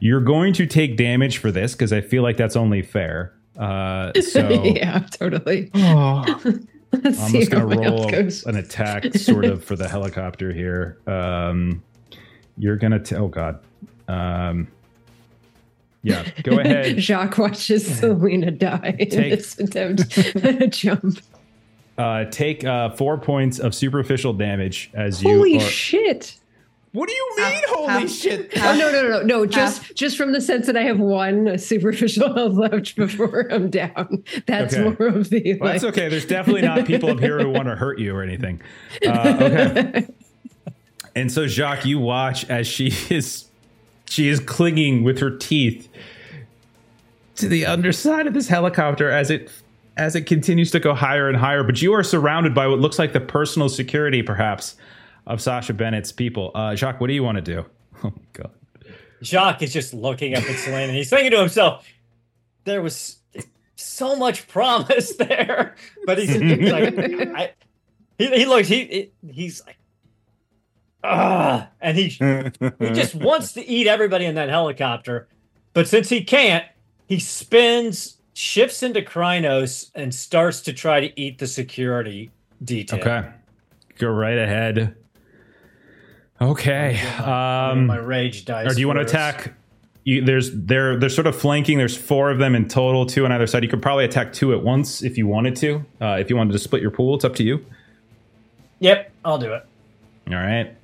[0.00, 3.32] You're going to take damage for this because I feel like that's only fair.
[3.58, 5.70] Uh, so yeah, totally.
[5.74, 6.24] Oh.
[6.90, 8.46] Let's I'm just gonna roll goes.
[8.46, 10.96] an attack, sort of, for the helicopter here.
[11.06, 11.82] Um,
[12.56, 12.98] you're gonna.
[12.98, 13.60] T- oh God.
[14.08, 14.68] Um,
[16.02, 16.24] yeah.
[16.44, 16.98] Go ahead.
[16.98, 21.18] Jacques watches Salina die in this attempt at a jump.
[21.98, 25.28] Uh, take uh, four points of superficial damage as you.
[25.28, 26.37] Holy are- shit!
[26.98, 27.44] What do you mean?
[27.46, 28.50] Half- holy half- shit!
[28.56, 29.46] Oh no no no no no!
[29.46, 34.24] Just just from the sense that I have one superficial health left before I'm down.
[34.46, 34.82] That's Okay.
[34.82, 36.08] more of the Well, that's okay.
[36.08, 38.60] There's definitely not people up here who want to hurt you or anything.
[39.06, 40.06] Uh, okay.
[41.16, 43.46] And so Jacques, you watch as she is
[44.08, 45.88] she is clinging with her teeth
[47.36, 49.50] to the underside of this helicopter as it
[49.96, 51.64] as it continues to go higher and higher.
[51.64, 54.76] But you are surrounded by what looks like the personal security, perhaps,
[55.28, 56.50] of Sascha Bennett's people.
[56.56, 57.64] Uh, Jacques, what do you want to do?
[58.04, 58.50] Oh my god.
[59.22, 61.84] Jacques is just looking up at Salina and he's thinking to himself,
[62.64, 63.16] there was
[63.74, 65.74] so much promise there.
[66.06, 67.52] But he's, he's like, I,
[68.18, 68.84] he, he looks, he,
[69.22, 69.76] he- he's like,
[71.04, 75.28] ah, and he, he just wants to eat everybody in that helicopter.
[75.72, 76.64] But since he can't,
[77.08, 82.30] he spins, shifts into Crinos, and starts to try to eat the security
[82.64, 83.00] detail.
[83.00, 83.28] Okay.
[83.98, 84.94] Go right ahead.
[86.40, 86.98] Okay.
[87.18, 88.70] Um my rage dice.
[88.70, 89.54] or do you want to attack
[90.04, 93.32] you, there's they're they're sort of flanking there's four of them in total two on
[93.32, 96.30] either side you could probably attack two at once if you wanted to uh, if
[96.30, 97.64] you wanted to split your pool it's up to you
[98.80, 99.66] Yep, I'll do it.
[100.28, 100.74] all right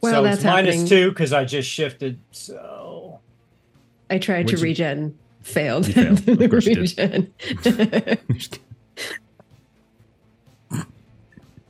[0.00, 2.18] Well, so that's it's minus happening- two because I just shifted.
[2.32, 3.20] So
[4.10, 5.86] I tried to you- regen, failed.
[5.86, 6.28] You failed.
[6.28, 7.30] Of the course you did.
[7.64, 8.58] regen.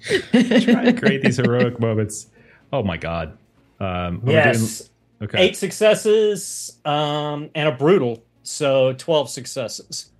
[0.31, 2.29] try to create these heroic moments
[2.73, 3.37] oh my god
[3.81, 4.91] um yes, doing-
[5.29, 8.25] okay eight successes um, and a brutal.
[8.43, 10.11] So twelve successes.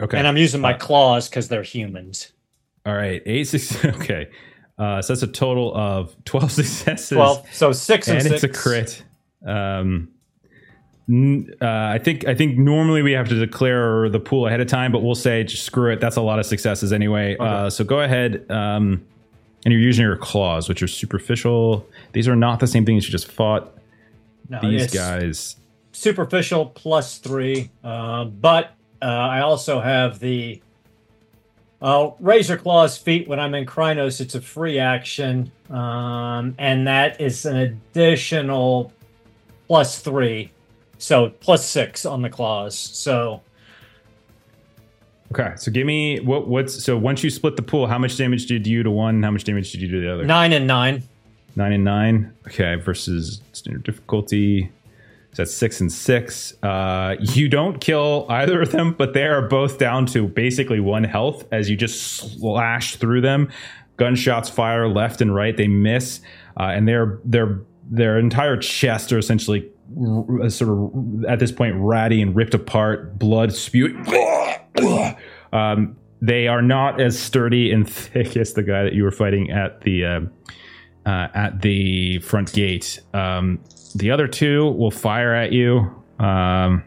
[0.00, 0.18] Okay.
[0.18, 2.32] And I'm using my Uh, claws because they're humans.
[2.84, 3.22] All right.
[3.26, 3.84] Eight six.
[3.84, 4.28] Okay.
[4.78, 7.10] Uh, so that's a total of twelve successes.
[7.16, 7.46] Twelve.
[7.52, 8.42] So six and, and six.
[8.42, 9.04] it's a crit.
[9.46, 10.08] Um,
[11.08, 14.66] n- uh, I think I think normally we have to declare the pool ahead of
[14.66, 16.00] time, but we'll say just screw it.
[16.00, 17.36] That's a lot of successes anyway.
[17.38, 18.50] Uh, so go ahead.
[18.50, 19.04] Um,
[19.66, 21.84] and you're using your claws, which are superficial.
[22.12, 23.76] These are not the same things you just fought.
[24.48, 25.56] No, These guys.
[25.90, 27.72] superficial plus three.
[27.82, 30.62] Uh, but uh, I also have the
[31.82, 34.20] uh, razor claws feet when I'm in Crinos.
[34.20, 38.92] It's a free action, um, and that is an additional
[39.66, 40.52] plus three,
[40.98, 42.78] so plus six on the claws.
[42.78, 43.42] So
[45.32, 48.46] Okay, so give me what what's so once you split the pool, how much damage
[48.46, 49.22] did you do to one?
[49.22, 50.24] How much damage did you do to the other?
[50.24, 51.02] nine and nine.
[51.56, 52.32] Nine and nine.
[52.46, 54.70] Okay, versus standard difficulty.
[55.32, 56.54] So that's six and six.
[56.62, 61.04] Uh, you don't kill either of them, but they are both down to basically one
[61.04, 63.50] health as you just slash through them.
[63.96, 65.56] Gunshots fire left and right.
[65.56, 66.20] They miss,
[66.58, 69.68] uh, and their their their entire chest are essentially
[70.00, 74.04] r- sort of at this point ratty and ripped apart, blood spewing.
[75.52, 79.50] Um, they are not as sturdy and thick as the guy that you were fighting
[79.50, 80.20] at the uh,
[81.06, 83.00] uh, at the front gate.
[83.14, 83.60] Um,
[83.94, 85.78] the other two will fire at you,
[86.18, 86.82] um,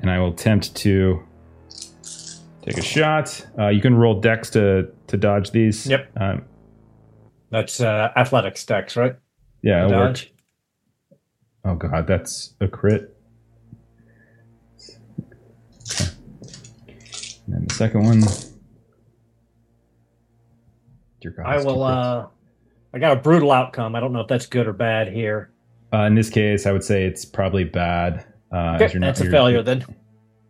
[0.00, 1.22] and I will attempt to
[2.62, 3.46] take a shot.
[3.58, 5.86] Uh, you can roll dex to to dodge these.
[5.86, 6.10] Yep.
[6.16, 6.44] Um,
[7.50, 9.16] That's uh, athletics dex, right?
[9.62, 9.88] yeah.
[9.88, 10.32] Dodge.
[11.64, 13.17] Oh god, that's a crit.
[17.48, 18.20] And then the second one.
[21.22, 21.82] Dear God, I will.
[21.82, 22.26] Uh,
[22.92, 23.94] I got a brutal outcome.
[23.94, 25.50] I don't know if that's good or bad here.
[25.92, 28.26] Uh, in this case, I would say it's probably bad.
[28.52, 29.84] Uh, Okay, not- that's a failure then.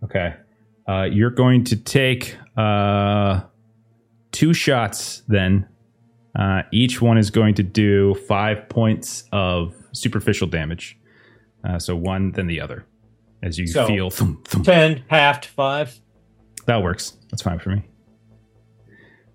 [0.05, 0.35] Okay.
[0.89, 3.43] Uh, you're going to take uh,
[4.33, 5.69] two shots then.
[6.37, 10.99] Uh, each one is going to do five points of superficial damage.
[11.63, 12.85] Uh, so one, then the other.
[13.43, 14.11] As you So- feel.
[14.11, 14.65] Thump, thump.
[14.65, 16.01] Ten, half to five.
[16.69, 17.15] That works.
[17.31, 17.83] That's fine for me.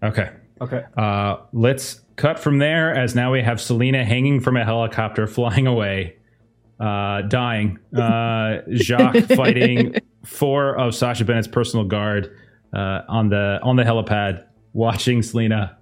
[0.04, 0.30] Okay.
[0.62, 0.84] Okay.
[0.96, 5.66] Uh, let's cut from there as now we have Salina hanging from a helicopter flying
[5.66, 6.16] away,
[6.80, 7.80] uh, dying.
[7.92, 12.38] Uh, Jacques fighting four of Sascha Bennett's personal guard
[12.72, 15.76] uh, on the on the helipad, watching Salina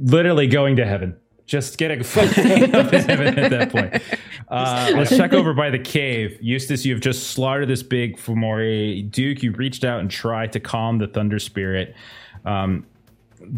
[0.00, 1.14] literally going to heaven.
[1.48, 4.02] Just getting up to heaven at that point.
[4.48, 6.38] Uh, let's check over by the cave.
[6.42, 9.10] Eustace, you've just slaughtered this big Fomori.
[9.10, 11.96] Duke, you reached out and tried to calm the Thunder Spirit.
[12.44, 12.86] Um,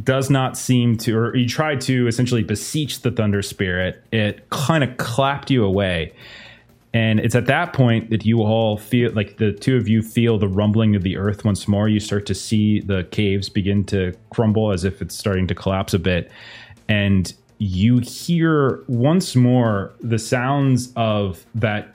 [0.04, 4.02] does not seem to, or you tried to essentially beseech the Thunder Spirit.
[4.12, 6.12] It kind of clapped you away.
[6.92, 10.38] And it's at that point that you all feel like the two of you feel
[10.38, 11.88] the rumbling of the earth once more.
[11.88, 15.92] You start to see the caves begin to crumble as if it's starting to collapse
[15.92, 16.30] a bit.
[16.88, 21.94] And you hear once more the sounds of that.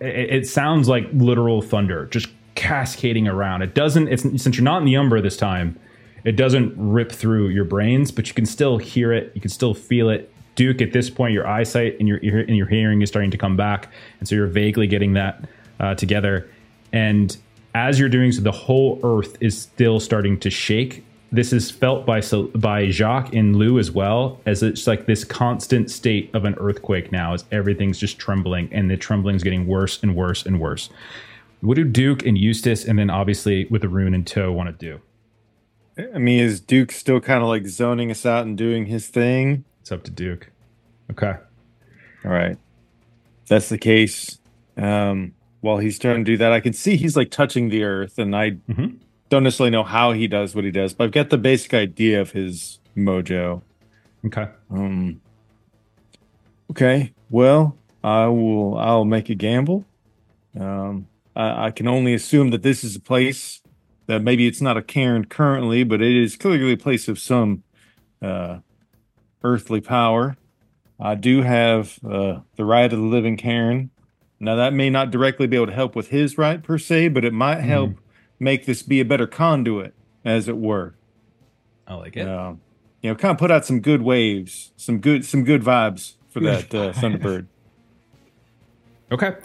[0.00, 3.62] It, it sounds like literal thunder just cascading around.
[3.62, 5.78] It doesn't, it's since you're not in the Umbra this time,
[6.24, 9.30] it doesn't rip through your brains, but you can still hear it.
[9.34, 10.32] You can still feel it.
[10.56, 13.38] Duke, at this point, your eyesight and your ear and your hearing is starting to
[13.38, 15.48] come back, and so you're vaguely getting that
[15.78, 16.50] uh, together.
[16.92, 17.36] And
[17.74, 21.04] as you're doing so, the whole Earth is still starting to shake.
[21.30, 22.22] This is felt by
[22.54, 27.12] by Jacques and Lou as well, as it's like this constant state of an earthquake
[27.12, 30.88] now, as everything's just trembling, and the trembling's getting worse and worse and worse.
[31.60, 34.86] What do Duke and Eustace, and then obviously with the rune in tow, want to
[34.86, 35.00] do?
[36.14, 39.64] I mean, is Duke still kind of like zoning us out and doing his thing?
[39.82, 40.50] It's up to Duke.
[41.10, 41.34] Okay.
[42.24, 42.56] All right.
[43.42, 44.38] If that's the case.
[44.76, 48.18] Um, while he's trying to do that, I can see he's like touching the earth,
[48.18, 48.98] and I Mhm.
[49.28, 52.20] Don't necessarily know how he does what he does, but I've got the basic idea
[52.20, 53.62] of his mojo.
[54.26, 54.48] Okay.
[54.70, 55.20] Um.
[56.70, 57.12] Okay.
[57.30, 58.76] Well, I will.
[58.78, 59.84] I'll make a gamble.
[60.58, 61.08] Um.
[61.36, 63.62] I, I can only assume that this is a place
[64.06, 67.62] that maybe it's not a caern currently, but it is clearly a place of some
[68.20, 68.58] uh,
[69.44, 70.36] earthly power.
[70.98, 73.90] I do have uh, the rite of the living caern.
[74.40, 77.24] Now that may not directly be able to help with his rite per se, but
[77.24, 77.92] it might help
[78.38, 79.94] make this be a better conduit,
[80.24, 80.94] as it were.
[81.86, 82.60] I like Um,
[83.02, 86.40] you know, kind of put out some good waves, some good, some good vibes for
[86.40, 87.46] that uh, Thunderbird.
[89.10, 89.36] Okay.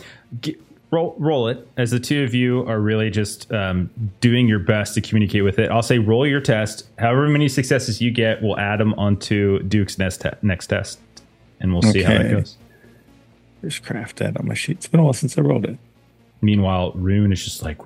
[0.42, 0.58] G-
[0.94, 3.90] roll roll it as the two of you are really just um,
[4.22, 5.72] doing your best to communicate with it.
[5.72, 6.88] I'll say roll your test.
[7.00, 11.00] However many successes you get, we'll add them onto Duke's next te- next test,
[11.60, 12.58] and we'll see how that goes.
[13.62, 14.78] Where's craft at on my sheet?
[14.78, 15.78] It's been a while since I rolled it.
[16.42, 17.80] Meanwhile, Rune is just like,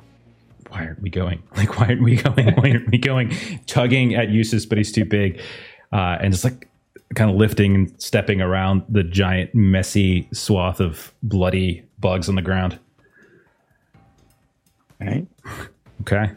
[0.78, 1.42] why aren't we going?
[1.56, 2.46] Like, why aren't we going?
[2.56, 3.36] Why aren't we going?
[3.66, 5.42] Tugging at Eustace, but he's too big.
[5.92, 6.70] Uh, and just like
[7.16, 12.42] kind of lifting and stepping around the giant, messy swath of bloody bugs on the
[12.42, 12.78] ground.
[15.02, 15.28] All right.
[16.02, 16.32] Okay.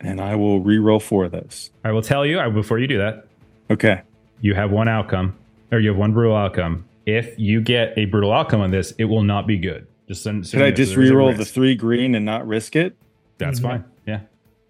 [0.00, 1.70] And I will re-roll four of those.
[1.84, 3.26] I will tell you I, before you do that,
[3.70, 4.02] Okay.
[4.40, 5.36] you have one outcome,
[5.72, 6.84] or you have one brutal outcome.
[7.06, 9.86] If you get a brutal outcome on this, it will not be good.
[10.08, 12.24] Just so, so Should you I just so there is re-roll the three green and
[12.24, 12.96] not risk it?
[13.38, 13.68] That's mm-hmm.
[13.68, 13.84] fine.
[14.06, 14.20] Yeah.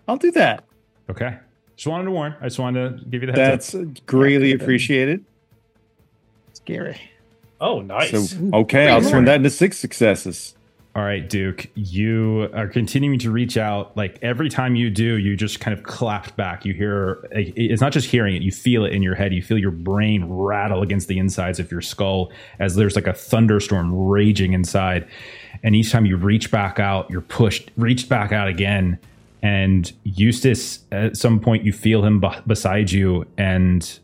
[0.08, 0.64] I'll do that.
[1.10, 1.36] Okay.
[1.76, 2.34] Just wanted to warn.
[2.40, 3.82] I just wanted to give you the heads up.
[3.82, 5.24] That's greatly appreciated.
[6.54, 7.00] Scary.
[7.60, 8.30] Oh, nice.
[8.30, 10.55] So okay, I'll turn that into six successes.
[10.96, 13.94] All right, Duke, you are continuing to reach out.
[13.98, 16.64] Like every time you do, you just kind of clapped back.
[16.64, 19.34] You hear it's not just hearing it, you feel it in your head.
[19.34, 23.12] You feel your brain rattle against the insides of your skull as there's like a
[23.12, 25.06] thunderstorm raging inside.
[25.62, 28.98] And each time you reach back out, you're pushed, reached back out again.
[29.42, 33.26] And Eustace, at some point, you feel him b- beside you.
[33.36, 33.98] And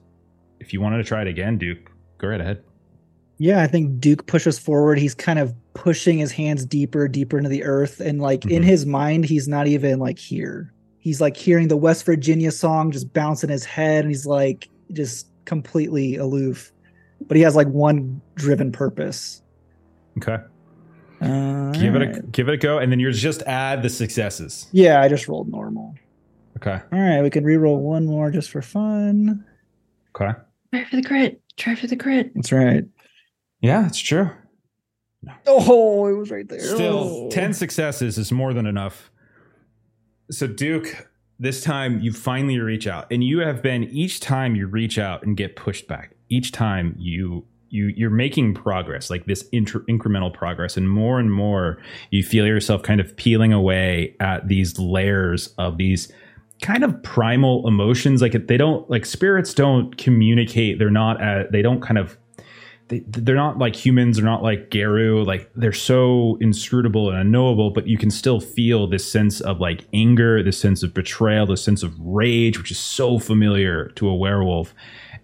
[0.61, 2.63] if you wanted to try it again, Duke, go right ahead.
[3.39, 4.99] Yeah, I think Duke pushes forward.
[4.99, 7.99] He's kind of pushing his hands deeper, deeper into the earth.
[8.01, 8.67] And like in Mhm.
[8.67, 10.73] his mind, he's not even like here.
[10.99, 14.05] He's like hearing the West Virginia song just bounce in his head.
[14.05, 16.73] And he's like just completely aloof.
[17.27, 19.43] But he has like one driven purpose.
[20.19, 20.37] Okay.
[21.21, 22.33] Uh, Give it a alright.
[22.33, 24.67] give it a go, and then you just add the successes.
[24.73, 25.95] Yeah, I just rolled normal.
[26.57, 26.81] Okay.
[26.93, 29.45] All right, we can re-roll one more just for fun.
[30.15, 30.33] Okay.
[30.73, 31.41] Try for the crit.
[31.57, 32.33] Try for the crit.
[32.35, 32.85] That's right.
[33.63, 34.31] Yeah, it's true.
[35.47, 36.61] Oh, it was right there.
[36.61, 37.31] Still, Oh.
[37.31, 39.11] 10 successes is more than enough.
[40.31, 41.09] So, Duke,
[41.39, 45.23] this time you finally reach out, and you have been each time you reach out
[45.25, 46.15] and get pushed back.
[46.29, 51.33] Each time you you you're making progress, like this inter- incremental progress, and more and
[51.33, 51.79] more
[52.11, 56.11] you feel yourself kind of peeling away at these layers of these
[56.63, 58.21] kind of primal emotions.
[58.23, 60.79] Like they don't like spirits don't communicate.
[60.79, 62.17] They're not at, they don't kind of
[62.93, 67.71] they, they're not like humans they're not like Garou like they're so inscrutable and unknowable
[67.71, 71.65] but you can still feel this sense of like anger this sense of betrayal this
[71.65, 74.75] sense of rage which is so familiar to a werewolf.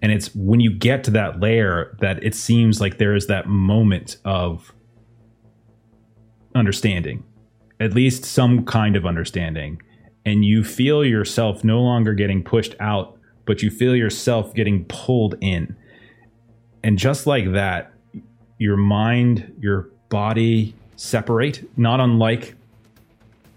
[0.00, 3.48] And it's when you get to that layer that it seems like there is that
[3.48, 4.72] moment of
[6.54, 7.24] understanding
[7.80, 9.80] at least some kind of understanding.
[10.24, 13.14] And you feel yourself no longer getting pushed out
[13.44, 15.74] but you feel yourself getting pulled in
[16.88, 17.92] and just like that,
[18.56, 22.54] your mind, your body separate, not unlike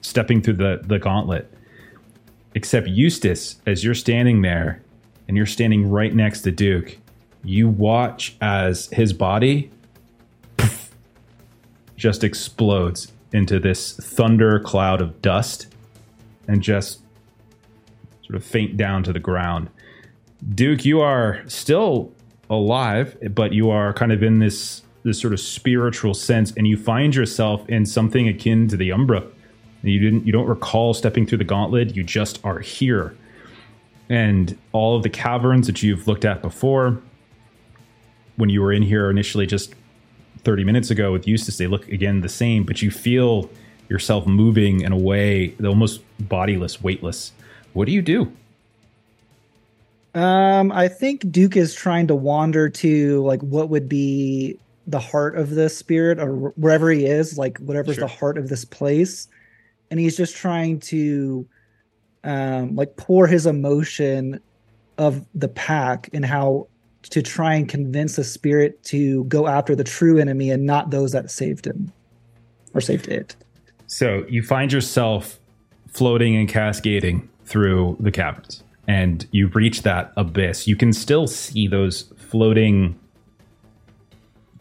[0.02, 1.50] stepping through the, the gauntlet.
[2.56, 4.82] Except Eustace, as you're standing there
[5.30, 6.98] and you're standing right next to Duke,
[7.42, 9.72] you watch as his body
[10.58, 10.94] poof,
[11.96, 15.74] just explodes into this thunder cloud of dust
[16.50, 17.00] and just
[18.24, 19.70] sort of faint down to the ground.
[20.54, 22.12] Duke, you are still
[22.52, 26.78] alive, but you are kind of in this this sort of spiritual sense, and you
[26.78, 29.24] find yourself in something akin to the Umbra.
[29.82, 31.96] You didn't you don't recall stepping through the gauntlet.
[31.96, 33.16] You just are here,
[34.10, 37.02] and all of the caverns that you've looked at before,
[38.36, 39.74] when you were in here initially, just
[40.44, 43.50] thirty minutes ago with Eustace, they look again the same, but you feel
[43.90, 47.32] yourself moving in a way almost bodiless, weightless.
[47.74, 48.32] What do you do?
[50.14, 55.38] Um, I think Duke is trying to wander to like what would be the heart
[55.38, 58.08] of the spirit or wherever he is, like whatever's Sure.
[58.08, 59.28] the heart of this place.
[59.90, 61.48] And he's just trying to
[62.24, 64.40] um like pour his emotion
[64.98, 66.68] of the pack and how
[67.10, 71.14] to try and convince the spirit to go after the true enemy and not those
[71.14, 71.92] that saved him
[72.74, 73.36] or saved it.
[73.88, 75.40] So you find yourself
[75.88, 80.68] floating and cascading through the caverns, and you reach that abyss.
[80.68, 83.00] You can still see those floating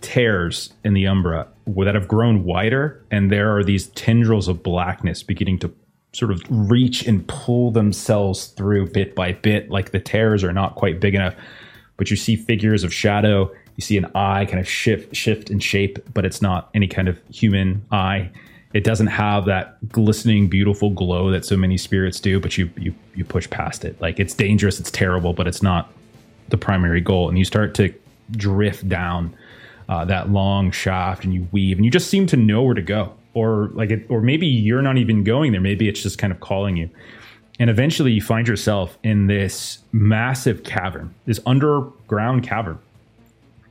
[0.02, 5.24] tears in the umbra that have grown wider, and there are these tendrils of blackness
[5.24, 5.74] beginning to
[6.12, 9.68] sort of reach and pull themselves through bit by bit.
[9.68, 11.34] Like the tears are not quite big enough,
[11.96, 13.50] but you see figures of shadow.
[13.74, 17.08] You see an eye kind of shift, shift in shape, but it's not any kind
[17.08, 18.30] of human eye.
[18.72, 22.38] It doesn't have that glistening, beautiful glow that so many spirits do.
[22.40, 24.00] But you you you push past it.
[24.00, 25.92] Like it's dangerous, it's terrible, but it's not
[26.48, 27.28] the primary goal.
[27.28, 27.92] And you start to
[28.32, 29.34] drift down
[29.88, 32.82] uh, that long shaft, and you weave, and you just seem to know where to
[32.82, 35.60] go, or like it, or maybe you're not even going there.
[35.60, 36.88] Maybe it's just kind of calling you.
[37.58, 42.78] And eventually, you find yourself in this massive cavern, this underground cavern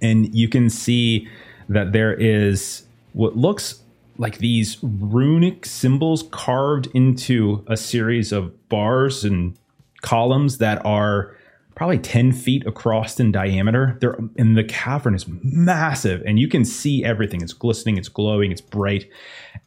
[0.02, 1.28] and you can see
[1.68, 3.82] that there is what looks
[4.20, 9.58] like these runic symbols carved into a series of bars and
[10.02, 11.36] columns that are
[11.74, 13.98] probably 10 feet across in diameter.
[14.02, 17.42] They're, and the cavern is massive, and you can see everything.
[17.42, 19.10] It's glistening, it's glowing, it's bright.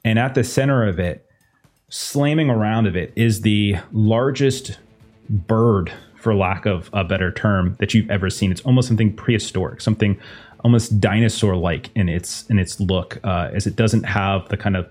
[0.04, 1.26] And at the center of it,
[1.88, 4.78] slamming around of it, is the largest
[5.30, 8.52] bird, for lack of a better term, that you've ever seen.
[8.52, 10.20] It's almost something prehistoric, something
[10.62, 14.89] almost dinosaur-like in its in its look, uh, as it doesn't have the kind of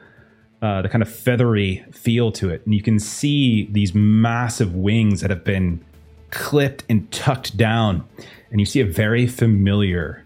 [0.62, 5.22] uh, the kind of feathery feel to it, and you can see these massive wings
[5.22, 5.84] that have been
[6.30, 8.04] clipped and tucked down,
[8.52, 10.24] and you see a very familiar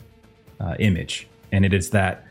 [0.59, 2.25] uh, image, and it is that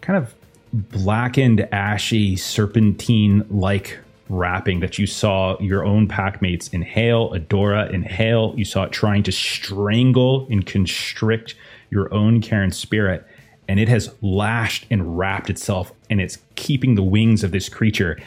[0.00, 0.34] kind of
[0.72, 3.98] blackened, ashy, serpentine-like
[4.28, 8.54] wrapping that you saw your own packmates inhale, Adora inhale.
[8.56, 11.54] You saw it trying to strangle and constrict
[11.92, 13.24] your own caern spirit,
[13.68, 18.18] and it has lashed and wrapped itself, and it's keeping the wings of this creature,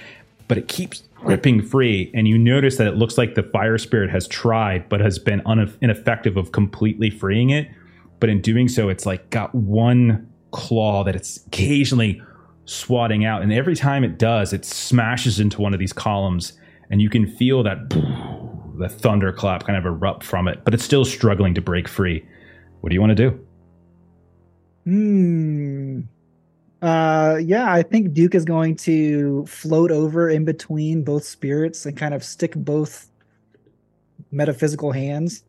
[0.47, 2.11] but it keeps ripping free.
[2.13, 5.41] And you notice that it looks like the fire spirit has tried, but has been
[5.81, 7.67] ineffective of completely freeing it.
[8.19, 12.21] But in doing so, it's like got one claw that it's occasionally
[12.65, 16.53] swatting out, and every time it does, it smashes into one of these columns,
[16.91, 17.89] and you can feel that
[18.77, 22.23] the thunderclap kind of erupt from it, but it's still struggling to break free.
[22.81, 23.39] What do you want to do?
[24.85, 26.01] Hmm.
[26.81, 31.97] Uh, yeah, I think Duke is going to float over in between both spirits and
[31.97, 33.09] kind of stick both
[34.31, 35.43] metaphysical hands,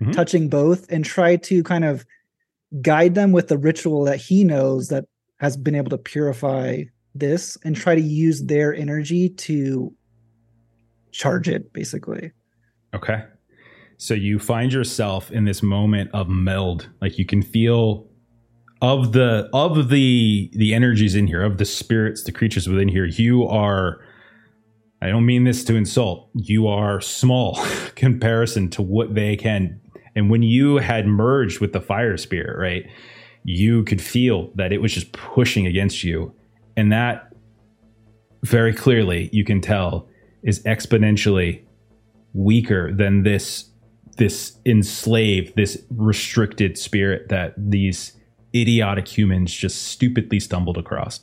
[0.00, 0.12] Mhm.
[0.12, 2.04] touching both, and try to kind of
[2.82, 5.04] guide them with the ritual that he knows that
[5.38, 6.82] has been able to purify
[7.14, 9.94] this and try to use their energy to
[11.12, 12.32] charge it, basically.
[12.94, 13.22] Okay.
[13.96, 16.88] So you find yourself in this moment of meld.
[17.00, 18.08] Like you can feel
[18.84, 23.06] of the of the the energies in here, of the spirits, the creatures within here,
[23.06, 24.04] you are
[25.00, 26.28] I don't mean this to insult.
[26.34, 27.58] You are small
[27.94, 29.80] comparison to what they can.
[30.14, 32.86] And when you had merged with the fire spirit, right?
[33.42, 36.34] You could feel that it was just pushing against you.
[36.76, 37.32] And that
[38.42, 40.08] very clearly you can tell
[40.42, 41.62] is exponentially
[42.34, 43.70] weaker than this
[44.18, 48.12] this enslaved this restricted spirit that these
[48.54, 51.20] idiotic humans just stupidly stumbled across.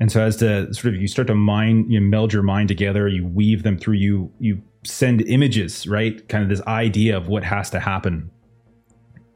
[0.00, 3.08] And so as to sort of you start to mind you meld your mind together
[3.08, 6.28] you weave them through you you send images right?
[6.28, 8.30] Kind of this idea of what has to happen.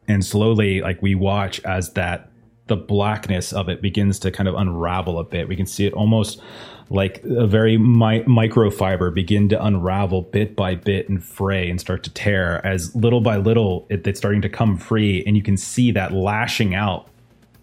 [0.08, 2.30] And slowly like we watch as that
[2.66, 5.48] the blackness of it begins to kind of unravel a bit.
[5.48, 6.40] We can see it almost
[6.90, 12.02] like a very mi- microfiber begin to unravel bit by bit and fray and start
[12.04, 15.56] to tear as little by little it, it's starting to come free and you can
[15.56, 17.08] see that lashing out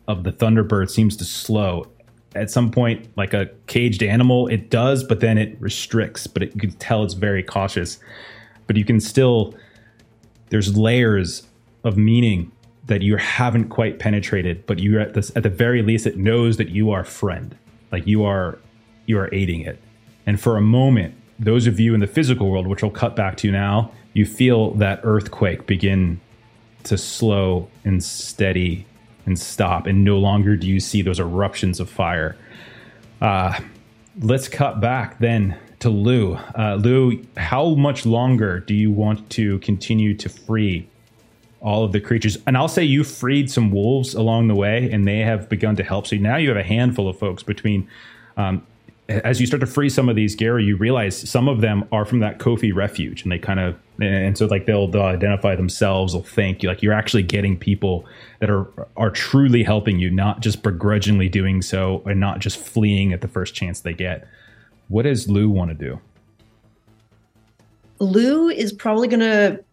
[0.08, 1.88] of the thunderbird seems to slow.
[2.36, 6.54] At some point like a caged animal it does but then it restricts but it,
[6.54, 7.98] you can tell it's very cautious.
[8.68, 9.56] But you can still
[10.50, 11.48] there's layers
[11.84, 12.52] of meaning
[12.86, 16.58] that you haven't quite penetrated but you're at this at the very least it knows
[16.58, 17.58] that you are friend.
[17.92, 18.60] Like you are
[19.06, 19.80] you are aiding it.
[20.26, 23.36] And for a moment those of you in the physical world which will cut back
[23.38, 26.20] to now you feel that earthquake begin
[26.84, 28.86] to slow and steady
[29.26, 32.38] and stop and no longer do you see those eruptions of fire.
[33.22, 33.60] Uh,
[34.22, 36.36] let's cut back then to lou.
[36.58, 40.88] Uh, lou how much longer do you want to continue to free
[41.60, 42.38] all of the creatures?
[42.48, 45.84] And i'll say you freed some wolves along the way and they have begun to
[45.84, 46.08] help.
[46.08, 47.90] So now you have a handful of folks between
[48.38, 48.66] um,
[49.08, 52.06] as you start to free some of these Garou, you realize some of them are
[52.06, 56.14] from that Kofi refuge, and they kind of and so like they'll, they'll identify themselves,
[56.14, 58.06] they'll think like you're actually getting people
[58.40, 58.68] that are
[58.98, 63.28] are truly helping you, not just begrudgingly doing so, and not just fleeing at the
[63.28, 64.28] first chance they get.
[64.88, 66.00] What does Lou want to do?
[68.00, 69.64] Lou is probably going to.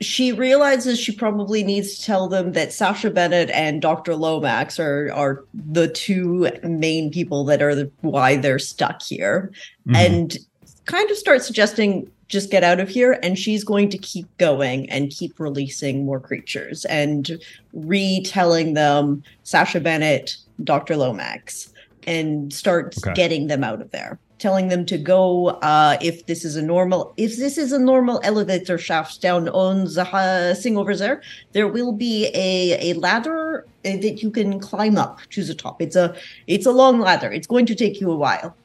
[0.00, 4.16] She realizes she probably needs to tell them that Sascha Bennett and Dr.
[4.16, 9.52] Lomax are are the two main people that are the, why they're stuck here,
[9.86, 9.96] Mhm.
[9.96, 10.38] and
[10.86, 13.18] kind of start suggesting just get out of here.
[13.22, 17.38] And she's going to keep going and keep releasing more creatures and
[17.72, 20.96] retelling them Sascha Bennett, Dr.
[20.96, 21.72] Lomax,
[22.06, 23.12] and start Okay.
[23.14, 25.24] getting them out of there telling them to go
[25.70, 29.84] uh if this is a normal if this is a normal elevator shaft down on
[29.96, 31.22] the uh, over there
[31.54, 32.50] there will be a
[32.90, 35.82] a ladder uh, that you can climb up to the top.
[35.82, 36.16] It's a
[36.46, 37.30] it's a long ladder.
[37.30, 38.56] It's going to take you a while.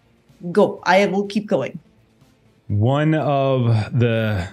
[0.51, 0.79] Go.
[0.83, 1.77] I will keep going.
[2.67, 3.65] One of
[3.99, 4.47] the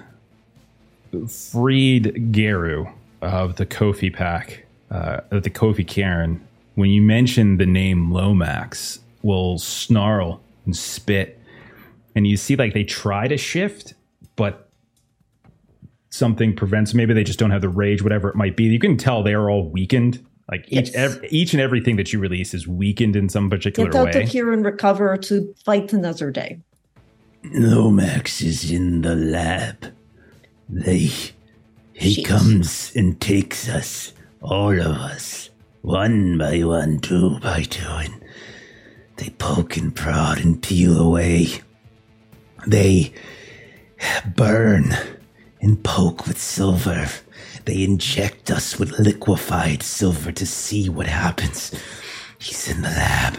[1.28, 2.88] freed Garou
[3.22, 6.40] of the Kofi pack, uh, the Kofi caern,
[6.74, 11.40] when you mention the name Lomax, will snarl and spit.
[12.14, 13.94] And you see like they try to shift,
[14.36, 14.68] but
[16.10, 18.64] something prevents maybe they just don't have the rage, whatever it might be.
[18.64, 20.24] You can tell they are all weakened.
[20.50, 20.94] Like each Yes.
[20.94, 24.22] ev- each and everything that you release is weakened in some particular Get out way.
[24.22, 26.60] of here and recover to fight another day.
[27.52, 29.86] Lomax is in the lab.
[30.68, 31.10] They.
[31.92, 32.24] He Shit.
[32.26, 34.12] comes and takes us,
[34.42, 35.48] all of us,
[35.82, 38.14] one by one, two by two, and
[39.16, 41.48] they poke and prod and peel away.
[42.66, 43.12] They
[44.34, 44.94] burn
[45.60, 47.06] and poke with silver.
[47.64, 51.72] They inject us with liquefied silver to see what happens.
[52.38, 53.38] He's in the lab.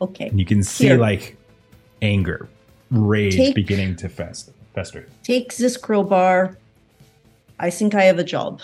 [0.00, 0.28] Okay.
[0.28, 0.98] And you can see Here.
[0.98, 1.36] like
[2.00, 2.48] anger,
[2.90, 5.06] rage Take- beginning to fest- fester.
[5.22, 6.56] Take this crowbar.
[7.60, 8.60] I think I have a job.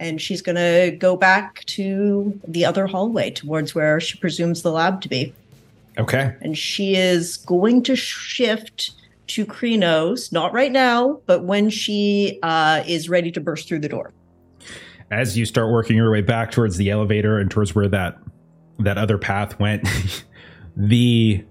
[0.00, 4.72] And she's going to go back to the other hallway towards where she presumes the
[4.72, 5.32] lab to be.
[5.98, 6.34] Okay.
[6.40, 8.92] And she is going to shift
[9.28, 13.88] to Crinos, not right now, but when she uh, is ready to burst through the
[13.88, 14.10] door.
[15.10, 18.18] as you start working your way back towards the elevator and towards where that
[18.78, 19.86] that other path went
[20.76, 21.44] the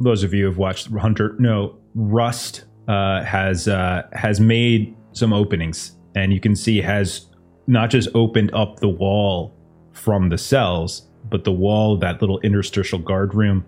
[0.00, 5.32] those of you who have watched hunter no rust uh, has uh, has made some
[5.32, 7.26] openings and you can see has
[7.66, 9.54] not just opened up the wall
[9.92, 13.64] from the cells but the wall that little interstitial guard room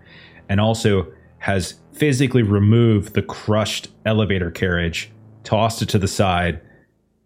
[0.49, 1.07] and also
[1.39, 5.11] has physically removed the crushed elevator carriage
[5.43, 6.61] tossed it to the side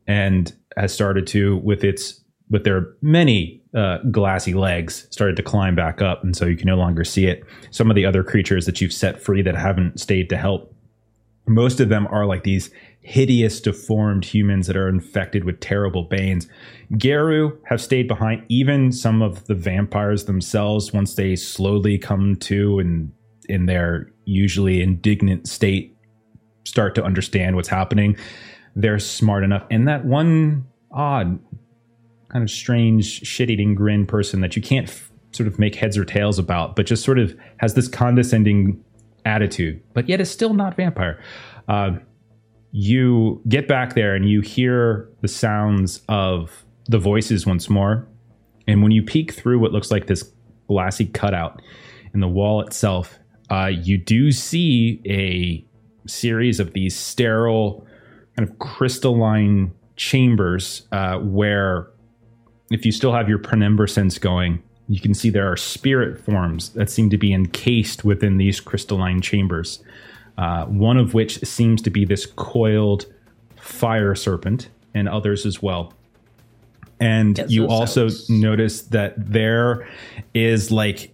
[0.08, 5.74] and has started to with its with their many uh, glassy legs started to climb
[5.74, 7.44] back up and so you can no longer see it.
[7.72, 10.76] Some of the other creatures that you've set free that haven't stayed to help
[11.48, 12.72] most of them are like these
[13.02, 16.48] hideous deformed humans that are infected with terrible banes
[16.98, 22.80] Garou have stayed behind even some of the vampires themselves once they slowly come to
[22.80, 23.12] and
[23.50, 25.98] in their usually indignant state
[26.64, 28.16] start to understand what's happening
[28.76, 29.66] they're smart enough.
[29.70, 31.40] And that one odd,
[32.30, 35.98] kind of strange, shit eating grin person that you can't f- sort of make heads
[35.98, 38.84] or tails about, but just sort of has this condescending
[39.26, 41.22] attitude, but yet is still not vampire.
[41.68, 41.92] Uh,
[42.72, 48.08] you get back there and you hear the sounds of the voices once more.
[48.68, 50.24] And when you peek through what looks like this
[50.68, 51.62] glassy cutout
[52.14, 53.20] in the wall itself,
[53.50, 55.66] uh, you do see a
[56.08, 57.86] series of these sterile,
[58.38, 61.88] kind of crystalline chambers uh, where,
[62.72, 66.70] if you still have your penumbra sense going, you can see there are spirit forms
[66.70, 69.84] that seem to be encased within these crystalline chambers.
[70.38, 73.06] Uh, one of which seems to be this coiled
[73.58, 75.94] fire serpent, and others as well.
[77.00, 78.14] And Get you also out.
[78.30, 79.88] notice that there
[80.34, 81.12] is like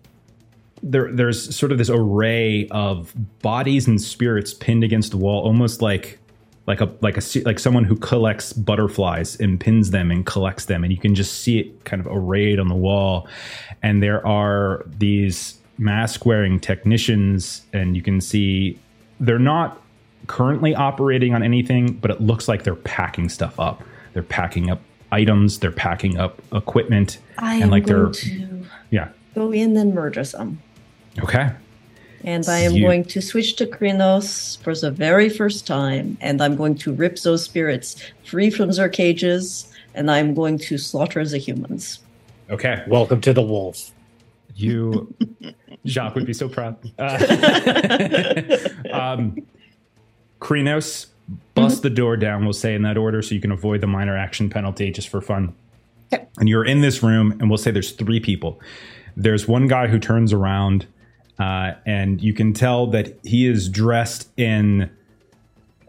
[0.83, 5.81] there there's sort of this array of bodies and spirits pinned against the wall almost
[5.81, 6.19] like
[6.67, 10.83] like a like a like someone who collects butterflies and pins them and collects them
[10.83, 13.27] and you can just see it kind of arrayed on the wall
[13.81, 18.77] and there are these mask wearing technicians and you can see
[19.19, 19.81] they're not
[20.27, 23.81] currently operating on anything but it looks like they're packing stuff up
[24.13, 24.81] they're packing up
[25.11, 29.77] items they're packing up equipment I And am like they're- going to yeah go in
[29.77, 30.59] and murder some.
[31.23, 31.51] okay
[32.23, 36.41] And I am You- going to switch to Crinos for the very first time, and
[36.41, 37.95] I'm going to rip those spirits
[38.25, 41.99] free from their cages, and I'm going to slaughter the humans.
[42.49, 43.91] okay Welcome to the wolf.
[44.55, 45.13] You,
[45.87, 46.77] Jacques would be so proud.
[46.99, 49.37] Uh, um,
[50.39, 51.07] Crinos,
[51.53, 54.17] bust the door down, we'll say in that order, so you can avoid the minor
[54.17, 55.55] action penalty just for fun.
[56.11, 58.59] And you're in this room, and we'll say there's three people.
[59.15, 60.85] There's one guy who turns around,
[61.39, 64.89] uh, and you can tell that he is dressed in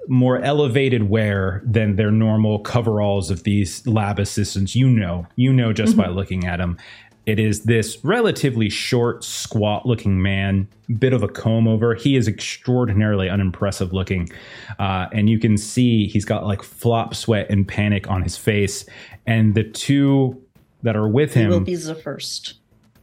[0.09, 4.75] more elevated wear than their normal coveralls of these lab assistants.
[4.75, 6.79] You know, you know just by looking at him.
[7.29, 10.67] It is this relatively short, squat looking man,
[10.99, 11.95] bit of a comb over.
[11.95, 14.31] He is extraordinarily unimpressive looking.
[14.79, 18.87] Uh, and you can see he's got like flop sweat and panic on his face.
[19.27, 20.43] And the two
[20.83, 21.51] that are with him.
[21.51, 22.55] He will be the first.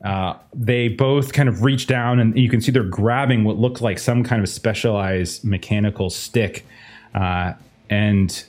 [0.03, 3.81] uh, they both kind of reach down and you can see they're grabbing what looks
[3.81, 6.65] like some kind of specialized mechanical stick
[7.13, 7.53] uh,
[7.89, 8.45] and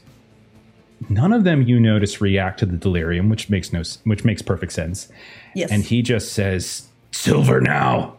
[1.09, 4.73] none of them you notice react to the delirium which makes no which makes perfect
[4.73, 5.09] sense
[5.57, 5.71] Yes.
[5.71, 8.17] and he just says silver now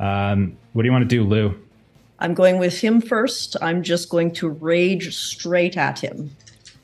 [0.00, 1.54] um, what do you want to do lou
[2.20, 3.56] I'm going with him first.
[3.62, 6.30] I'm just going to rage straight at him.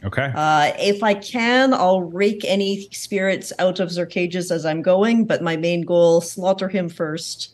[0.05, 0.31] Okay.
[0.35, 5.25] Uh, if I can, I'll rake any spirits out of their cages as I'm going,
[5.25, 7.54] but my main goal, slaughter him first.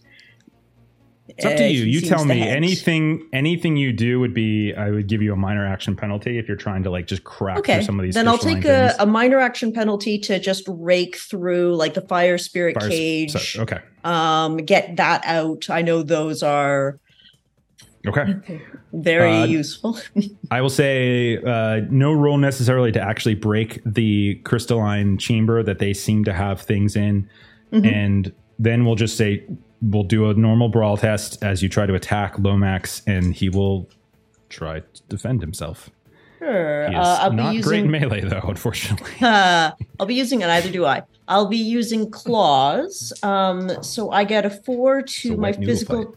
[1.45, 1.85] It's up to you.
[1.85, 2.43] You tell me.
[2.43, 6.47] Anything anything you do would be I would give you a minor action penalty if
[6.49, 8.15] you're trying to like just crack Okay, through some of these.
[8.15, 8.25] Things.
[8.25, 12.39] Then I'll take a, a minor action penalty to just rake through like the fire
[12.39, 13.33] spirit Fire cage.
[13.33, 13.79] so- okay.
[14.05, 15.69] Um, get that out.
[15.71, 16.99] I know those are
[18.07, 18.35] Okay.
[18.95, 19.99] very Uh, useful.
[20.51, 25.93] I will say uh, no roll necessarily to actually break the crystalline chamber that they
[25.93, 27.29] seem to have things in,
[27.73, 27.87] Mhm.
[27.93, 29.45] and then we'll just say
[29.83, 33.89] we'll do a normal brawl test as you try to attack Lomax, and he will
[34.49, 35.91] try to defend himself.
[36.39, 36.89] Sure.
[36.89, 37.91] He is Uh, I'll not be great using.
[37.91, 39.13] melee though, unfortunately.
[39.21, 41.03] Uh, I'll be using, and either do I.
[41.29, 43.13] I'll be using claws.
[43.23, 46.05] Um, so I get a four to So my physical.
[46.07, 46.15] fight.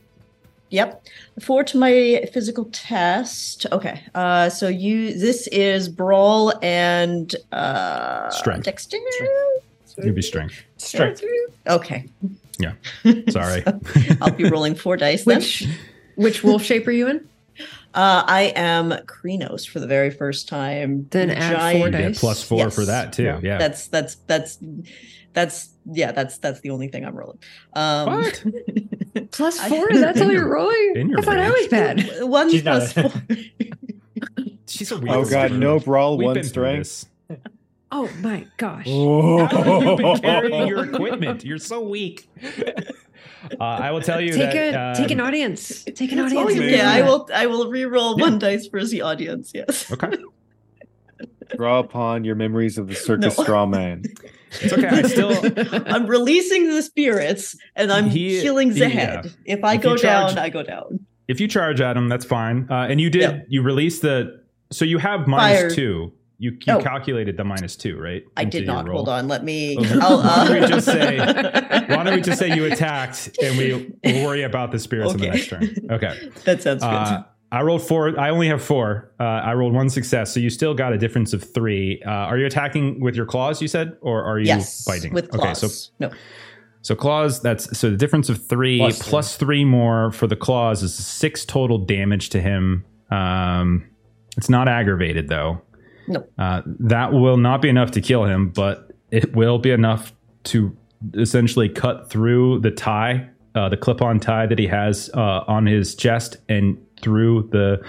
[0.70, 1.06] Yep,
[1.42, 3.68] four to my physical test.
[3.72, 4.02] Okay.
[4.16, 5.14] Uh, so you.
[5.14, 8.64] This is brawl and uh, Strength.
[8.66, 9.28] Dexterity.
[10.04, 10.64] You'd be strength.
[10.78, 11.24] Strength.
[11.68, 12.10] Okay.
[13.30, 13.64] Sorry.
[14.22, 15.38] I'll be rolling four dice then.
[15.38, 15.68] Which
[16.16, 17.28] which wolf shape are you in?
[17.94, 21.08] Uh, I am Crinos for the very first time.
[21.12, 22.20] Then add four You get dice.
[22.20, 22.76] plus four Yes.
[22.76, 23.40] for that too.
[23.44, 23.58] Yeah.
[23.60, 24.58] That's that's that's
[25.34, 26.12] that's yeah.
[26.12, 27.40] That's that's the only thing I'm rolling.
[27.74, 28.44] Um, What?
[29.32, 29.88] Plus I- four?
[29.92, 31.10] That's all you're rolling?
[31.10, 32.04] Your I thought I was bad.
[32.22, 33.12] One She's not- plus four.
[34.68, 35.16] She's a weird.
[35.16, 37.06] Oh god, no brawl, We've one strength.
[38.02, 38.12] This.
[38.16, 38.86] Oh my gosh.
[38.88, 41.44] How have you been carrying your equipment?
[41.44, 42.30] You're so weak.
[43.60, 45.84] Uh, I will tell you Take that a take an um, audience.
[45.84, 46.52] Take an audience.
[46.54, 46.70] amazing.
[46.70, 47.28] yeah, I will.
[47.34, 48.24] I will re-roll Yeah.
[48.26, 49.52] one dice for the audience.
[49.54, 49.92] Yes.
[49.92, 50.16] Okay,
[51.58, 53.44] Draw upon your memories of the circus No.
[53.44, 54.04] straw man.
[54.62, 54.88] it's okay.
[54.88, 55.34] I still
[55.88, 58.88] I'm releasing the spirits and I'm He- killing the yeah.
[58.88, 59.34] head.
[59.46, 61.06] If I If go charge- down, I go down.
[61.28, 62.68] if you charge at him, that's fine.
[62.72, 63.46] Uh, and you did Yep.
[63.50, 64.42] you released the
[64.72, 65.70] so you have minus Fire.
[65.70, 66.14] two.
[66.40, 66.80] You, you Oh.
[66.82, 68.24] calculated the minus two, right?
[68.36, 68.88] I into did not.
[68.88, 68.98] roll?
[68.98, 69.28] Hold on.
[69.28, 69.78] Let me.
[69.78, 69.96] Okay.
[70.02, 73.58] I'll, Why don't we uh, just say- Why don't we just say you attacked and
[73.58, 75.70] we we'll worry about the spirits in the next turn?
[75.92, 76.30] Okay.
[76.46, 76.88] that sounds good.
[76.90, 78.20] Uh, I rolled four.
[78.20, 79.12] I only have four.
[79.20, 82.02] Uh, I rolled one success, so you still got a difference of three.
[82.04, 83.62] Uh, are you attacking with your claws?
[83.62, 85.14] You said, or are you yes, biting?
[85.14, 85.64] with claws.
[85.64, 86.12] Okay, so no.
[86.82, 87.42] so claws.
[87.44, 89.46] That's so the difference of three Plus plus three.
[89.60, 92.86] three more for the claws is six total damage to him.
[93.12, 93.88] Um,
[94.36, 95.62] it's not aggravated though.
[96.08, 96.26] No.
[96.38, 100.14] Uh, that will not be enough to kill him, but it will be enough
[100.46, 100.76] to
[101.16, 105.96] essentially cut through the tie, uh, the clip-on tie that he has uh, on his
[105.96, 107.82] chest, and through the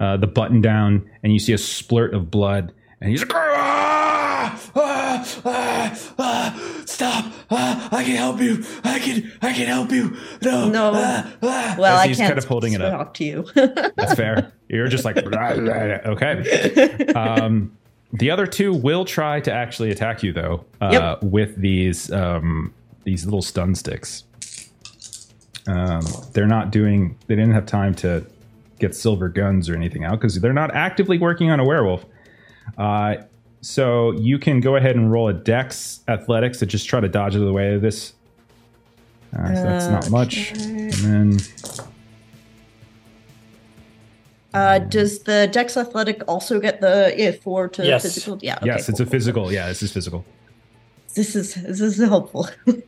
[0.00, 4.60] uh, the button down, and you see a splurt of blood, and he's like, "Ah!
[4.76, 5.40] Ah!
[5.44, 6.12] Ah!
[6.18, 6.82] Ah!
[6.86, 7.32] "Stop!
[7.50, 7.88] Ah!
[7.90, 8.64] I can help you!
[8.84, 9.32] I can!
[9.42, 10.16] I can help you!
[10.42, 10.68] No!
[10.68, 10.92] No.
[10.94, 11.32] Ah!
[11.42, 12.92] Ah!" Well, I he's can't kind of holding it up.
[12.92, 13.44] talk to you.
[13.54, 14.52] That's fair.
[14.68, 15.16] You're just like
[16.06, 17.06] okay.
[17.14, 17.72] Um,
[18.12, 21.22] the other two will try to actually attack you though uh, Yep.
[21.24, 22.72] with these um,
[23.04, 24.24] these little stun sticks.
[25.66, 27.16] Um, they're not doing.
[27.26, 28.24] They didn't have time to
[28.78, 32.04] get silver guns or anything out because they're not actively working on a werewolf.
[32.78, 33.16] Uh,
[33.60, 37.34] so you can go ahead and roll a dex athletics to just try to dodge
[37.34, 38.12] out of the way of this.
[39.36, 40.52] Uh, so that's not much.
[40.52, 41.38] And then
[44.54, 48.02] uh, does the Dex Athletic also get the yeah, four to Yes.
[48.02, 48.38] physical?
[48.40, 48.56] Yeah.
[48.56, 49.52] Okay, yes, it's a cool, cool, physical.
[49.52, 50.24] Yeah, this is physical.
[51.14, 52.48] This is this is helpful.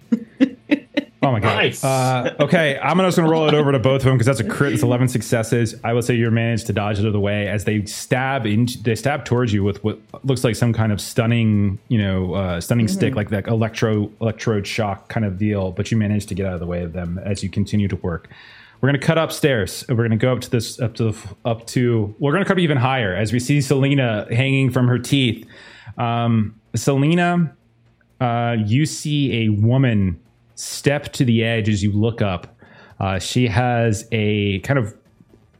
[1.22, 1.54] Oh my god.
[1.56, 1.84] Nice.
[1.84, 4.40] Uh, okay, I'm just going to roll it over to both of them because that's
[4.40, 4.72] a crit.
[4.72, 5.74] It's 11 successes.
[5.84, 8.46] I would say you managed to dodge it out of the way as they stab
[8.46, 12.34] into, they stab towards you with what looks like some kind of stunning, you know,
[12.34, 15.72] uh, stunning stick, like that electro electrode shock kind of deal.
[15.72, 17.96] But you managed to get out of the way of them as you continue to
[17.96, 18.30] work.
[18.80, 19.84] We're going to cut upstairs.
[19.88, 22.14] We're going to go up to this, up to up to.
[22.18, 25.46] We're going to cut even higher as we see Salina hanging from her teeth.
[25.98, 27.54] Um, Salina,
[28.20, 30.18] uh, you see a woman
[30.54, 32.56] step to the edge as you look up.
[32.98, 34.94] Uh, she has a kind of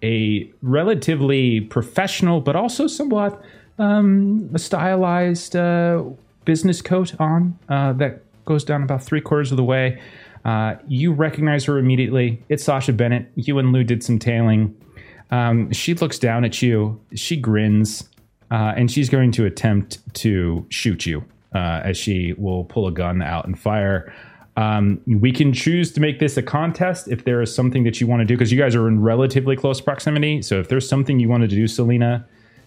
[0.02, 3.42] a relatively professional, but also somewhat
[3.78, 6.04] um, stylized uh,
[6.44, 10.00] business coat on uh, that goes down about three quarters of the way.
[10.44, 12.42] Uh, you recognize her immediately.
[12.48, 13.30] It's Sascha Bennett.
[13.34, 14.74] You and Lou did some tailing.
[15.30, 17.00] Um, she looks down at you.
[17.14, 18.08] She grins,
[18.50, 22.92] uh, and she's going to attempt to shoot you uh, as she will pull a
[22.92, 24.12] gun out and fire.
[24.56, 28.06] Um, we can choose to make this a contest if there is something that you
[28.06, 30.42] want to do because you guys are in relatively close proximity.
[30.42, 32.26] So if there's something you wanted to do, Salina,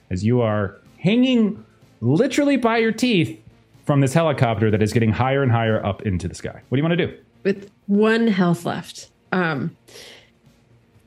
[0.09, 1.63] as you are hanging
[2.01, 3.39] literally by your teeth
[3.85, 6.61] from this helicopter that is getting higher and higher up into the sky.
[6.69, 7.17] What do you want to do?
[7.43, 9.09] With one health left.
[9.31, 9.75] Um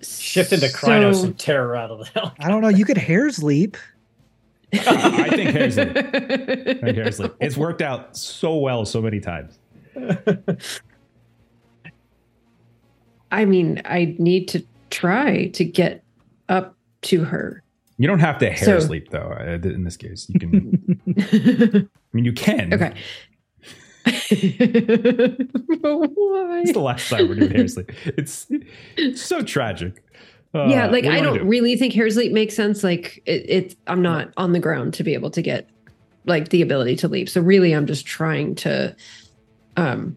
[0.03, 2.35] Shift into Crinos so- and terror out of the hell.
[2.39, 2.69] I don't know.
[2.69, 3.77] You could hare's leap.
[4.73, 5.97] I think hare's leap.
[5.97, 7.31] I think hair.
[7.41, 9.59] It's worked out so well so many times.
[13.31, 16.03] I mean, I need to try to get
[16.49, 17.63] up to her.
[17.99, 19.35] You don't have to hair So- sleep though.
[19.39, 21.01] uh, In this case, you can.
[21.89, 22.73] I mean, you can.
[22.75, 22.95] okay.
[24.07, 24.13] Why?
[26.63, 27.91] It's the last time we're doing hare's leap.
[28.05, 28.47] It's,
[28.97, 30.03] it's so tragic.
[30.55, 31.45] Uh, yeah, like what do you I don't do?
[31.45, 32.83] really think hare's leap makes sense.
[32.85, 35.69] Like it, it, I'm not on the ground to be able to get
[36.25, 37.29] like the ability to leap.
[37.29, 38.95] So really, I'm just trying to
[39.77, 40.17] um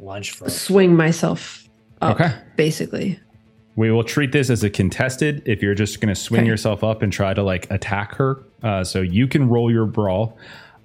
[0.00, 1.64] Lunch for swing myself
[2.00, 2.32] up, Okay.
[2.56, 3.18] basically.
[3.74, 5.42] We will treat this as a contested.
[5.46, 6.48] If you're just going to swing Okay.
[6.48, 10.36] yourself up and try to like attack her, uh, so you can roll your brawl.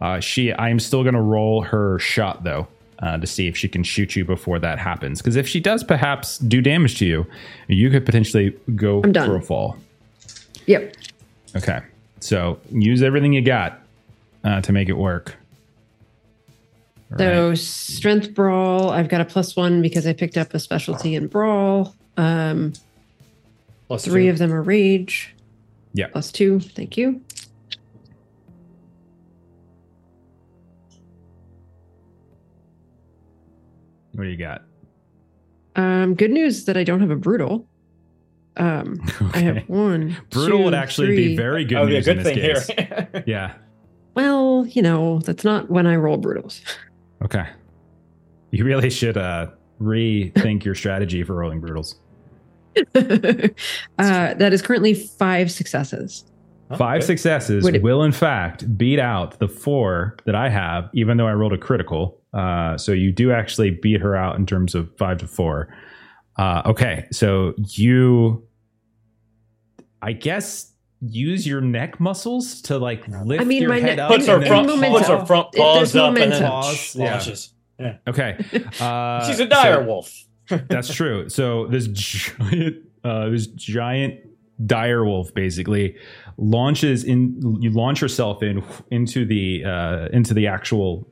[0.03, 2.67] Uh, she, I am still going to roll her shot though
[2.99, 5.21] uh, to see if she can shoot you before that happens.
[5.21, 7.25] Because if she does, perhaps do damage to you,
[7.69, 9.29] you could potentially go I'm done.
[9.29, 9.77] for a fall.
[10.65, 10.93] Yep.
[11.55, 11.79] Okay,
[12.19, 13.79] so use everything you got
[14.43, 15.35] uh, to make it work.
[17.13, 17.57] All So right.
[17.57, 21.95] strength brawl, I've got a plus one because I picked up a specialty in brawl.
[22.17, 22.73] Um,
[23.87, 24.31] plus three two.
[24.31, 25.33] of them are rage.
[25.93, 26.07] Yeah.
[26.07, 26.59] Plus two.
[26.59, 27.21] Thank you.
[34.13, 34.63] What do you got?
[35.75, 37.67] Um, good news that I don't have a brutal.
[38.57, 38.99] Um,
[39.33, 40.15] I have one.
[40.29, 42.37] Brutal two, would actually be very good That would be a good in this thing
[42.37, 42.67] case.
[42.67, 43.23] here.
[43.27, 43.53] Yeah.
[44.15, 46.61] Well, you know, that's not when I roll brutals.
[47.23, 47.47] Okay.
[48.51, 49.47] You really should uh
[49.81, 51.95] rethink your strategy for rolling brutals.
[52.95, 56.25] uh, that is currently five successes.
[56.77, 57.07] Five Okay.
[57.07, 61.33] successes it- will in fact beat out the four that I have, even though I
[61.33, 62.19] rolled a critical.
[62.33, 65.73] Uh, so you do actually beat her out in terms of five to four.
[66.37, 68.43] Uh, okay, so you,
[70.01, 73.99] I guess, use your neck muscles to like lift I mean, your my head neck-
[73.99, 74.11] up.
[74.11, 74.97] Puts her and then- front, momentum.
[74.97, 76.41] puts her front It- paws up and then.
[76.41, 77.11] Paws, yeah.
[77.11, 77.53] launches.
[77.79, 77.97] Yeah.
[78.07, 78.37] Okay,
[78.79, 80.23] uh, She's a dire so- wolf.
[80.69, 81.29] That's true.
[81.29, 84.19] So this giant, uh, this giant
[84.65, 85.95] dire wolf basically
[86.37, 87.39] launches in.
[87.61, 88.61] You launch yourself in
[88.91, 91.07] into the uh, into the actual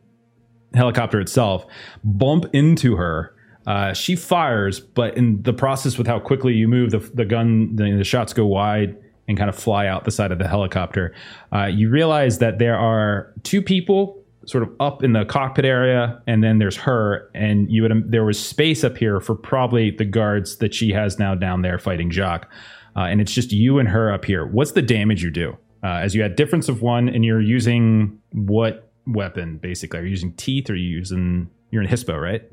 [0.73, 1.65] helicopter itself.
[2.03, 3.35] Bump into her.
[3.67, 7.75] Uh, she fires, but in the process, with how quickly you move, the the gun,
[7.75, 11.13] the, the shots go wide and kind of fly out the side of the helicopter.
[11.53, 16.21] Uh, you realize that there are two people sort of up in the cockpit area,
[16.25, 20.05] and then there's her, and you would there was space up here for probably the
[20.05, 22.49] guards that she has now down there fighting Jacques,
[22.95, 24.45] uh, and it's just you and her up here.
[24.45, 25.57] What's the damage you do?
[25.83, 29.99] Uh, as you had difference of one, and you're using what weapon basically?
[29.99, 32.43] Are you using teeth, or are you using you're in Hispo, right?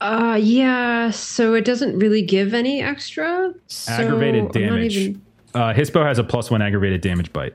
[0.00, 1.10] Uh, yeah.
[1.10, 3.52] So it doesn't really give any extra.
[3.66, 4.96] So Aggravated damage.
[4.96, 5.22] even-
[5.54, 7.54] Uh, Hispo has a plus one aggravated damage bite.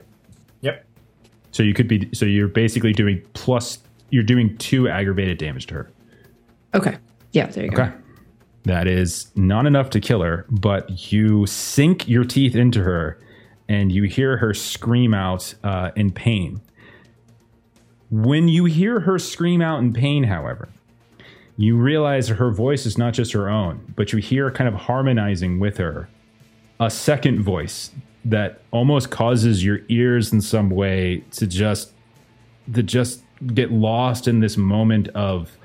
[0.60, 0.84] Yep.
[1.52, 3.78] So you could be so you're basically doing plus
[4.10, 5.90] you're doing two aggravated damage to her.
[6.74, 6.96] Okay.
[7.32, 7.46] Yeah.
[7.46, 7.82] There you go.
[7.84, 7.92] Okay.
[8.64, 13.18] That is not enough to kill her, but you sink your teeth into her
[13.68, 16.60] and you hear her scream out uh, in pain.
[18.10, 20.68] When you hear her scream out in pain, however,
[21.56, 25.58] you realize her voice is not just her own, but you hear kind of harmonizing
[25.58, 26.08] with her
[26.78, 27.90] a second voice
[28.24, 31.92] that almost causes your ears in some way to just
[32.74, 33.22] to just
[33.54, 35.56] get lost in this moment of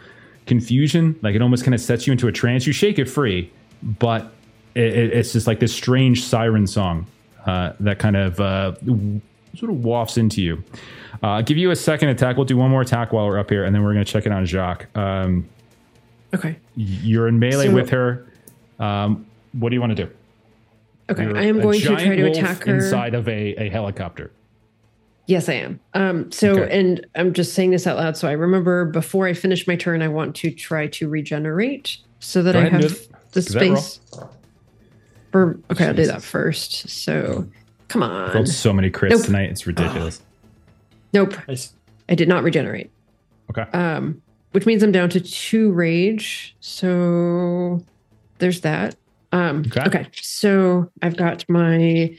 [0.45, 1.17] confusion.
[1.21, 2.65] Like it almost kind of sets you into a trance.
[2.67, 3.51] You shake it free,
[3.83, 4.31] but
[4.75, 7.07] it, it- it's just like this strange siren song
[7.45, 8.73] uh, that kind of uh,
[9.55, 10.63] sort of wafts into you.
[11.23, 12.35] Uh, give you a second attack.
[12.37, 14.25] We'll do one more attack while we're up here, and then we're going to check
[14.25, 14.87] it on Jacques.
[14.97, 15.47] Um,
[16.33, 16.55] Okay.
[16.75, 18.25] you're in melee So- with her.
[18.79, 20.11] Um, what do you want to do?
[21.09, 21.23] Okay.
[21.23, 22.75] You're I am going to try to attack her.
[22.75, 24.31] inside of a, a helicopter.
[25.27, 25.79] Yes, I am.
[25.93, 26.79] Um, so, Okay.
[26.79, 28.17] and I'm just saying this out loud.
[28.17, 32.41] So I remember before I finish my turn, I want to try to regenerate so
[32.43, 32.81] that Go I have
[33.33, 33.75] the Do that roll.
[33.75, 33.99] space.
[35.31, 36.89] For okay, I'll do that first.
[36.89, 37.47] So,
[37.91, 38.31] come on.
[38.33, 39.25] Rolled so many crits Nope.
[39.25, 39.49] tonight.
[39.49, 40.21] It's ridiculous.
[41.13, 41.73] Nope, Nice.
[42.07, 42.89] I did not regenerate.
[43.49, 43.63] Okay.
[43.77, 44.21] Um,
[44.53, 46.55] which means I'm down to two rage.
[46.61, 47.83] So
[48.37, 48.95] there's that.
[49.33, 49.81] Um, Okay.
[49.87, 50.07] okay.
[50.13, 52.15] So I've got my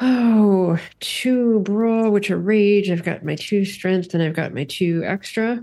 [0.00, 2.90] oh two brawl, which are rage.
[2.90, 5.62] I've got my two strength, and I've got my two extra.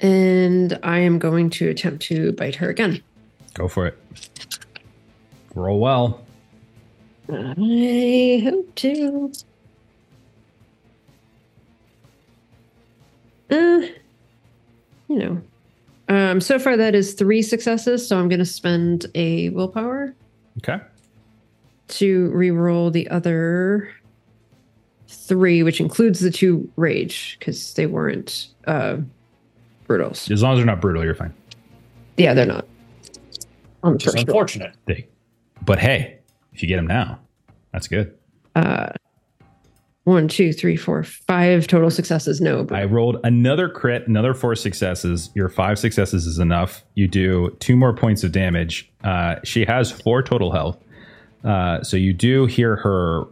[0.00, 3.02] And I am going to attempt to bite her again.
[3.52, 3.98] Go for it.
[5.54, 6.24] Roll well.
[7.30, 9.32] I hope to.
[13.50, 13.80] Uh,
[15.08, 15.40] you know.
[16.08, 20.14] Um, so far that is three successes, so I'm gonna spend a willpower.
[20.58, 20.80] Okay.
[21.88, 23.90] to re-roll the other
[25.08, 28.96] three, which includes the two rage because they weren't uh,
[29.86, 30.30] brutals.
[30.30, 31.32] As long as they're not brutal, you're fine.
[32.16, 32.66] Yeah, they're not.
[33.82, 34.74] On the Which is unfortunate.
[34.86, 35.06] They,
[35.64, 36.18] but hey,
[36.52, 37.18] if you get them now,
[37.72, 38.16] that's good.
[38.54, 38.90] Uh,
[40.04, 42.40] one, two, three, four, five total successes.
[42.40, 45.30] No, but I rolled another crit, another four successes.
[45.34, 46.82] Your five successes is enough.
[46.94, 48.90] You do two more points of damage.
[49.04, 50.78] Uh, she has four total health.
[51.44, 53.26] Uh, so you do hear her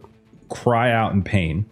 [0.49, 1.65] cry out in pain.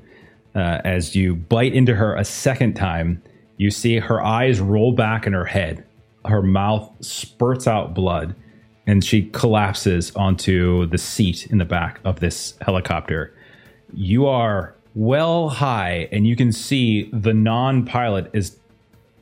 [0.56, 3.22] Uh, as you bite into her a second time,
[3.57, 5.86] you see her eyes roll back in her head.
[6.26, 8.36] Her mouth spurts out blood,
[8.87, 13.33] and she collapses onto the seat in the back of this helicopter.
[13.93, 18.57] You are well high, and you can see the non pilot is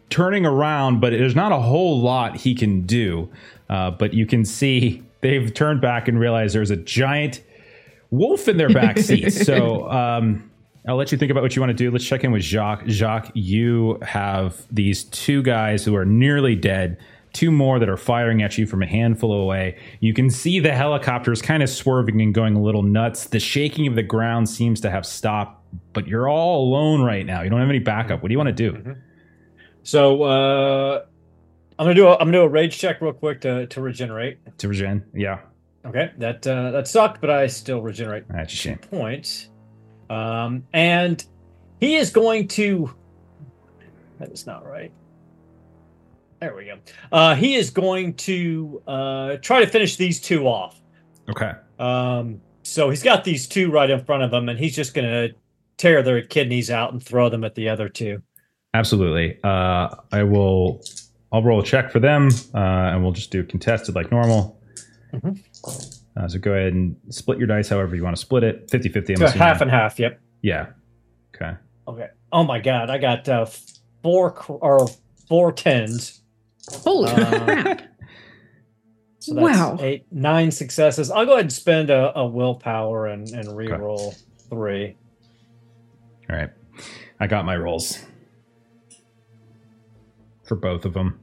[0.09, 3.29] turning around, but there's not a whole lot he can do.
[3.69, 7.41] Uh, but you can see they've turned back and realized there's a giant
[8.11, 9.31] wolf in their back seat.
[9.33, 10.49] so um,
[10.87, 11.89] I'll let you think about what you want to do.
[11.89, 12.85] Let's check in with Jacques.
[12.87, 16.97] Jacques, you have these two guys who are nearly dead.
[17.33, 19.77] Two more that are firing at you from a handful away.
[19.99, 23.25] You can see the helicopters kind of swerving and going a little nuts.
[23.25, 25.59] The shaking of the ground seems to have stopped,
[25.93, 27.41] but you're all alone right now.
[27.41, 28.21] You don't have any backup.
[28.21, 28.95] What do you want to do?
[29.81, 31.05] So uh,
[31.79, 34.37] I'm gonna do a, I'm gonna do a rage check real quick to to regenerate.
[34.59, 35.03] To regen?
[35.15, 35.39] Yeah,
[35.85, 38.77] Okay, that uh, that sucked, but I still regenerate that's a shame.
[38.77, 39.49] points.
[40.09, 41.25] Um, and
[41.79, 42.93] he is going to.
[44.19, 44.91] That is not right.
[46.43, 46.77] There we go.
[47.09, 50.77] Uh, he is going to uh, try to finish these two off.
[51.29, 51.53] Okay.
[51.79, 55.07] Um, so he's got these two right in front of him, and he's just going
[55.07, 55.33] to
[55.77, 58.21] tear their kidneys out and throw them at the other two.
[58.73, 59.37] Absolutely.
[59.41, 60.83] Uh, I will.
[61.31, 64.59] I'll roll a check for them, uh, and we'll just do contested like normal.
[65.13, 65.41] Mhm.
[66.17, 68.69] Uh, so go ahead and split your dice however you want to split it.
[68.69, 69.15] 50 50.
[69.15, 69.97] So half and half.
[69.97, 70.19] Yep.
[70.41, 70.65] Yeah.
[71.33, 71.53] Okay.
[71.87, 72.09] Okay.
[72.33, 73.45] Oh my God, I got uh,
[74.03, 74.89] four cr- or
[75.29, 76.19] four tens.
[76.71, 77.15] Holy Uh,
[77.45, 77.81] crap!
[79.19, 79.77] So that's Wow.
[79.79, 81.09] eight, nine successes.
[81.09, 84.13] I'll go ahead and spend a, a willpower and, and re-roll
[84.49, 84.97] three.
[86.29, 86.49] All right.
[87.21, 87.99] I got my rolls
[90.45, 91.19] for both of them.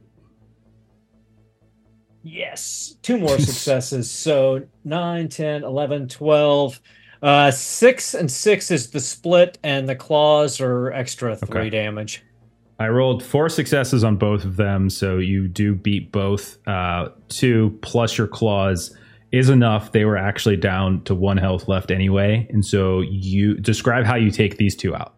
[2.23, 2.95] Yes.
[3.03, 4.09] Two more successes.
[4.09, 6.81] So 9, 10, 11, 12.
[7.21, 11.69] Uh, six and six is the split, and the claws are extra three Okay.
[11.69, 12.23] damage.
[12.81, 16.57] I rolled four successes on both of them, so you do beat both.
[16.67, 18.95] Uh, two plus your claws
[19.31, 19.91] is enough.
[19.91, 24.31] They were actually down to one health left anyway, and so you describe how you
[24.31, 25.13] take these two out.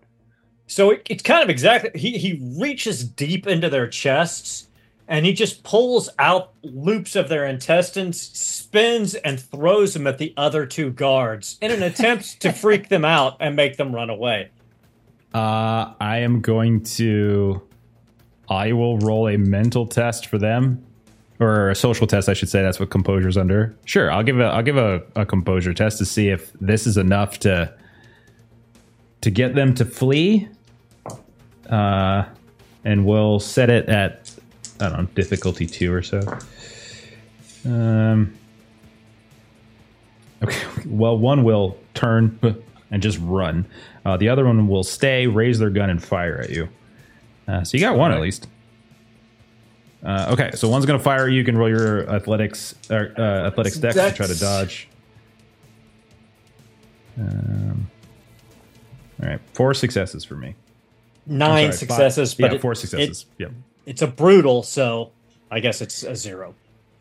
[0.68, 4.68] So it, it's kind of exactly he he reaches deep into their chests
[5.08, 10.34] and he just pulls out loops of their intestines, spins and throws them at the
[10.36, 14.50] other two guards in an attempt to freak them out and make them run away.
[15.34, 17.62] Uh, I am going to.
[18.50, 20.84] I will roll a mental test for them,
[21.40, 22.62] or a social test, I should say.
[22.62, 23.76] That's what composure's under.
[23.86, 26.98] Sure, I'll give a I'll give a, a composure test to see if this is
[26.98, 27.74] enough to
[29.22, 30.48] to get them to flee.
[31.70, 32.26] Uh,
[32.84, 34.32] and we'll set it at
[34.80, 36.22] I don't know difficulty two or so.
[37.66, 38.38] Um.
[40.44, 40.62] Okay.
[40.86, 42.38] Well, one will turn
[42.94, 43.66] and just run.
[44.06, 46.70] Uh, the other one will stay, raise their gun, and fire at you.
[47.48, 48.48] Uh, so you got one at least.
[50.06, 51.28] Uh, okay, so one's gonna fire.
[51.28, 54.88] You You can roll your athletics, or, uh, athletics dex to try to dodge.
[57.20, 57.90] Um,
[59.22, 60.56] all right, four successes for me.
[61.26, 63.26] Nine sorry, five- successes, but yeah, it- four it- successes.
[63.40, 63.52] yep.
[63.86, 65.12] it's a brutal, so
[65.50, 66.54] I guess it's a zero.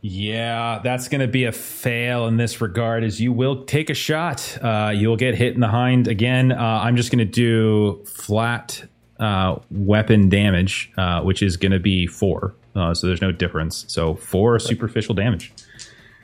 [0.05, 3.95] Yeah, that's going to be a fail in this regard, as you will take a
[3.95, 4.59] shot.
[4.61, 6.51] Uh, you'll get hit in the hind again.
[6.51, 8.85] Uh, I'm just going to do flat
[9.21, 12.53] uh, weapon damage, uh, which is going to be four.
[12.75, 13.85] Uh, so there's no difference.
[13.87, 15.53] So four superficial damage.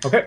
[0.05, 0.26] Okay.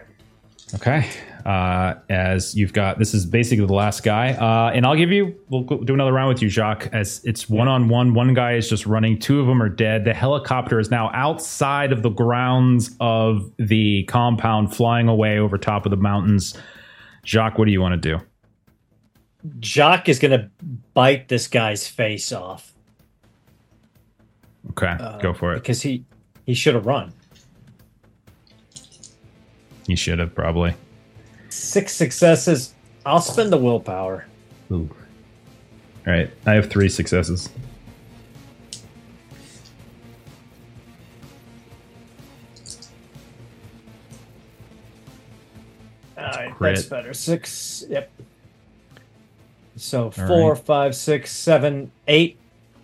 [0.76, 1.10] Okay.
[1.46, 4.34] Uh, as you've got, this is basically the last guy.
[4.34, 7.68] Uh, and I'll give you, we'll do another round with you, Jacques, as it's one
[7.68, 8.14] on one.
[8.14, 10.06] One guy is just running, two of them are dead.
[10.06, 15.86] The helicopter is now outside of the grounds of the compound, flying away over top
[15.86, 16.58] of the mountains.
[17.26, 18.24] Jacques, what do you want to do?
[19.60, 20.50] Jacques is going to
[20.94, 22.72] bite this guy's face off
[24.70, 25.56] Okay, uh, go for it.
[25.56, 26.06] because he
[26.46, 27.12] he should have run.
[29.88, 30.76] He should have probably.
[31.52, 32.74] Six successes.
[33.06, 34.26] I'll spend the willpower.
[34.72, 34.90] Ooh.
[36.08, 37.50] All right, I have three successes.
[46.18, 46.76] All right, crit.
[46.76, 47.14] that's better.
[47.14, 47.84] Six.
[47.90, 48.12] Yep.
[49.76, 50.64] So All four, right.
[50.64, 52.38] five, six, seven, eight.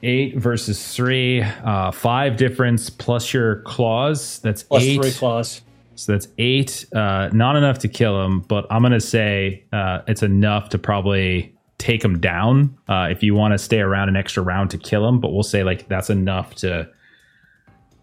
[0.03, 4.39] Eight versus three, uh, five difference plus your claws.
[4.39, 5.01] That's Plus eight.
[5.01, 5.61] three claws.
[5.97, 6.85] So that's eight.
[6.93, 11.53] Uh, not enough to kill him, but I'm gonna say uh, it's enough to probably
[11.79, 12.77] take him down.
[12.87, 15.43] Uh, if you want to stay around an extra round to kill him, but we'll
[15.43, 16.89] say like that's enough to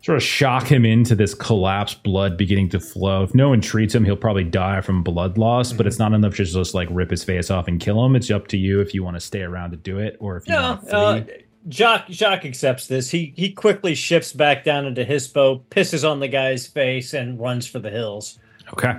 [0.02, 3.22] sort of shock him into this collapsed blood beginning to flow.
[3.22, 5.72] If no one treats him, he'll probably die from blood loss.
[5.72, 8.14] But it's not enough to just like rip his face off and kill him.
[8.14, 10.46] It's up to you if you want to stay around to do it, or if
[10.46, 11.43] you No, want to uh, flee.
[11.70, 13.10] Jacques Jacques accepts this.
[13.10, 17.38] He he quickly shifts back down into his boat, pisses on the guy's face, and
[17.40, 18.38] runs for the hills.
[18.72, 18.94] Okay.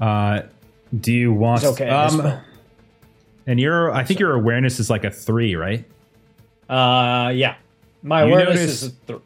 [0.00, 0.42] Uh,
[1.00, 1.62] do you want?
[1.62, 2.38] It's okay, Um,
[3.46, 5.84] and your, I think your awareness is like a three, right?
[6.68, 7.54] Uh, yeah.
[8.02, 9.18] My You awareness notice- is th-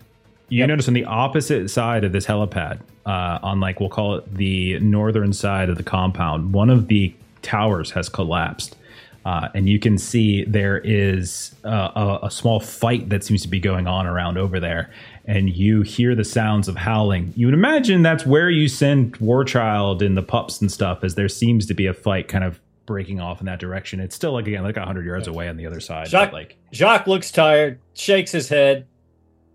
[0.48, 0.68] You Yep.
[0.68, 4.78] notice on the opposite side of this helipad, uh, on like we'll call it the
[4.80, 8.76] northern side of the compound, one of the towers has collapsed,
[9.24, 13.48] uh, and you can see there is uh, a, a small fight that seems to
[13.48, 14.90] be going on around over there.
[15.24, 17.32] And you hear the sounds of howling.
[17.36, 21.28] You would imagine that's where you send Warchild and the pups and stuff, as there
[21.28, 24.00] seems to be a fight kind of breaking off in that direction.
[24.00, 26.08] It's still like again like hundred yards away on the other side.
[26.08, 28.86] Jacques, like Jacques looks tired, shakes his head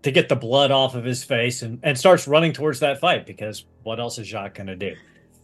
[0.02, 3.26] to get the blood off of his face, and, and starts running towards that fight
[3.26, 4.94] because what else is Jacques going to do?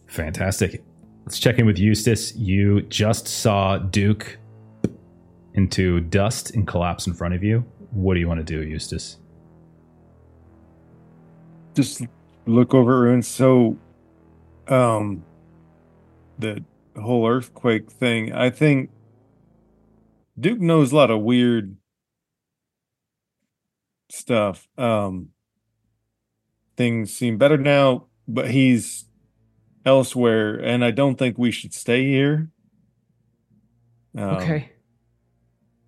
[0.07, 0.81] Fantastic.
[1.25, 2.35] Let's check in with Eustace.
[2.35, 4.37] You just saw Duke
[5.55, 7.65] into dust and collapse in front of you.
[7.91, 9.17] What do you want to do, Eustace?
[11.75, 12.01] just
[12.45, 13.27] look over ruins.
[13.27, 13.77] So,
[14.67, 15.23] um,
[16.39, 16.63] the
[16.99, 18.33] whole earthquake thing.
[18.33, 18.89] I think
[20.39, 21.77] Duke knows a lot of weird
[24.09, 24.67] stuff.
[24.77, 25.29] Um,
[26.77, 29.05] things seem better now, but he's
[29.85, 32.49] elsewhere, and I don't think we should stay here.
[34.17, 34.37] Um,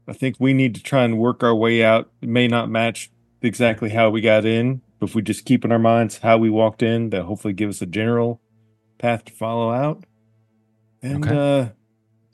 [0.07, 2.10] I think we need to try and work our way out.
[2.22, 3.10] It may not match
[3.41, 6.49] exactly how we got in, but if we just keep in our minds how we
[6.49, 8.41] walked in, that hopefully give us a general
[8.98, 10.03] path to follow out.
[11.02, 11.36] And Okay.
[11.38, 11.69] uh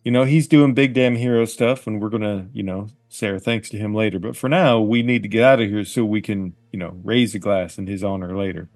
[0.03, 3.39] you know, he's doing big damn hero stuff and we're gonna, you know, say our
[3.39, 4.19] thanks to him later.
[4.19, 6.99] But for now, we need to get out of here so we can, you know,
[7.03, 8.67] raise a glass in his honor later.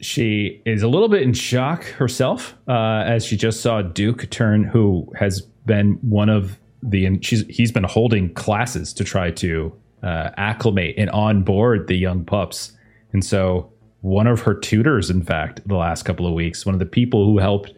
[0.00, 4.64] She is a little bit in shock herself uh, as she just saw Duke turn,
[4.64, 9.72] who has been one of the and she's he's been holding classes to try to
[10.02, 12.72] uh, acclimate and onboard the young pups,
[13.12, 16.78] and so one of her tutors, in fact, the last couple of weeks, one of
[16.78, 17.72] the people who helped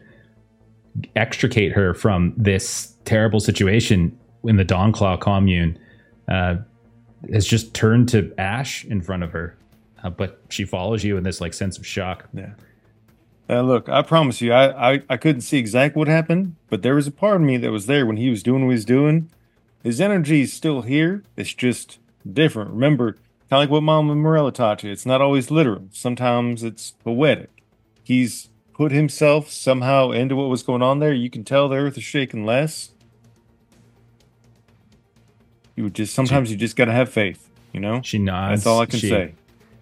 [1.15, 5.79] extricate her from this terrible situation in the Dawnclaw commune,
[6.27, 6.57] uh,
[7.33, 9.57] has just turned to ash in front of her.
[10.03, 12.27] Uh, but she follows you in this like sense of shock.
[12.33, 12.53] Yeah.
[13.49, 16.95] Uh, look, I promise you, I, I I couldn't see exactly what happened, but there
[16.95, 18.85] was a part of me that was there when he was doing what he was
[18.85, 19.29] doing.
[19.83, 21.23] His energy is still here.
[21.35, 21.99] It's just
[22.31, 22.71] different.
[22.71, 23.21] Remember, kind
[23.51, 24.91] of like what Mama Morella taught you.
[24.91, 25.87] It's not always literal.
[25.91, 27.49] Sometimes it's poetic.
[28.03, 31.13] He's put himself somehow into what was going on there.
[31.13, 32.91] You can tell the earth is shaking less.
[35.75, 37.49] You would just sometimes you just gotta have faith.
[37.73, 38.61] You know, She nods.
[38.63, 39.33] that's all I can She say.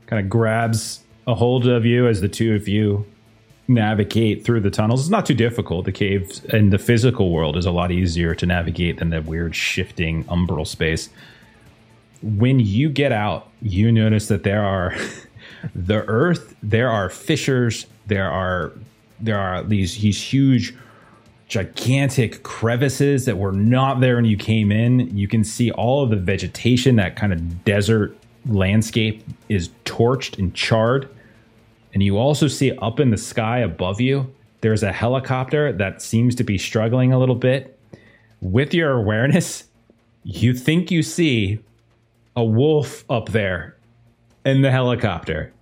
[0.09, 3.05] Kind of grabs a hold of you as the two of you
[3.67, 5.01] navigate through the tunnels.
[5.01, 5.85] It's not too difficult.
[5.85, 9.55] The cave in the physical world is a lot easier to navigate than the weird
[9.55, 11.09] shifting umbral space.
[12.23, 14.95] When you get out, you notice that there are
[15.75, 18.73] the earth, there are fissures, there are
[19.21, 20.73] there are these these huge
[21.47, 25.15] gigantic crevices that were not there when you came in.
[25.15, 30.53] You can see all of the vegetation, that kind of desert landscape is torched and
[30.53, 31.09] charred.
[31.93, 36.35] And you also see up in the sky above you, there's a helicopter that seems
[36.35, 37.79] to be struggling a little bit.
[38.41, 39.65] With your awareness,
[40.23, 41.59] you think you see
[42.35, 43.75] a wolf up there
[44.45, 45.53] in the helicopter.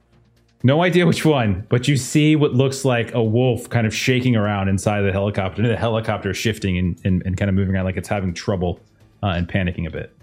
[0.63, 4.35] No idea which one, but you see what looks like a wolf kind of shaking
[4.35, 5.67] around inside the helicopter.
[5.67, 8.79] The helicopter is shifting and, and, and kind of moving around like it's having trouble
[9.21, 10.16] uh, and panicking a bit.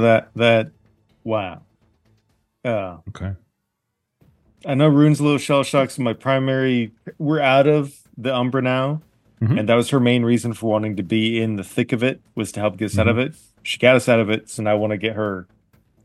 [0.00, 0.70] That that
[1.24, 1.62] wow.
[2.64, 3.32] Uh, Okay.
[4.66, 5.92] I know Rune's a little shell shocked.
[5.92, 9.00] So my primary, we're out of the Umbra now,
[9.40, 9.58] Mhm.
[9.60, 12.20] and that was her main reason for wanting to be in the thick of it
[12.34, 13.34] was to help get us out of it.
[13.62, 15.46] She got us out of it, so now I want to get her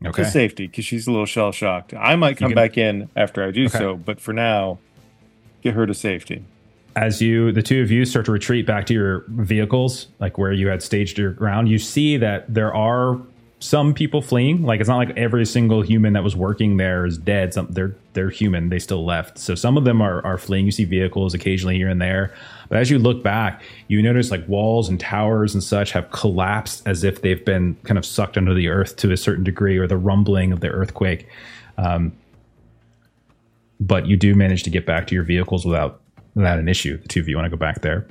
[0.04, 0.22] Okay.
[0.24, 1.92] to safety because she's a little shell shocked.
[1.94, 3.76] I might come can- back in after I do Okay.
[3.78, 4.78] so, but for now,
[5.62, 6.42] get her to safety.
[6.94, 10.50] as you the two of you start to retreat back to your vehicles like where
[10.50, 13.18] you had staged your ground you see that there are
[13.58, 14.62] some people fleeing.
[14.62, 17.54] Like it's not like every single human that was working there is dead.
[17.54, 18.68] Some they're they're human.
[18.68, 19.38] They still left.
[19.38, 20.66] So some of them are are fleeing.
[20.66, 22.34] You see vehicles occasionally here and there.
[22.68, 26.86] But as you look back, you notice like walls and towers and such have collapsed
[26.86, 29.86] as if they've been kind of sucked under the earth to a certain degree, or
[29.86, 31.26] the rumbling of the earthquake.
[31.78, 32.12] Um,
[33.80, 36.00] but you do manage to get back to your vehicles without
[36.34, 36.98] without an issue.
[36.98, 38.06] The two of you want to go back there.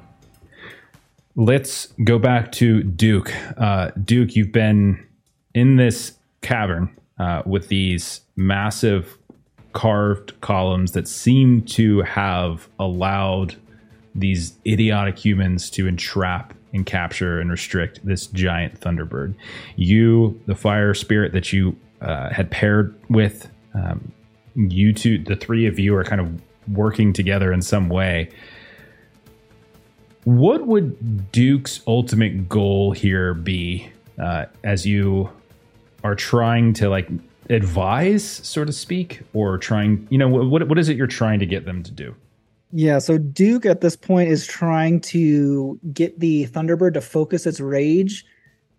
[1.35, 3.31] Let's go back to Duke.
[3.57, 5.04] Uh, Duke, you've been
[5.55, 9.17] in this cavern uh, with these massive
[9.73, 13.55] carved columns that seem to have allowed
[14.13, 19.33] these idiotic humans to entrap and capture and restrict this giant thunderbird.
[19.75, 24.11] You, the fire spirit that you uh, had paired with, um,
[24.55, 26.41] you two, the three of you are kind of
[26.73, 28.29] working together in some way.
[30.25, 35.29] What would Duke's ultimate goal here be uh, as you
[36.05, 37.09] are trying to like
[37.49, 41.47] advise, so to speak, or trying, you know, what what is it you're trying to
[41.47, 42.15] get them to do?
[42.71, 47.59] Yeah, so Duke at this point is trying to get the Thunderbird to focus its
[47.59, 48.23] rage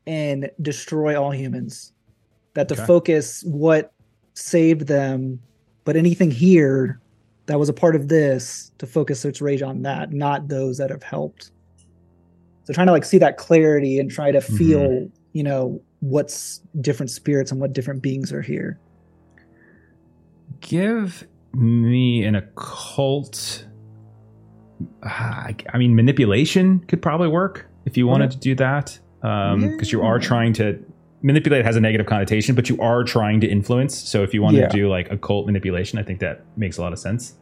[0.07, 1.93] and destroy all humans.
[2.55, 2.87] That to Okay.
[2.87, 3.93] focus what
[4.35, 5.41] saved them,
[5.85, 7.01] but anything here
[7.47, 10.91] that was a part of this to focus its rage on that, not those that
[10.91, 11.51] have helped.
[12.65, 14.57] So trying to like see that clarity and try to mm-hmm.
[14.57, 18.79] feel, you know, what's different spirits and what different beings are here.
[20.61, 23.67] Give me an occult.
[25.03, 30.01] Uh, I mean, manipulation could probably work if you wanted to do that, because you
[30.01, 30.83] are trying to
[31.21, 33.95] manipulate has a negative connotation, but you are trying to influence.
[33.95, 34.69] So if you wanted Yeah.
[34.69, 37.37] to do like occult manipulation, I think that makes a lot of sense.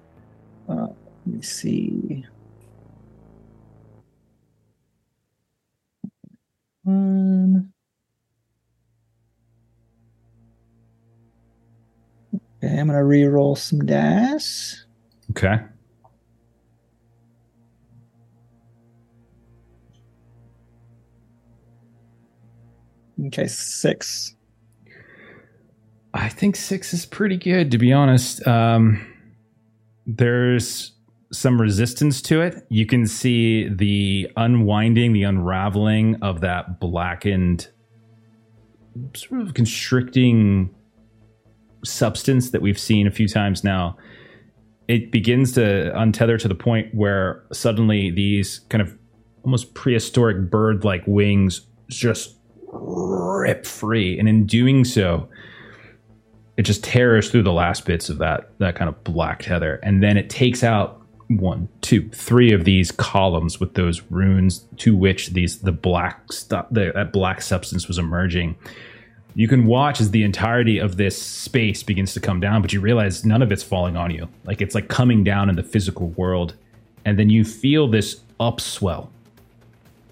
[0.69, 0.89] Uh,
[1.27, 2.27] let me see.
[6.83, 7.74] One.
[12.65, 14.87] Okay, I'm gonna re-roll some dice.
[15.31, 15.59] Okay.
[23.27, 24.35] Okay, six.
[26.15, 28.47] I think six is pretty good, to be honest.
[28.47, 29.05] Um,
[30.07, 30.93] there's
[31.33, 32.67] some resistance to it.
[32.71, 37.69] You can see the unwinding, the unraveling of that blackened,
[39.15, 40.71] sort of constricting
[41.85, 43.97] substance that we've seen a few times now.
[44.87, 48.97] It begins to untether to the point where suddenly these kind of
[49.43, 52.37] almost prehistoric bird like wings just
[52.71, 54.19] rip free.
[54.19, 55.29] And in doing so,
[56.57, 60.03] it just tears through the last bits of that that kind of black tether and
[60.03, 65.31] then it takes out one two three of these columns with those runes to which
[65.31, 68.55] these the black stuff that black substance was emerging
[69.35, 72.81] you can watch as the entirety of this space begins to come down but you
[72.81, 76.09] realize none of it's falling on you like it's like coming down in the physical
[76.11, 76.55] world
[77.05, 79.09] and then you feel this upswell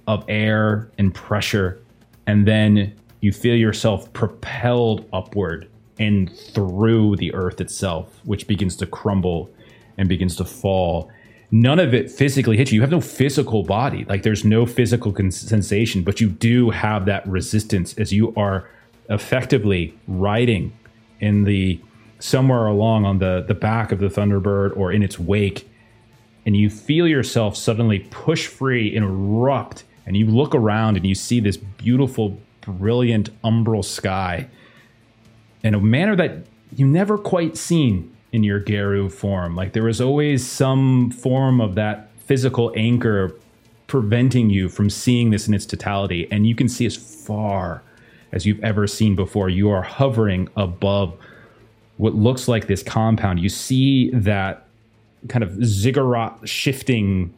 [0.07, 1.81] of air and pressure
[2.27, 5.69] and then you feel yourself propelled upward
[5.99, 9.51] and through the earth itself, which begins to crumble
[9.97, 11.11] and begins to fall.
[11.51, 12.77] None of it physically hits you.
[12.77, 14.05] You have no physical body.
[14.07, 18.69] Like there's no physical sensation, but you do have that resistance as you are
[19.09, 20.73] effectively riding
[21.21, 21.81] in the
[22.19, 25.69] somewhere along on the the back of the Thunderbird or in its wake,
[26.47, 31.15] and you feel yourself suddenly push free and erupt, and you look around and you
[31.15, 34.49] see this beautiful, brilliant umbral sky
[35.63, 39.55] in a manner that you never quite seen in your Garou form.
[39.55, 43.35] Like there was always some form of that physical anchor
[43.87, 46.27] preventing you from seeing this in its totality.
[46.31, 47.83] And you can see as far
[48.33, 49.49] as you've ever seen before.
[49.49, 51.17] You are hovering above
[51.97, 53.41] what looks like this compound.
[53.41, 54.67] You see that
[55.29, 57.33] kind of ziggurat shifting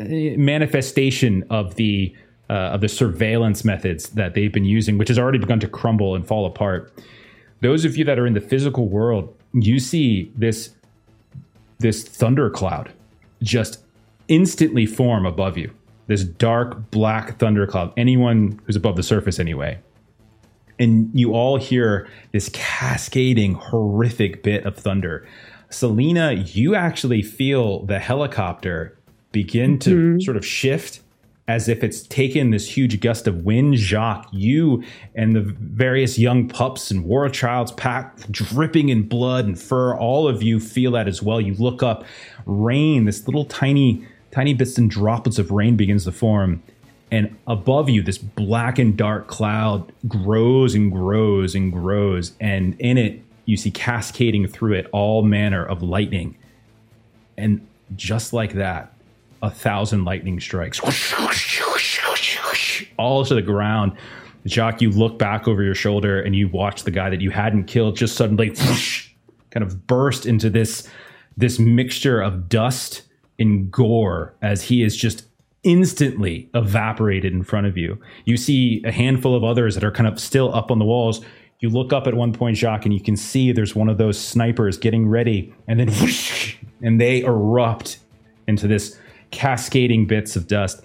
[0.00, 2.14] uh, manifestation of the
[2.50, 6.14] uh, of the surveillance methods that they've been using, which has already begun to crumble
[6.14, 6.92] and fall apart.
[7.60, 10.74] Those of you that are in the physical world, you see this
[11.78, 12.92] this thundercloud
[13.42, 13.80] just
[14.28, 15.70] instantly form above you.
[16.06, 17.92] This dark black thundercloud.
[17.96, 19.78] Anyone who's above the surface, anyway.
[20.78, 25.26] And you all hear this cascading, horrific bit of thunder.
[25.70, 28.96] Salina, you actually feel the helicopter
[29.32, 30.20] begin to mm-hmm.
[30.20, 31.00] sort of shift
[31.46, 33.76] as if it's taken this huge gust of wind.
[33.76, 34.82] Jacques, you
[35.14, 40.42] and the various young pups and Warchild's pack dripping in blood and fur, all of
[40.42, 41.40] you feel that as well.
[41.40, 42.04] You look up,
[42.46, 46.60] rain, this little tiny, tiny bits and droplets of rain begins to form.
[47.12, 52.98] and above you this black and dark cloud grows and grows and grows and in
[52.98, 56.34] it you see cascading through it all manner of lightning
[57.36, 58.92] and just like that
[59.42, 60.80] a thousand lightning strikes
[62.96, 63.96] all to the ground
[64.46, 67.64] Jacques, you look back over your shoulder and you watch the guy that you hadn't
[67.64, 68.50] killed just suddenly
[69.50, 70.88] kind of burst into this
[71.36, 73.02] this mixture of dust
[73.38, 75.26] and gore as he is just
[75.64, 77.98] instantly evaporated in front of you.
[78.26, 81.22] You see a handful of others that are kind of still up on the walls.
[81.60, 84.18] You look up at one point, Jacques, and you can see there's one of those
[84.18, 87.98] snipers getting ready, and then whoosh, and they erupt
[88.46, 88.98] into this
[89.30, 90.82] cascading bits of dust.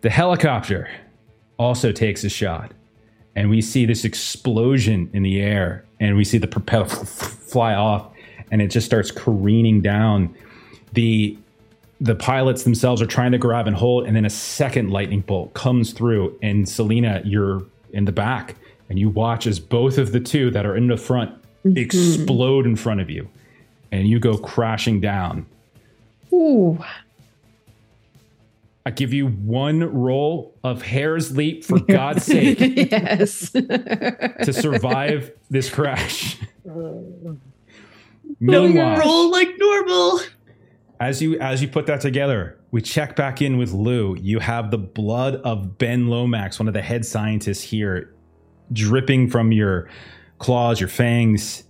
[0.00, 0.88] The helicopter
[1.58, 2.72] also takes a shot,
[3.36, 8.10] and we see this explosion in the air, and we see the propeller fly off,
[8.50, 10.34] and it just starts careening down.
[10.94, 11.36] The
[12.00, 15.54] the pilots themselves are trying to grab and hold, and then a second lightning bolt
[15.54, 17.62] comes through, and Salina, you're
[17.92, 18.56] in the back,
[18.88, 21.30] and you watch as both of the two that are in the front
[21.64, 21.76] mm-hmm.
[21.78, 23.28] explode in front of you,
[23.92, 25.46] and you go crashing down.
[26.32, 26.78] Ooh.
[28.86, 33.50] I give you one roll of hare's leap for God's sake yes.
[33.50, 36.38] to survive this crash.
[38.40, 40.20] No, Meanwhile, roll like normal.
[41.00, 44.16] As you as you put that together, we check back in with Lou.
[44.16, 48.14] You have the blood of Ben Lomax, one of the head scientists here,
[48.72, 49.88] dripping from your
[50.38, 51.64] claws, your fangs.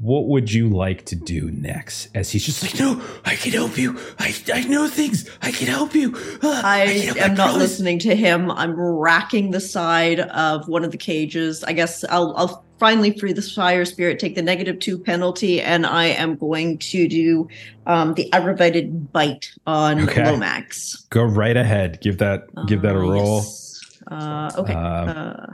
[0.00, 2.08] What would you like to do next?
[2.12, 3.96] As he's just like, no, I can help you.
[4.18, 5.30] I, I know things.
[5.40, 6.16] I can help you.
[6.42, 8.50] Uh, I can help, am not listening to him.
[8.50, 11.62] I'm racking the side of one of the cages.
[11.62, 15.86] I guess I'll, I'll finally free the fire spirit, take the negative two penalty, and
[15.86, 17.46] I am going to do
[17.86, 20.24] um, the aggravated bite on Okay.
[20.24, 21.06] Lomax.
[21.10, 22.00] Go right ahead.
[22.00, 23.36] Give that give that a Uh, roll.
[23.36, 24.00] yes.
[24.10, 24.74] Uh, okay.
[24.74, 25.46] Um, uh,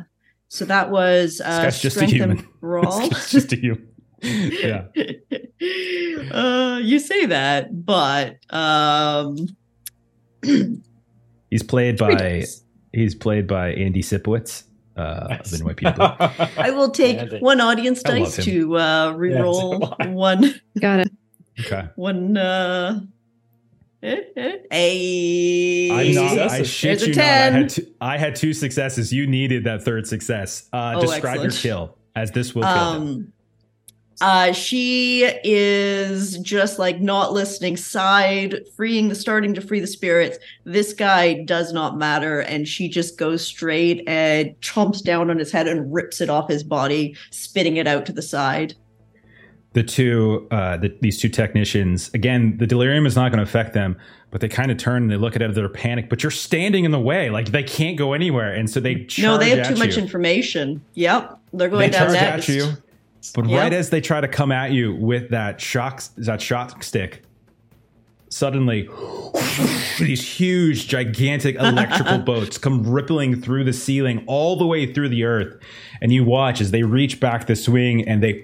[0.48, 2.48] so that was uh, just a human.
[2.62, 3.10] brawl.
[3.10, 3.76] Just a you.
[4.22, 4.84] Yeah.
[6.32, 9.36] uh, you say that, but um,
[11.50, 12.44] He's played by
[12.94, 14.64] he's played by Andy Sipowicz
[14.98, 16.58] uh, of NYPD.
[16.58, 17.38] I will take Andy.
[17.38, 21.12] one audience I dice to uh, re-roll so one Got it.
[21.60, 21.88] Okay.
[21.96, 23.00] one uh
[24.02, 26.38] eh, eh, a I'm not.
[26.38, 27.24] I shit There's a you not.
[27.24, 29.12] I had, two, I had two successes.
[29.12, 30.68] You needed that third success.
[30.72, 31.54] Uh, Oh, describe your excellent.
[31.54, 33.02] kill, as this will kill him.
[33.02, 33.32] um
[34.20, 40.38] uh she is just like not listening side freeing the starting to free the spirits
[40.64, 45.52] this guy does not matter and she just goes straight and chomps down on his
[45.52, 48.74] head and rips it off his body spitting it out to the side
[49.74, 52.10] The two, uh, the, these two technicians.
[52.14, 53.96] Again, the delirium is not going to affect them,
[54.30, 55.54] but they kind of turn and they look at it.
[55.54, 57.28] They're panicked, but you're standing in the way.
[57.30, 60.82] Like they can't go anywhere, and so they charge no they have too much information
[60.94, 62.72] yep they're They going down charge next at you,
[63.34, 63.58] but Yeah.
[63.58, 67.22] right as they try to come at you with that shock, that shock stick,
[68.28, 68.88] suddenly
[69.98, 75.24] these huge, gigantic electrical boats come rippling through the ceiling all the way through the
[75.24, 75.56] earth,
[76.00, 78.42] and you watch as they reach back the swing and they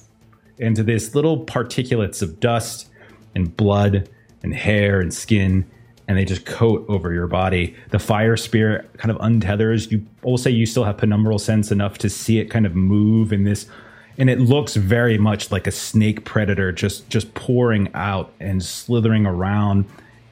[0.58, 2.88] into this little particulates of dust
[3.34, 4.08] and blood
[4.42, 5.66] and hair and skin
[6.08, 7.74] and they just coat over your body.
[7.90, 9.90] The fire spirit kind of untethers.
[9.90, 13.44] You say you still have penumbral sense enough to see it kind of move in
[13.44, 13.66] this
[14.18, 19.26] and it looks very much like a snake predator just just pouring out and slithering
[19.26, 19.84] around.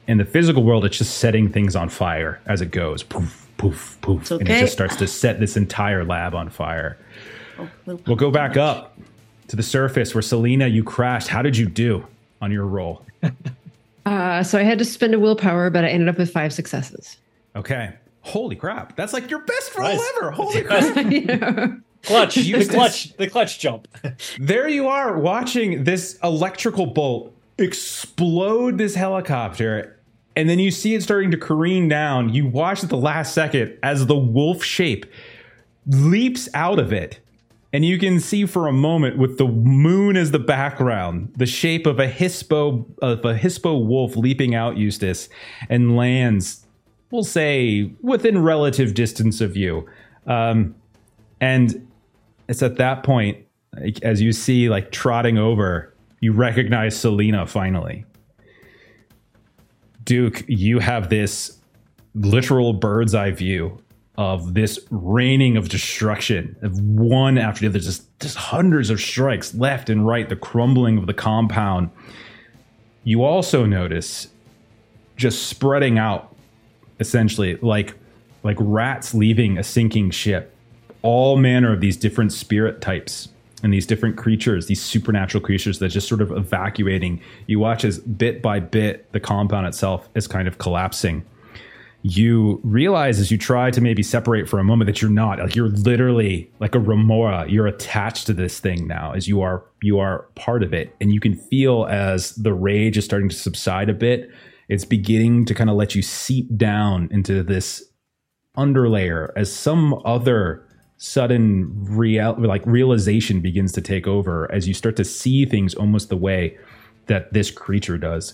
[0.07, 3.01] In the physical world, it's just setting things on fire as it goes.
[3.01, 4.21] Poof, poof, poof.
[4.21, 6.97] It's And it just starts to set this entire lab on fire.
[7.57, 7.67] Oh,
[8.05, 8.57] We'll go back much.
[8.57, 8.97] up
[9.47, 11.27] to the surface where Salina, you crashed.
[11.27, 12.05] How did you do
[12.41, 13.03] on your roll?
[14.05, 17.17] Uh, so I had to spend a willpower, but I ended up with five successes.
[17.55, 17.91] Okay.
[18.21, 18.95] Holy crap.
[18.95, 20.11] That's like your best roll Nice.
[20.17, 20.29] ever.
[20.31, 20.95] Holy crap.
[21.11, 23.87] You clutch, the clutch, the clutch jump.
[24.39, 29.99] there you are watching this electrical bolt explode this helicopter.
[30.35, 32.33] And then you see it starting to careen down.
[32.33, 35.05] You watch at the last second as the wolf shape
[35.87, 37.19] leaps out of it.
[37.71, 41.85] And you can see for a moment with the moon as the background, the shape
[41.85, 45.27] of a hispo of a hispo wolf leaping out, Eustace,
[45.67, 46.65] and lands,
[47.11, 49.85] we'll say, within relative distance of you.
[50.25, 50.75] Um,
[51.41, 51.85] and
[52.47, 53.37] it's at that point,
[54.03, 58.05] as you see, like trotting over, you recognize Salina finally.
[60.03, 61.57] Duke, you have this
[62.13, 63.81] literal bird's eye view
[64.17, 69.53] of this raining of destruction of one after the other, just, just hundreds of strikes
[69.55, 71.89] left and right, the crumbling of the compound.
[73.03, 74.29] You also notice
[75.17, 76.35] just spreading out
[76.99, 77.95] essentially like
[78.43, 80.54] like rats leaving a sinking ship.
[81.05, 83.29] All manner of these different spirit types
[83.61, 87.21] and these different creatures, these supernatural creatures that just sort of evacuating.
[87.45, 91.23] You watch as bit by bit the compound itself is kind of collapsing.
[92.01, 95.55] You realize as you try to maybe separate for a moment that you're not like
[95.55, 97.45] you're literally like a remora.
[97.47, 101.13] You're attached to this thing now, as you are you are part of it, and
[101.13, 104.31] you can feel as the rage is starting to subside a bit.
[104.69, 107.83] It's beginning to kind of let you seep down into this
[108.57, 110.64] underlayer as some other
[110.97, 116.09] sudden real like realization begins to take over as you start to see things almost
[116.09, 116.57] the way
[117.07, 118.33] that this creature does.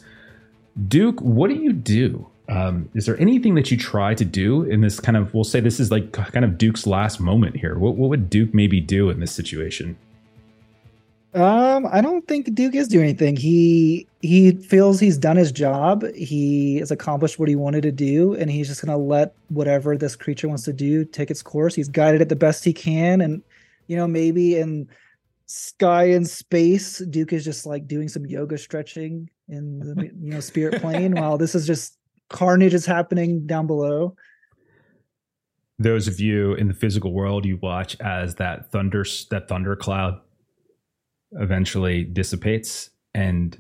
[0.88, 2.28] Duke, what do you do?
[2.50, 5.34] Um, is there anything that you try to do in this kind of?
[5.34, 7.78] We'll say this is like kind of Duke's last moment here.
[7.78, 9.98] What, what would Duke maybe do in this situation?
[11.34, 13.38] Um, I don't think Duke is doing anything.
[13.38, 16.04] He he feels he's done his job.
[16.14, 20.16] He has accomplished what he wanted to do, and he's just gonna let whatever this
[20.16, 21.74] creature wants to do take its course.
[21.74, 23.42] He's guided it the best he can, and
[23.88, 24.90] you know maybe in
[25.46, 30.42] sky and space, Duke is just like doing some yoga stretching in the you know
[30.42, 31.98] spirit plane, while this is just
[32.28, 34.18] carnage is happening down below.
[35.80, 40.20] Those of you in the physical world, you watch as that thunder that thunder cloud
[41.34, 43.60] eventually dissipates and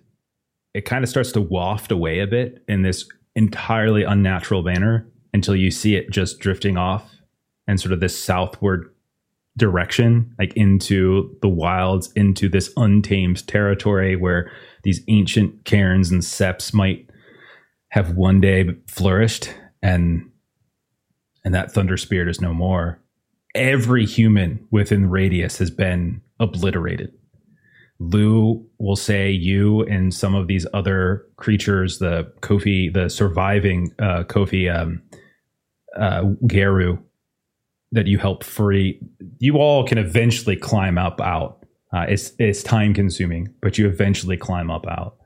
[0.74, 5.56] it kind of starts to waft away a bit in this entirely unnatural manner until
[5.56, 7.12] you see it just drifting off
[7.68, 8.94] and sort of this southward
[9.58, 14.52] direction, like into the wilds, into this untamed territory where
[14.84, 17.10] these ancient caerns and septs might
[17.90, 20.30] have one day flourished and
[21.44, 23.00] and that thunder spirit is no more.
[23.56, 27.12] Every human within radius has been obliterated.
[28.02, 34.24] Lou will say you and some of these other creatures, the Kofi, the surviving uh,
[34.24, 35.04] Kofi um,
[35.96, 36.98] uh, Garou
[37.92, 39.00] that you help free,
[39.38, 41.64] you all can eventually climb up out.
[41.94, 45.18] Uh, it's it's time consuming, but you eventually climb up out.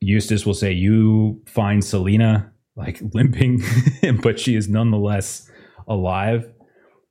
[0.00, 3.62] Eustace will say you find Salina like limping,
[4.22, 5.50] but she is nonetheless
[5.86, 6.50] alive.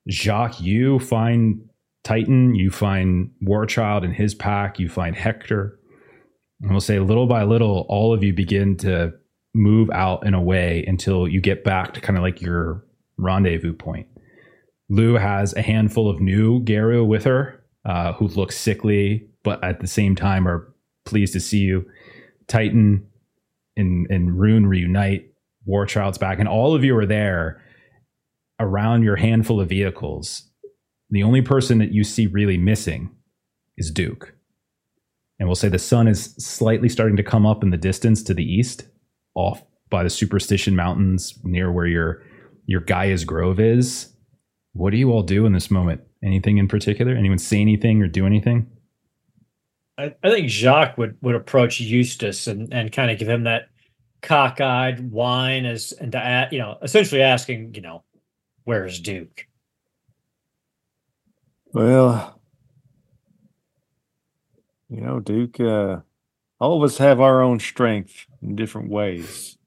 [0.10, 1.62] Jacques, you find
[2.04, 5.78] Titan, you find Warchild and his pack, you find Hector.
[6.62, 9.14] And we'll say little by little, all of you begin to
[9.54, 12.84] move out and away until you get back to kind of like your
[13.18, 14.08] rendezvous point.
[14.90, 19.80] Lou has a handful of new Garou with her, uh, who look sickly, but at
[19.80, 20.74] the same time are
[21.06, 21.86] pleased to see you.
[22.48, 23.08] Titan
[23.78, 25.28] and, and Rune reunite.
[25.68, 27.64] Warchild's back, and all of you are there
[28.60, 30.51] around your handful of vehicles
[31.12, 33.12] the only person that you see really missing
[33.78, 34.34] is Duke.
[35.40, 38.34] And we'll say the sun is slightly starting to come up in the distance to
[38.34, 38.88] the east,
[39.36, 42.24] off by the Superstition Mountains near where your
[42.66, 44.14] your Gaia's Grove is.
[44.74, 46.02] What do you all do in this moment?
[46.24, 47.14] Anything in particular?
[47.14, 48.70] Anyone say anything or do anything?
[49.98, 53.64] I, I think Jacques would would approach Eustace and, and kind of give him that
[54.22, 58.04] cockeyed whine as and to you know essentially asking you know
[58.64, 59.48] where's Duke
[61.74, 62.42] well,
[64.90, 66.02] you know, Duke, uh,
[66.60, 69.58] all of us have our own strength in different ways.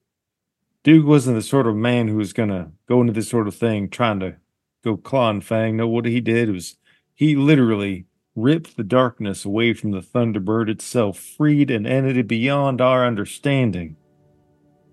[0.83, 3.55] Duke wasn't the sort of man who was going to go into this sort of
[3.55, 4.37] thing trying to
[4.85, 5.79] go claw and fang.
[5.79, 6.77] No, what he did was
[7.15, 8.05] he literally
[8.37, 13.97] ripped the darkness away from the Thunderbird itself, freed an entity beyond our understanding,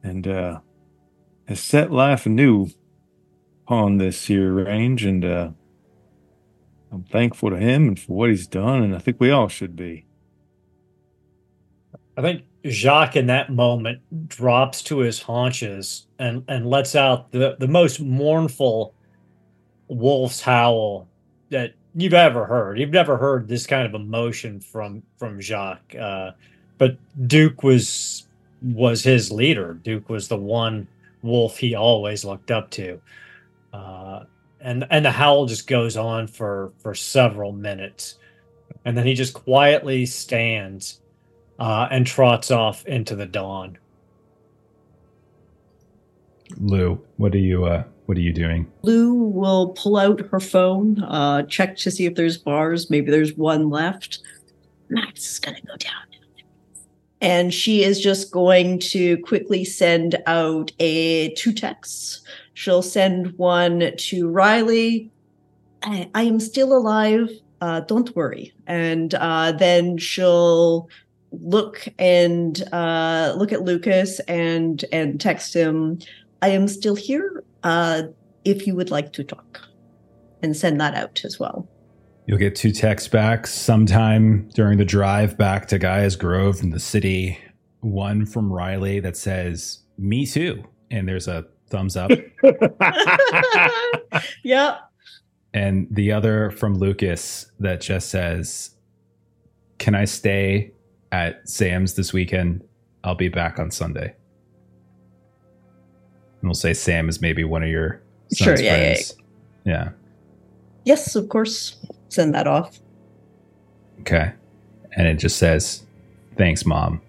[0.01, 0.59] and uh,
[1.47, 2.69] has set life anew
[3.65, 5.03] upon this here range.
[5.03, 5.49] And uh,
[6.91, 9.75] I'm thankful to him and for what he's done, and I think we all should
[9.75, 10.05] be.
[12.17, 17.55] I think Jacques in that moment drops to his haunches and, and lets out the,
[17.59, 18.93] the most mournful
[19.87, 21.07] wolf's howl
[21.49, 22.79] that you've ever heard.
[22.79, 25.95] You've never heard this kind of emotion from from Jacques.
[25.95, 26.31] Uh,
[26.77, 26.97] but
[27.27, 28.27] Duke was
[28.61, 29.73] was his leader.
[29.75, 30.87] Duke was the one
[31.21, 33.01] wolf he always looked up to.
[33.73, 34.23] Uh,
[34.61, 38.15] and and the howl just goes on for for several minutes.
[38.85, 41.01] And then he just quietly stands
[41.59, 43.77] uh, and trots off into the dawn.
[46.57, 48.69] Lou what are you uh what are you doing?
[48.81, 52.89] Lou will pull out her phone uh check to see if there's bars.
[52.89, 54.19] Maybe there's one left.
[54.89, 55.93] Max is gonna go down.
[57.21, 62.21] And she is just going to quickly send out a two texts
[62.53, 65.11] She'll send one to Riley.
[65.83, 67.29] I, I am still alive.
[67.61, 68.53] Uh, don't worry.
[68.67, 70.89] And uh, then she'll
[71.31, 75.99] look and uh, look at Lucas and and text him.
[76.41, 77.43] I am still here.
[77.63, 78.03] Uh,
[78.43, 79.61] if you would like to talk,
[80.41, 81.67] and send that out as well.
[82.25, 86.79] You'll get two texts back sometime during the drive back to Gaia's Grove in the
[86.79, 87.37] city.
[87.81, 90.63] One from Riley that says, Me too.
[90.89, 92.11] And there's a thumbs up.
[94.43, 94.81] yep.
[95.53, 98.75] and the other from Lucas that just says,
[99.79, 100.71] Can I stay
[101.11, 102.63] at Sam's this weekend?
[103.03, 104.13] I'll be back on Sunday.
[106.41, 108.01] And we'll say Sam is maybe one of your
[108.33, 109.15] Sure, yeah, yeah, friends.
[109.65, 109.89] Yeah.
[110.85, 111.77] Yes, of course.
[112.09, 112.79] Send that off.
[114.01, 114.31] Okay.
[114.95, 115.83] And it just says,
[116.37, 117.01] Thanks, mom.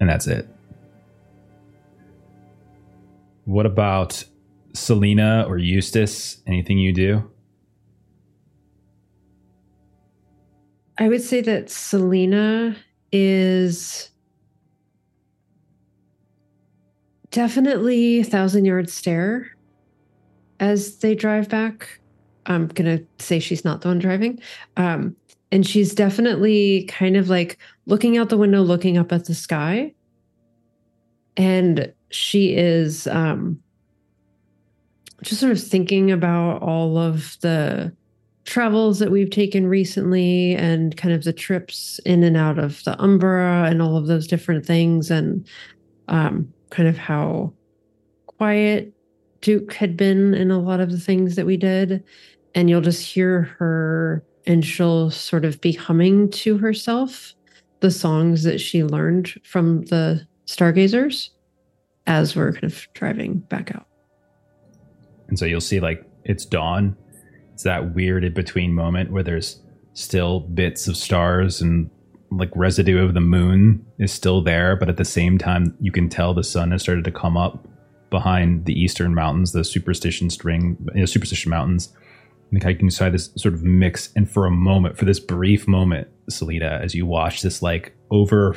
[0.00, 0.48] And that's it.
[3.44, 4.24] What about
[4.72, 6.42] Salina or Eustace?
[6.46, 7.30] Anything you do?
[10.98, 12.76] I would say that Salina
[13.12, 14.10] is
[17.30, 19.50] definitely a thousand yard stare
[20.60, 22.00] as they drive back.
[22.46, 24.40] I'm gonna say she's not the one driving.
[24.76, 25.16] Um,
[25.50, 29.92] and she's definitely kind of like looking out the window, looking up at the sky.
[31.36, 33.58] And she is um
[35.22, 37.92] just sort of thinking about all of the
[38.44, 43.00] travels that we've taken recently and kind of the trips in and out of the
[43.00, 45.46] Umbra and all of those different things and
[46.08, 47.52] um, kind of how
[48.26, 48.92] quiet
[49.40, 52.04] Duke had been in a lot of the things that we did.
[52.54, 57.34] And you'll just hear her and she'll sort of be humming to herself
[57.80, 61.30] the songs that she learned from the stargazers
[62.06, 63.86] as we're kind of driving back out.
[65.28, 66.96] And so you'll see like it's dawn.
[67.52, 69.60] It's that weird in between moment where there's
[69.94, 71.88] still bits of stars and
[72.30, 76.08] like residue of the moon is still there, but at the same time you can
[76.08, 77.66] tell the sun has started to come up
[78.10, 81.92] behind the eastern mountains, the superstition string, you know, superstition mountains.
[82.50, 84.10] And I can decide this sort of mix.
[84.14, 88.56] And for a moment, for this brief moment, Salina, as you watch this like over,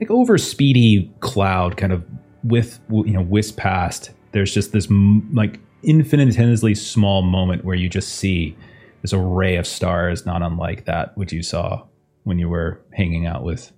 [0.00, 2.04] like over speedy cloud kind of
[2.46, 4.88] with you know whisk past, there's just this
[5.32, 8.56] like infinitesimally small moment where you just see
[9.02, 11.84] this array of stars, not unlike that which you saw
[12.24, 13.72] when you were hanging out with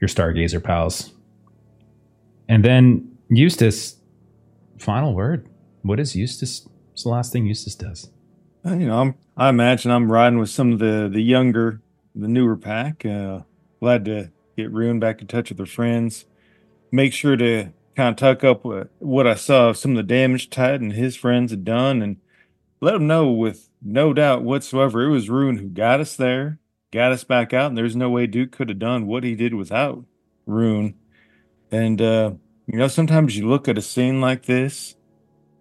[0.00, 1.12] your stargazer pals.
[2.48, 3.96] And then Eustace,
[4.78, 5.48] final word.
[5.82, 6.66] What is Eustace?
[6.90, 8.10] What's the last thing Eustace does?
[8.64, 11.80] Uh, you know, I'm, I imagine I'm riding with some of the the younger,
[12.14, 13.04] the newer pack.
[13.04, 13.40] Uh,
[13.80, 16.26] glad to get Rune back in touch with her friends.
[16.92, 18.64] Make sure to kind of tuck up
[18.98, 22.18] what, I saw of some of the damage Titan and his friends had done, and
[22.80, 26.58] let them know with no doubt whatsoever it was Rune who got us there,
[26.92, 29.54] got us back out, and there's no way Duke could have done what he did
[29.54, 30.04] without
[30.46, 30.94] Rune.
[31.70, 32.32] And uh,
[32.66, 34.94] you know, sometimes you look at a scene like this,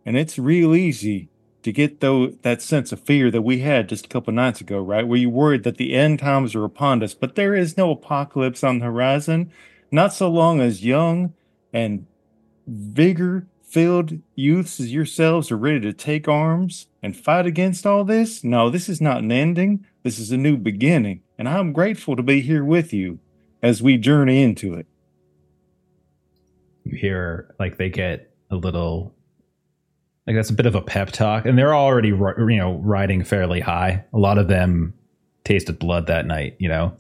[0.06, 1.30] and it's real easy
[1.64, 4.82] to get though that sense of fear that we had just a couple nights ago,
[4.82, 5.08] right?
[5.08, 8.64] Where you worried that the end times are upon us, but there is no apocalypse
[8.64, 9.52] on the horizon.
[9.92, 11.34] Not so long as young
[11.74, 12.06] and
[12.66, 18.44] vigor filled youths as yourselves are ready to take arms and fight against all this.
[18.44, 19.86] No, this is not an ending.
[20.04, 21.22] This is a new beginning.
[21.38, 23.20] And I'm grateful to be here with you
[23.62, 24.88] as we journey into it.
[26.84, 29.14] You hear like they get a little
[30.28, 33.60] like that's a bit of a pep talk, and they're already you know riding fairly
[33.60, 34.04] high.
[34.14, 34.94] A lot of them
[35.44, 36.96] tasted blood that night, you know,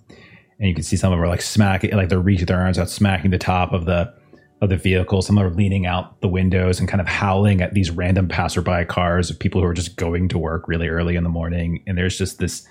[0.61, 2.77] and you can see some of them are like smacking, like they're reaching their arms
[2.77, 4.13] out, smacking the top of the
[4.61, 5.23] of the vehicle.
[5.23, 9.31] Some are leaning out the windows and kind of howling at these random passerby cars
[9.31, 11.83] of people who are just going to work really early in the morning.
[11.87, 12.63] And there's just this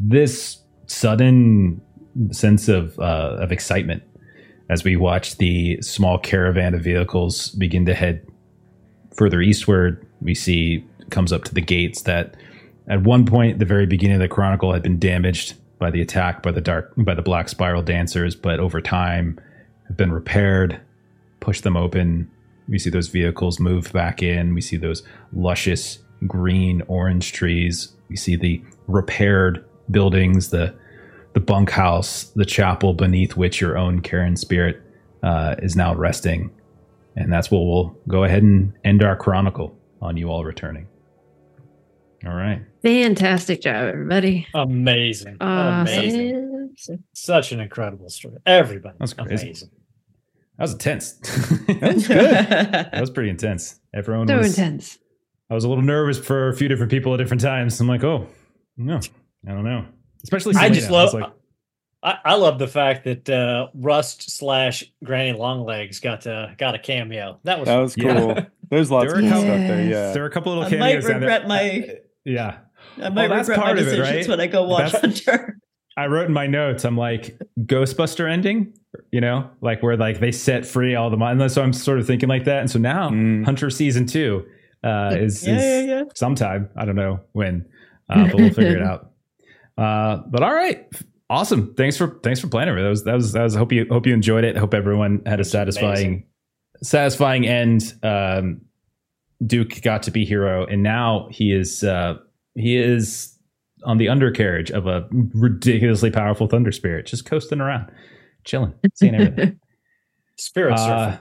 [0.00, 1.80] this sudden
[2.32, 4.02] sense of uh, of excitement
[4.68, 8.26] as we watch the small caravan of vehicles begin to head
[9.16, 10.04] further eastward.
[10.20, 12.36] We see comes up to the gates that
[12.88, 16.42] at one point the very beginning of the chronicle had been damaged by the attack
[16.42, 19.40] by the dark by the black spiral dancers, but over time
[19.88, 20.80] have been repaired
[21.46, 22.28] push them open.
[22.68, 24.52] We see those vehicles move back in.
[24.52, 27.92] We see those luscious green orange trees.
[28.08, 30.74] We see the repaired buildings, the
[31.34, 34.82] the bunkhouse, the chapel beneath which your own caern spirit
[35.22, 36.50] uh, is now resting.
[37.14, 40.88] And that's what we'll go ahead and end our chronicle on you all returning.
[42.26, 42.60] All right.
[42.82, 44.46] Fantastic job, everybody.
[44.54, 45.36] Amazing.
[45.40, 45.94] Awesome.
[45.98, 47.04] Amazing.
[47.12, 48.36] Such an incredible story.
[48.46, 48.96] Everybody.
[48.98, 49.46] That's crazy.
[49.46, 49.70] Amazing.
[50.58, 51.12] That was intense.
[51.68, 52.18] That's good.
[52.30, 53.78] that was pretty intense.
[53.94, 54.98] Everyone So was intense.
[55.50, 57.80] I was a little nervous for a few different people at different times.
[57.80, 58.26] I'm like, oh,
[58.76, 58.96] no,
[59.46, 59.84] I don't know.
[60.24, 60.74] Especially I Salina.
[60.74, 61.22] just I was love.
[61.22, 61.32] like,
[62.02, 66.78] I, I love the fact that uh, Rust slash Granny Longlegs got uh, got a
[66.78, 67.38] cameo.
[67.44, 68.18] That was That was Yeah.
[68.18, 68.36] cool.
[68.70, 69.84] There's lots There of were cool a stuff there.
[69.84, 70.12] Yeah.
[70.12, 71.30] There are a couple little I might cameos down there.
[71.30, 72.58] regret my- yeah.
[73.02, 74.28] I might that's regret my part of it, right?
[74.28, 75.58] when I go watch That's- Hunter.
[75.98, 78.74] I wrote in my notes, I'm like, Ghostbuster ending,
[79.12, 81.48] you know, like where like they set free all the money.
[81.48, 82.60] So I'm sort of thinking like that.
[82.60, 83.46] And so now Mm.
[83.46, 84.44] Hunter season two
[84.84, 86.02] uh, is, Yeah, is yeah, yeah.
[86.14, 86.68] sometime.
[86.76, 87.64] I don't know when,
[88.10, 89.10] uh, but we'll figure it out.
[89.78, 90.86] Uh, but all right.
[91.30, 91.74] Awesome.
[91.74, 92.74] Thanks for thanks for playing it.
[92.82, 93.56] That was that was that was.
[93.56, 94.56] I hope you hope you enjoyed it.
[94.56, 96.24] Hope everyone had a satisfying amazing.
[96.82, 97.94] satisfying end.
[98.02, 98.60] Um,
[99.44, 102.14] Duke got to be hero, and now he is uh,
[102.54, 103.38] he is
[103.84, 107.90] on the undercarriage of a ridiculously powerful thunder spirit, just coasting around,
[108.44, 109.60] chilling, seeing everything.
[110.38, 110.76] Spirit Uh,
[111.12, 111.20] Surfer.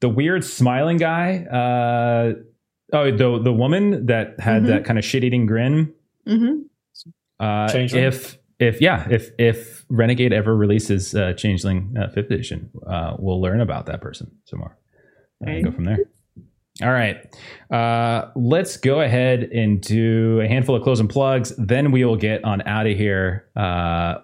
[0.00, 1.44] the weird smiling guy.
[1.44, 2.34] Uh,
[2.92, 4.66] oh, the the woman that had Mhm.
[4.68, 5.92] that kind of shit eating grin.
[6.26, 6.60] hmm
[7.40, 8.04] Uh, Changeling?
[8.04, 13.40] if if yeah, if if Renegade ever releases uh, Changeling uh, Fifth Edition, uh, we'll
[13.40, 14.76] learn about that person some more
[15.42, 15.64] and Right.
[15.64, 15.98] go from there.
[16.82, 17.16] All right,
[17.70, 21.52] uh, let's go ahead and do a handful of closing plugs.
[21.56, 23.46] Then we will get on out of here.
[23.56, 24.16] Uh,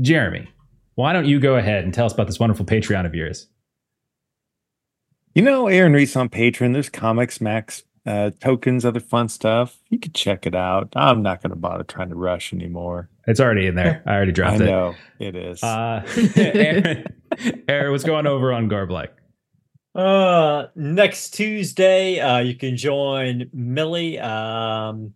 [0.00, 0.48] Jeremy,
[0.94, 3.48] why don't you go ahead and tell us about this wonderful Patreon of yours?
[5.34, 6.74] You know, Aaron Reese on Patreon.
[6.74, 9.78] There's comics, Max, uh, tokens, other fun stuff.
[9.88, 10.92] You can check it out.
[10.94, 13.08] I'm not going to bother trying to rush anymore.
[13.26, 14.02] It's already in there.
[14.04, 14.66] I already I dropped it.
[14.66, 15.62] know it is.
[15.62, 16.04] Uh,
[16.36, 17.04] Aaron,
[17.66, 19.08] Aaron, what's going over on Garblike?
[19.94, 25.12] Uh, next Tuesday, uh, you can join Millie um,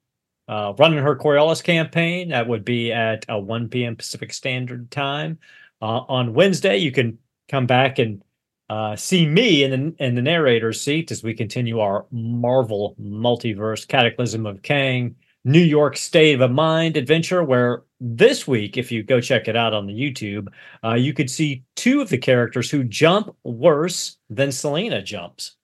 [0.49, 2.29] uh, running her Coriolis campaign.
[2.29, 3.97] That would be at uh, 1 p.m.
[3.97, 5.39] Pacific Standard Time.
[5.81, 8.23] Uh, on Wednesday, you can come back and
[8.69, 13.87] uh, see me in the in the narrator's seat as we continue our Marvel multiverse
[13.87, 15.15] Cataclysm of Kang
[15.45, 17.45] New York State of Mind adventure.
[17.45, 20.49] Where this week, if you go check it out on the YouTube,
[20.85, 25.57] uh, you could see two of the characters who jump worse than Salina jumps,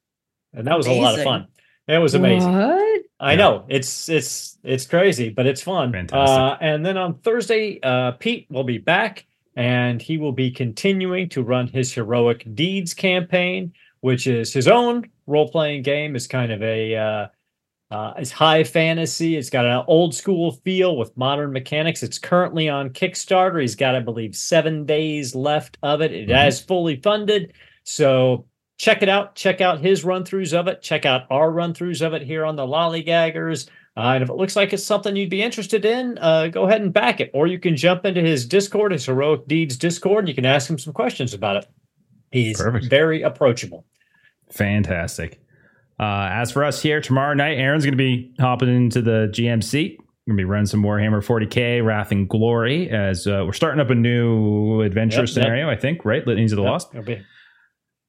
[0.54, 1.46] and that was a lot of fun.
[1.88, 2.52] It was amazing.
[2.52, 3.02] What?
[3.20, 3.36] I Yeah.
[3.36, 5.92] know it's it's it's crazy, but it's fun.
[5.92, 6.38] Fantastic.
[6.38, 11.28] Uh, and then on Thursday, uh, Pete will be back, and he will be continuing
[11.30, 16.16] to run his heroic deeds campaign, which is his own role playing game.
[16.16, 17.28] It's kind of a
[17.92, 19.36] uh, it's high fantasy.
[19.36, 22.02] It's got an old school feel with modern mechanics.
[22.02, 23.60] It's currently on Kickstarter.
[23.60, 26.12] He's got, I believe, seven days left of it.
[26.12, 26.34] It Mhm.
[26.34, 27.52] has fully funded.
[27.84, 28.46] So
[28.78, 29.34] check it out.
[29.34, 30.80] Check out his run throughs of it.
[30.82, 33.68] Check out our run throughs of it here on the Lollygaggers.
[33.94, 36.80] Uh, and if it looks like it's something you'd be interested in, uh, go ahead
[36.80, 37.30] and back it.
[37.34, 40.70] Or you can jump into his Discord, his Heroic Deeds Discord, and you can ask
[40.70, 41.66] him some questions about it.
[42.30, 42.86] He's Perfect.
[42.88, 43.84] very approachable.
[44.50, 45.38] Fantastic.
[46.02, 49.62] Uh, as for us here, tomorrow night, Aaron's going to be hopping into the GM
[49.62, 49.98] seat.
[50.26, 53.80] We're going to be running some Warhammer 40k, Wrath and Glory, as uh, we're starting
[53.80, 55.34] up a new adventure Yep, yep.
[55.34, 56.24] scenario, I think, right?
[56.26, 56.92] Litanies of the Yep, Lost.
[57.04, 57.22] be-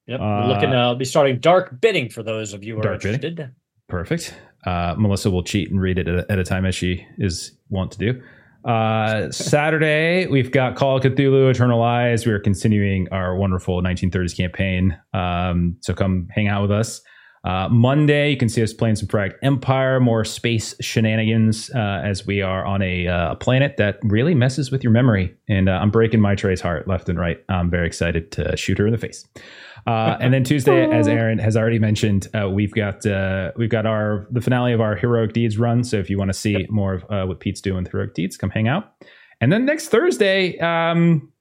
[0.08, 0.74] Yep, Uh, looking.
[0.74, 3.52] Uh, I'll be starting dark bidding for those of you who are Dark bidding.
[3.88, 4.36] Perfect.
[4.66, 7.56] Uh, Melissa will cheat and read it at a, at a time as she is
[7.70, 8.22] wont to do.
[8.70, 12.26] Uh, Saturday, we've got Call of Cthulhu, Eternal Lies.
[12.26, 14.98] We are continuing our wonderful 1930s campaign.
[15.14, 17.02] Um, so come hang out with us.
[17.44, 22.26] Uh, Monday, you can see us playing some Fragged Empire, more space shenanigans uh, as
[22.26, 25.36] we are on a, uh, planet that really messes with your memory.
[25.50, 27.44] And uh, I'm breaking my Trey's heart left and right.
[27.50, 29.26] I'm very excited to shoot her in the face.
[29.86, 33.86] Uh, and then Tuesday, as Aaron has already mentioned, uh, we've got uh, we've got
[33.86, 35.84] our the finale of our heroic deeds run.
[35.84, 38.38] So if you want to see more of uh, what Pete's doing with heroic deeds,
[38.38, 38.94] come hang out.
[39.42, 41.32] And then next Thursday, um,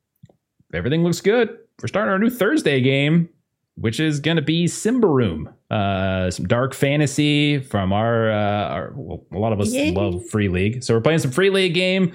[0.74, 1.56] everything looks good.
[1.80, 3.28] We're starting our new Thursday game,
[3.76, 9.26] which is going to be Symbaroum, uh, some dark fantasy from our, uh, our well,
[9.32, 9.92] a lot of us Yay.
[9.92, 12.12] love Free League, so we're playing some Free League game.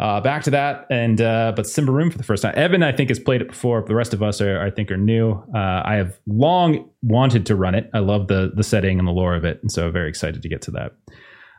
[0.00, 2.54] Uh, back to that, and uh, but Symbaroum for the first time.
[2.56, 3.80] Evan, I think, has played it before.
[3.80, 5.32] But the rest of us are, I think, are new.
[5.52, 7.90] Uh, I have long wanted to run it.
[7.92, 10.48] I love the the setting and the lore of it, and so very excited to
[10.48, 10.92] get to that.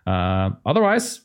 [0.09, 1.19] Uh, otherwise,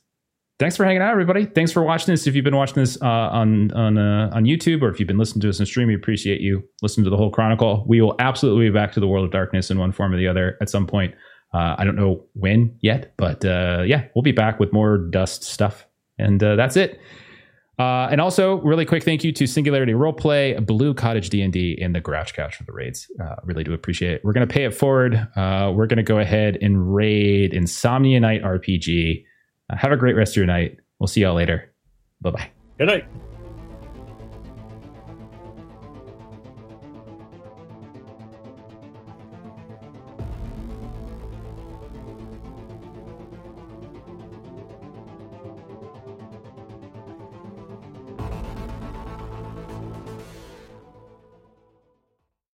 [0.64, 1.44] thanks for hanging out, everybody.
[1.44, 2.26] Thanks for watching this.
[2.26, 5.18] If you've been watching this uh, on on uh, on YouTube or if you've been
[5.18, 7.84] listening to us in stream, we appreciate you listening to the whole chronicle.
[7.86, 10.26] We will absolutely be back to the world of darkness in one form or the
[10.26, 11.14] other at some point.
[11.52, 15.44] Uh, I don't know when yet, but uh, yeah, we'll be back with more dust
[15.44, 15.86] stuff.
[16.18, 16.98] And uh, that's it.
[17.78, 22.00] Uh, and also, really quick thank you to Singularity Roleplay, Blue Cottage D&D, and the
[22.00, 23.06] Grouch Couch for the raids.
[23.44, 24.24] Really do appreciate it.
[24.24, 25.28] We're to pay it forward.
[25.36, 29.24] We're to go ahead and raid Insomnia Night RPG.
[29.70, 30.78] Uh, have a great rest of your night.
[30.98, 31.72] We'll see y'all later.
[32.20, 32.50] Bye bye.
[32.78, 33.33] Good night.